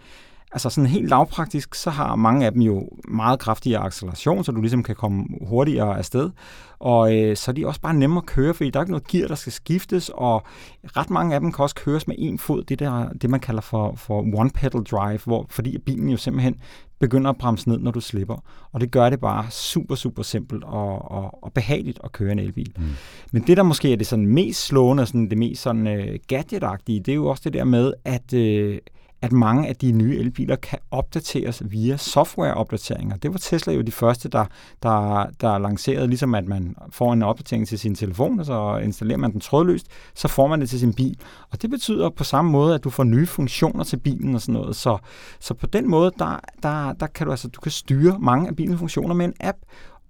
Altså 0.55 0.71
sådan 0.71 0.91
helt 0.91 1.09
lavpraktisk, 1.09 1.75
så 1.75 1.91
har 1.91 2.17
mange 2.17 2.47
af 2.47 2.53
dem 2.53 2.63
jo 2.63 2.89
meget 3.09 3.39
kraftigere 3.39 3.83
acceleration, 3.83 4.45
så 4.45 4.53
du 4.53 4.61
ligesom 4.61 4.83
kan 4.83 4.95
komme 4.95 5.25
hurtigere 5.49 5.99
afsted. 5.99 6.31
Og 6.79 7.17
øh, 7.17 7.37
så 7.37 7.51
er 7.51 7.53
de 7.53 7.67
også 7.67 7.81
bare 7.81 7.95
nemmere 7.95 8.23
at 8.23 8.27
køre, 8.27 8.55
fordi 8.55 8.71
der 8.71 8.79
er 8.79 8.83
ikke 8.85 8.93
noget 8.93 9.07
gear, 9.07 9.29
der 9.29 9.35
skal 9.35 9.53
skiftes, 9.53 10.11
og 10.15 10.43
ret 10.85 11.11
mange 11.11 11.35
af 11.35 11.41
dem 11.41 11.53
kan 11.53 11.63
også 11.63 11.75
køres 11.75 12.09
med 12.09 12.17
en 12.19 12.39
fod, 12.39 12.63
det 12.63 12.79
der, 12.79 13.09
det 13.09 13.31
man 13.31 13.41
kalder 13.41 13.61
for, 13.61 13.95
for 13.97 14.21
one 14.21 14.51
pedal 14.51 14.83
drive, 14.83 15.21
hvor, 15.25 15.47
fordi 15.51 15.79
bilen 15.79 16.09
jo 16.09 16.17
simpelthen 16.17 16.57
begynder 16.99 17.31
at 17.31 17.37
bremse 17.37 17.69
ned, 17.69 17.79
når 17.79 17.91
du 17.91 18.01
slipper. 18.01 18.37
Og 18.73 18.81
det 18.81 18.91
gør 18.91 19.11
det 19.11 19.21
bare 19.21 19.47
super, 19.51 19.95
super 19.95 20.23
simpelt 20.23 20.65
og, 20.65 21.11
og, 21.11 21.45
og 21.45 21.53
behageligt 21.53 21.99
at 22.05 22.13
køre 22.13 22.33
en 22.33 22.39
elbil. 22.39 22.73
Mm. 22.77 22.85
Men 23.33 23.43
det, 23.47 23.57
der 23.57 23.63
måske 23.63 23.93
er 23.93 23.97
det 23.97 24.07
sådan 24.07 24.27
mest 24.27 24.67
slående, 24.67 25.07
sådan 25.07 25.31
det 25.31 25.39
mest 25.39 25.63
sådan 25.63 25.87
uh, 25.87 26.15
gadgetagtige, 26.29 27.01
det 27.01 27.09
er 27.09 27.17
jo 27.17 27.27
også 27.27 27.43
det 27.45 27.53
der 27.53 27.65
med, 27.65 27.93
at 28.05 28.33
uh, 28.33 28.77
at 29.25 29.33
mange 29.33 29.69
af 29.69 29.77
de 29.77 29.93
nye 29.93 30.19
elbiler 30.19 30.57
kan 30.57 30.79
opdateres 30.91 31.63
via 31.65 31.97
softwareopdateringer. 31.97 33.17
Det 33.17 33.33
var 33.33 33.39
Tesla 33.39 33.73
jo 33.73 33.81
de 33.81 33.93
første, 33.93 34.29
der, 34.29 34.45
der, 34.83 35.27
der 35.41 35.59
lancerede, 35.59 36.07
ligesom 36.07 36.35
at 36.35 36.47
man 36.47 36.77
får 36.91 37.13
en 37.13 37.23
opdatering 37.23 37.69
til 37.69 37.79
sin 37.79 37.95
telefon, 37.95 38.41
og 38.41 38.47
så 38.47 38.81
installerer 38.85 39.19
man 39.19 39.33
den 39.33 39.41
trådløst, 39.41 39.87
så 40.15 40.29
får 40.29 40.47
man 40.47 40.61
det 40.61 40.69
til 40.69 40.81
sin 40.81 40.95
bil. 40.95 41.19
Og 41.51 41.63
det 41.63 41.71
betyder 41.71 42.11
på 42.11 42.25
samme 42.25 42.51
måde, 42.51 42.75
at 42.75 42.85
du 42.85 42.91
får 42.91 43.05
nye 43.05 43.27
funktioner 43.27 43.85
til 43.85 43.97
bilen 43.97 44.35
og 44.35 44.41
sådan 44.41 44.53
noget. 44.53 44.77
Så, 44.77 44.99
så 45.41 45.55
på 45.55 45.67
den 45.67 45.91
måde, 45.91 46.13
der, 46.19 46.41
der, 46.63 46.93
der 46.93 47.07
kan 47.07 47.27
du 47.27 47.31
altså 47.31 47.49
du 47.49 47.61
kan 47.61 47.73
styre 47.73 48.19
mange 48.21 48.49
af 48.49 48.57
bilens 48.57 48.79
funktioner 48.79 49.15
med 49.15 49.25
en 49.25 49.35
app, 49.41 49.59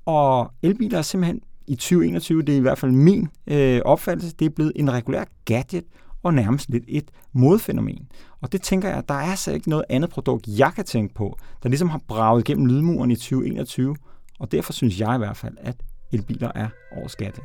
og 0.06 0.52
elbiler 0.62 0.98
er 0.98 1.02
simpelthen 1.02 1.40
i 1.66 1.74
2021, 1.74 2.42
det 2.42 2.52
er 2.52 2.56
i 2.56 2.60
hvert 2.60 2.78
fald 2.78 2.92
min 2.92 3.28
øh, 3.46 3.80
opfattelse, 3.84 4.36
det 4.38 4.44
er 4.44 4.50
blevet 4.50 4.72
en 4.76 4.92
regulær 4.92 5.24
gadget, 5.44 5.84
og 6.24 6.34
nærmest 6.34 6.70
lidt 6.70 6.84
et 6.88 7.10
modfænomen. 7.32 8.08
Og 8.40 8.52
det 8.52 8.62
tænker 8.62 8.88
jeg, 8.88 9.08
der 9.08 9.14
er 9.14 9.30
altså 9.30 9.52
ikke 9.52 9.70
noget 9.70 9.84
andet 9.88 10.10
produkt, 10.10 10.46
jeg 10.48 10.72
kan 10.74 10.84
tænke 10.84 11.14
på, 11.14 11.38
der 11.62 11.68
ligesom 11.68 11.88
har 11.88 12.00
braget 12.08 12.48
igennem 12.48 12.66
lydmuren 12.66 13.10
i 13.10 13.16
2021. 13.16 13.96
Og 14.38 14.52
derfor 14.52 14.72
synes 14.72 15.00
jeg 15.00 15.14
i 15.14 15.18
hvert 15.18 15.36
fald, 15.36 15.56
at 15.60 15.76
elbiler 16.12 16.50
er 16.54 16.68
overskatte. 16.96 17.40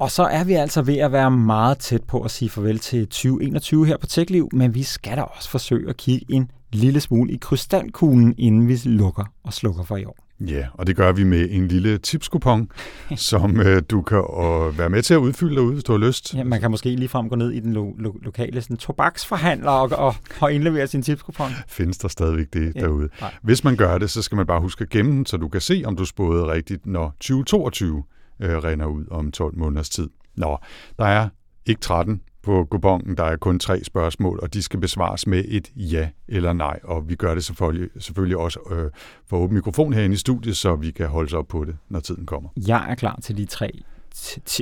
Og 0.00 0.10
så 0.10 0.22
er 0.22 0.44
vi 0.44 0.52
altså 0.52 0.82
ved 0.82 0.98
at 0.98 1.12
være 1.12 1.30
meget 1.30 1.78
tæt 1.78 2.02
på 2.04 2.20
at 2.20 2.30
sige 2.30 2.50
farvel 2.50 2.78
til 2.78 3.06
2021 3.06 3.86
her 3.86 3.96
på 3.96 4.06
TechLiv, 4.06 4.48
men 4.52 4.74
vi 4.74 4.82
skal 4.82 5.16
da 5.16 5.22
også 5.22 5.50
forsøge 5.50 5.88
at 5.88 5.96
kigge 5.96 6.26
en 6.34 6.50
lille 6.72 7.00
smule 7.00 7.32
i 7.32 7.36
krystalkuglen, 7.36 8.34
inden 8.38 8.68
vi 8.68 8.80
lukker 8.84 9.24
og 9.42 9.52
slukker 9.52 9.84
for 9.84 9.96
i 9.96 10.04
år. 10.04 10.16
Ja, 10.40 10.66
og 10.74 10.86
det 10.86 10.96
gør 10.96 11.12
vi 11.12 11.24
med 11.24 11.48
en 11.50 11.68
lille 11.68 11.98
tipskupon, 11.98 12.70
som 13.16 13.60
øh, 13.60 13.82
du 13.90 14.02
kan 14.02 14.18
øh, 14.18 14.78
være 14.78 14.90
med 14.90 15.02
til 15.02 15.14
at 15.14 15.18
udfylde 15.18 15.56
derude, 15.56 15.72
hvis 15.72 15.84
du 15.84 15.92
har 15.92 15.98
lyst. 15.98 16.34
Ja, 16.34 16.44
man 16.44 16.60
kan 16.60 16.70
måske 16.70 16.96
ligefrem 16.96 17.28
gå 17.28 17.36
ned 17.36 17.50
i 17.50 17.60
den 17.60 17.72
lo- 17.72 17.94
lo- 17.98 18.18
lokale 18.22 18.62
sådan, 18.62 18.76
tobaksforhandler 18.76 19.70
og, 19.70 19.90
og, 19.92 20.14
og 20.40 20.52
indlevere 20.52 20.86
sin 20.86 21.02
tipskupon. 21.02 21.50
Findes 21.68 21.98
der 21.98 22.08
stadigvæk 22.08 22.46
det 22.52 22.72
ja, 22.74 22.80
derude? 22.80 23.08
Nej. 23.20 23.34
Hvis 23.42 23.64
man 23.64 23.76
gør 23.76 23.98
det, 23.98 24.10
så 24.10 24.22
skal 24.22 24.36
man 24.36 24.46
bare 24.46 24.60
huske 24.60 24.82
at 24.82 24.88
gemme 24.90 25.12
den, 25.12 25.26
så 25.26 25.36
du 25.36 25.48
kan 25.48 25.60
se, 25.60 25.82
om 25.86 25.96
du 25.96 26.04
spåede 26.04 26.46
rigtigt, 26.46 26.86
når 26.86 27.10
2022 27.20 28.02
øh, 28.40 28.56
render 28.56 28.86
ud 28.86 29.04
om 29.10 29.32
12 29.32 29.58
måneders 29.58 29.88
tid. 29.88 30.08
Nå, 30.36 30.58
der 30.98 31.04
er 31.04 31.28
ikke 31.66 31.80
13, 31.80 32.20
på 32.42 32.66
kupongen. 32.70 33.16
Der 33.16 33.24
er 33.24 33.36
kun 33.36 33.58
tre 33.58 33.84
spørgsmål, 33.84 34.38
og 34.42 34.54
de 34.54 34.62
skal 34.62 34.80
besvares 34.80 35.26
med 35.26 35.44
et 35.48 35.70
ja 35.76 36.08
eller 36.28 36.52
nej. 36.52 36.80
Og 36.84 37.08
vi 37.08 37.14
gør 37.14 37.34
det 37.34 37.44
selvfølgelig, 37.44 37.90
selvfølgelig 37.98 38.36
også 38.36 38.60
øh, 38.70 38.90
for 39.26 39.36
åben 39.36 39.54
mikrofon 39.54 39.92
herinde 39.92 40.14
i 40.14 40.16
studiet, 40.16 40.56
så 40.56 40.76
vi 40.76 40.90
kan 40.90 41.08
holde 41.08 41.30
sig 41.30 41.38
op 41.38 41.48
på 41.48 41.64
det, 41.64 41.76
når 41.88 42.00
tiden 42.00 42.26
kommer. 42.26 42.48
Jeg 42.56 42.86
er 42.90 42.94
klar 42.94 43.18
til 43.22 43.36
de 43.36 43.44
tre 43.44 43.82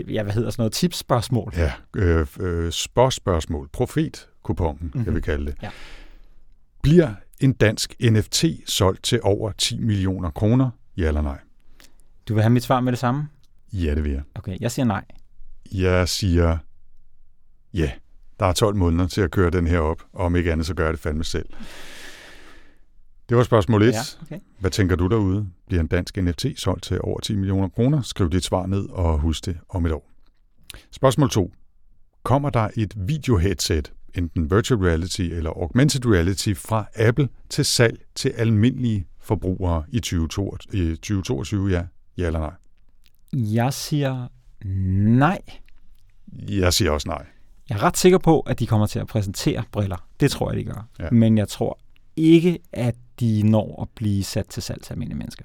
ja, 0.09 0.23
hvad 0.23 0.33
hedder 0.33 0.51
sådan 0.51 0.61
noget, 0.61 0.73
tipsspørgsmål. 0.73 1.53
Ja, 1.57 1.73
øh, 1.97 2.27
øh, 2.41 2.73
spørgsmål. 2.73 3.69
Profet-kupongen, 3.73 4.91
mm-hmm. 4.93 5.05
jeg 5.07 5.15
vil 5.15 5.23
kalde 5.23 5.47
det. 5.47 5.55
Ja. 5.63 5.71
Bliver 6.83 7.15
en 7.41 7.53
dansk 7.53 7.95
NFT 8.11 8.45
solgt 8.67 9.05
til 9.05 9.21
over 9.23 9.53
10 9.53 9.79
millioner 9.79 10.31
kroner? 10.31 10.71
Ja 10.97 11.09
eller 11.09 11.23
nej? 11.23 11.39
Du 12.29 12.35
vil 12.35 12.43
have 12.43 12.51
mit 12.51 12.63
svar 12.63 12.81
med 12.81 12.93
det 12.93 12.99
samme? 12.99 13.29
Ja, 13.73 13.95
det 13.95 14.05
vil 14.05 14.13
jeg. 14.13 14.23
Okay, 14.35 14.57
jeg 14.61 14.71
siger 14.71 14.87
nej. 14.87 15.05
Jeg 15.73 16.09
siger 16.09 16.59
ja, 17.79 17.83
yeah, 17.83 17.93
der 18.41 18.47
er 18.47 18.53
12 18.53 18.77
måneder 18.77 19.07
til 19.07 19.21
at 19.21 19.31
køre 19.31 19.51
den 19.51 19.67
her 19.67 19.79
op, 19.79 20.03
og 20.13 20.27
om 20.27 20.37
ikke 20.37 20.53
andet, 20.53 20.67
så 20.67 20.75
gør 20.75 20.85
jeg 20.85 20.93
det 20.93 21.01
fandme 21.01 21.25
selv. 21.25 21.47
Det 23.29 23.37
var 23.37 23.43
spørgsmål 23.43 23.83
1. 23.83 23.93
Ja, 23.93 24.01
okay. 24.23 24.39
Hvad 24.59 24.71
tænker 24.71 24.97
du 24.97 25.07
derude? 25.07 25.49
Bliver 25.67 25.81
en 25.81 25.87
dansk 25.87 26.17
NFT 26.17 26.47
solgt 26.57 26.83
til 26.83 27.01
over 27.01 27.21
10 27.21 27.37
millioner 27.37 27.69
kroner? 27.69 28.03
Skriv 28.03 28.31
dit 28.31 28.45
svar 28.45 28.67
ned 28.67 28.89
og 28.89 29.19
husk 29.19 29.47
det 29.47 29.59
om 29.69 29.87
et 29.87 29.93
år. 29.93 30.11
Spørgsmål 30.91 31.31
2. 31.31 31.53
Kommer 32.23 32.51
der 32.51 32.69
et 32.77 32.95
videoheadset, 32.97 33.93
enten 34.15 34.51
virtual 34.51 34.81
reality 34.81 35.21
eller 35.21 35.51
augmented 35.51 36.07
reality, 36.07 36.53
fra 36.55 36.87
Apple 36.95 37.29
til 37.49 37.65
salg 37.65 38.01
til 38.15 38.29
almindelige 38.29 39.07
forbrugere 39.21 39.85
i 39.89 40.01
2022? 40.01 41.71
Ja, 41.71 41.85
ja 42.19 42.27
eller 42.27 42.41
nej? 42.41 42.53
Jeg 43.33 43.73
siger 43.73 44.29
nej. 45.25 45.41
Jeg 46.49 46.75
siger 46.75 46.91
også 46.91 47.09
nej. 47.09 47.27
Jeg 47.69 47.77
er 47.77 47.83
ret 47.83 47.97
sikker 47.97 48.19
på, 48.19 48.41
at 48.41 48.59
de 48.59 48.67
kommer 48.67 48.87
til 48.87 48.99
at 48.99 49.07
præsentere 49.07 49.63
briller. 49.73 50.07
Det 50.21 50.31
tror 50.31 50.51
jeg, 50.51 50.59
de 50.59 50.65
gør. 50.65 50.89
Ja. 51.01 51.11
Men 51.11 51.39
jeg 51.39 51.49
tror 51.49 51.79
ikke, 52.17 52.59
at 52.73 52.95
de 53.21 53.43
når 53.43 53.83
at 53.83 53.89
blive 53.95 54.25
sat 54.25 54.47
til 54.47 54.63
salg 54.63 54.83
til 54.83 54.93
almindelige 54.93 55.19
mennesker. 55.19 55.45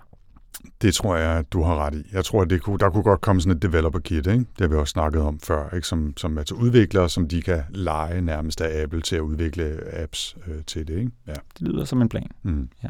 Det 0.81 0.93
tror 0.93 1.15
jeg, 1.15 1.45
du 1.53 1.63
har 1.63 1.75
ret 1.75 1.95
i. 1.95 2.03
Jeg 2.13 2.25
tror, 2.25 2.41
at 2.41 2.49
det 2.49 2.61
kunne, 2.61 2.77
der 2.77 2.89
kunne 2.89 3.03
godt 3.03 3.21
komme 3.21 3.41
sådan 3.41 3.55
et 3.55 3.61
developer 3.61 3.99
kit, 3.99 4.27
ikke? 4.27 4.29
det 4.39 4.61
har 4.61 4.67
vi 4.67 4.75
også 4.75 4.91
snakket 4.91 5.21
om 5.21 5.39
før, 5.39 5.69
ikke? 5.75 5.87
Som, 5.87 6.13
som 6.17 6.39
til 6.45 6.55
udviklere, 6.55 7.09
som 7.09 7.27
de 7.27 7.41
kan 7.41 7.63
lege 7.69 8.21
nærmest 8.21 8.61
af 8.61 8.83
Apple 8.83 9.01
til 9.01 9.15
at 9.15 9.21
udvikle 9.21 9.77
apps 9.93 10.37
øh, 10.47 10.63
til 10.67 10.87
det. 10.87 10.97
Ikke? 10.97 11.11
Ja. 11.27 11.33
Det 11.33 11.67
lyder 11.67 11.85
som 11.85 12.01
en 12.01 12.09
plan. 12.09 12.27
Mm. 12.43 12.69
Ja. 12.83 12.87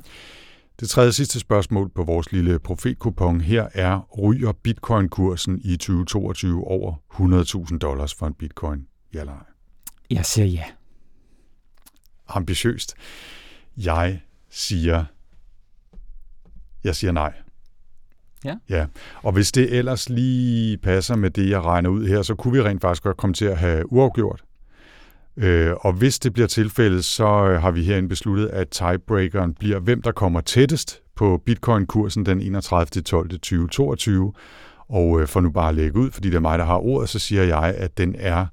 Det 0.80 0.90
tredje 0.90 1.12
sidste 1.12 1.40
spørgsmål 1.40 1.90
på 1.90 2.04
vores 2.04 2.32
lille 2.32 2.60
profetkupon 2.60 3.42
her 3.42 3.68
er, 3.74 4.00
ryger 4.20 4.52
bitcoin-kursen 4.52 5.62
i 5.64 5.78
2022 5.78 6.68
over 6.68 6.94
100.000 7.72 7.78
dollars 7.78 8.14
for 8.14 8.28
en 8.28 8.34
bitcoin? 8.34 8.88
Ja 9.14 9.20
eller 9.20 9.34
nej? 9.34 9.44
Jeg 10.10 10.26
siger 10.26 10.46
ja. 10.46 10.64
Ambitiøst. 12.28 12.96
Jeg 13.78 14.22
siger... 14.50 15.06
Jeg 16.84 16.96
siger 16.96 17.12
nej. 17.12 17.34
Ja. 18.46 18.56
ja. 18.70 18.86
Og 19.16 19.32
hvis 19.32 19.52
det 19.52 19.78
ellers 19.78 20.10
lige 20.10 20.78
passer 20.78 21.16
med 21.16 21.30
det, 21.30 21.50
jeg 21.50 21.62
regner 21.62 21.90
ud 21.90 22.08
her, 22.08 22.22
så 22.22 22.36
kunne 22.36 22.54
vi 22.54 22.62
rent 22.62 22.82
faktisk 22.82 23.04
godt 23.04 23.18
komme 23.18 23.34
til 23.34 23.46
at 23.46 23.58
have 23.58 23.92
uafgjort. 23.94 24.44
Øh, 25.38 25.74
og 25.80 25.94
hvis 25.94 26.20
det 26.20 26.34
bliver 26.34 26.48
tilfældet, 26.48 27.06
så 27.06 27.48
øh, 27.48 27.62
har 27.62 27.72
vi 27.72 27.84
herinde 27.84 28.10
besluttet, 28.10 28.48
at 28.48 28.70
tiebreakeren 28.70 29.54
bliver, 29.54 29.80
hvem 29.80 30.02
der 30.02 30.12
kommer 30.12 30.42
tættest 30.42 31.02
på 31.16 31.42
bitcoin-kursen 31.46 32.26
den 32.26 32.42
31. 32.42 32.86
12. 33.02 33.30
2022. 33.30 34.34
Og 34.90 35.22
øh, 35.22 35.28
for 35.28 35.42
nu 35.42 35.50
bare 35.50 35.70
at 35.70 35.76
lægge 35.76 36.00
ud, 36.00 36.12
fordi 36.12 36.30
det 36.30 36.36
er 36.36 36.40
mig, 36.40 36.60
der 36.60 36.66
har 36.66 36.78
ordet, 36.78 37.10
så 37.10 37.20
siger 37.20 37.44
jeg, 37.44 37.76
at 37.78 37.98
den 37.98 38.16
er 38.18 38.46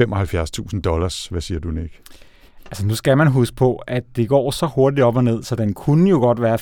75.000 0.00 0.80
dollars. 0.80 1.26
Hvad 1.26 1.40
siger 1.40 1.60
du, 1.60 1.70
Nick? 1.70 2.00
Altså 2.66 2.86
nu 2.86 2.94
skal 2.94 3.16
man 3.16 3.26
huske 3.26 3.56
på, 3.56 3.82
at 3.86 4.04
det 4.16 4.28
går 4.28 4.50
så 4.50 4.66
hurtigt 4.66 5.04
op 5.04 5.16
og 5.16 5.24
ned, 5.24 5.42
så 5.42 5.56
den 5.56 5.74
kunne 5.74 6.10
jo 6.10 6.18
godt 6.18 6.40
være 6.42 6.54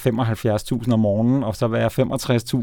75.000 0.82 0.92
om 0.92 1.00
morgenen, 1.00 1.44
og 1.44 1.56
så 1.56 1.68
være 1.68 1.90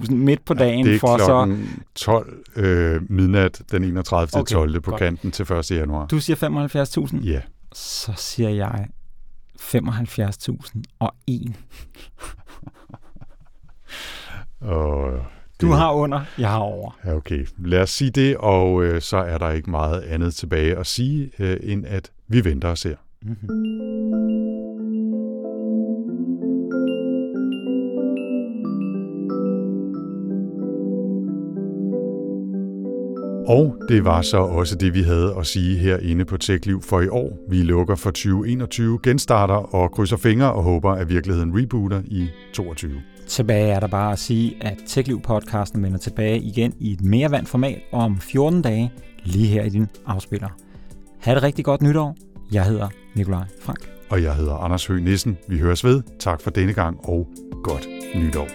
65.000 0.04 0.14
midt 0.14 0.46
på 0.46 0.54
dagen. 0.54 0.86
Ja, 0.86 0.92
det 0.92 0.96
er 0.96 1.00
for 1.00 1.18
så... 1.18 1.58
12 1.96 2.44
øh, 2.56 3.02
midnat 3.10 3.62
den 3.72 3.84
31. 3.84 4.30
Okay, 4.34 4.54
12. 4.54 4.82
på 4.82 4.92
godt. 4.92 5.00
kanten 5.00 5.32
til 5.32 5.52
1. 5.52 5.72
januar. 5.72 6.08
Du 6.08 6.20
siger 6.20 7.08
75.000? 7.08 7.24
Ja. 7.24 7.42
Så 7.74 8.14
siger 8.16 8.50
jeg 8.50 8.88
75.000 9.60 10.82
og 11.00 11.16
en. 11.28 11.56
og 14.62 15.20
du 15.62 15.72
har 15.72 15.94
under, 15.94 16.20
jeg 16.38 16.50
har 16.50 16.60
over. 16.60 17.00
Ja, 17.06 17.16
okay. 17.16 17.48
Lad 17.58 17.82
os 17.82 17.90
sige 17.90 18.12
det, 18.12 18.38
og 18.38 18.84
øh, 18.84 19.02
så 19.02 19.18
er 19.18 19.38
der 19.38 19.50
ikke 19.50 19.72
meget 19.72 20.02
andet 20.02 20.34
tilbage 20.34 20.78
at 20.78 20.88
sige, 20.88 21.32
øh, 21.40 21.58
end 21.64 21.86
at 21.88 22.12
vi 22.28 22.46
venter 22.46 22.70
og 22.70 22.78
ser. 22.78 22.96
Mm-hmm. 23.22 23.82
Og 33.48 33.76
det 33.90 34.06
var 34.06 34.22
så 34.22 34.38
også 34.38 34.76
det, 34.76 34.94
vi 34.94 35.02
havde 35.02 35.36
at 35.40 35.46
sige 35.46 35.78
herinde 35.78 36.26
på 36.26 36.38
TechLiv 36.38 36.82
for 36.82 37.02
i 37.02 37.08
år. 37.08 37.38
Vi 37.50 37.64
lukker 37.64 37.96
for 37.96 38.10
2021, 38.12 39.00
genstarter 39.04 39.76
og 39.76 39.92
krydser 39.92 40.18
fingre 40.18 40.54
og 40.54 40.64
håber, 40.64 40.92
at 40.92 41.10
virkeligheden 41.10 41.62
rebooter 41.62 42.02
i 42.06 42.30
2022. 42.54 43.02
Tilbage 43.32 43.72
er 43.72 43.80
der 43.80 43.88
bare 43.88 44.12
at 44.12 44.20
sige, 44.20 44.58
at 44.62 44.78
TechLiv-podcasten 44.86 45.84
vender 45.84 45.98
tilbage 45.98 46.40
igen 46.40 46.74
i 46.80 46.92
et 46.92 47.02
mere 47.02 47.32
vand 47.32 47.46
format 47.46 47.80
om 47.92 48.20
14 48.20 48.62
dage, 48.62 48.92
lige 49.24 49.48
her 49.48 49.64
i 49.64 49.70
din 49.70 49.88
afspiller. 50.06 50.50
Ha' 51.20 51.36
det 51.36 51.44
rigtig 51.44 51.66
godt 51.66 51.82
nytår. 51.82 52.16
Jeg 52.52 52.66
hedder 52.66 52.88
Nikolaj 53.16 53.44
Frank. 53.62 53.90
Og 54.10 54.24
jeg 54.24 54.36
hedder 54.36 54.54
Anders 54.54 54.86
Høgh 54.86 55.04
Nissen. 55.04 55.38
Vi 55.48 55.58
høres 55.58 55.84
ved. 55.84 56.02
Tak 56.20 56.42
for 56.42 56.50
denne 56.50 56.74
gang, 56.74 57.00
og 57.04 57.28
godt 57.64 57.88
nytår. 58.16 58.48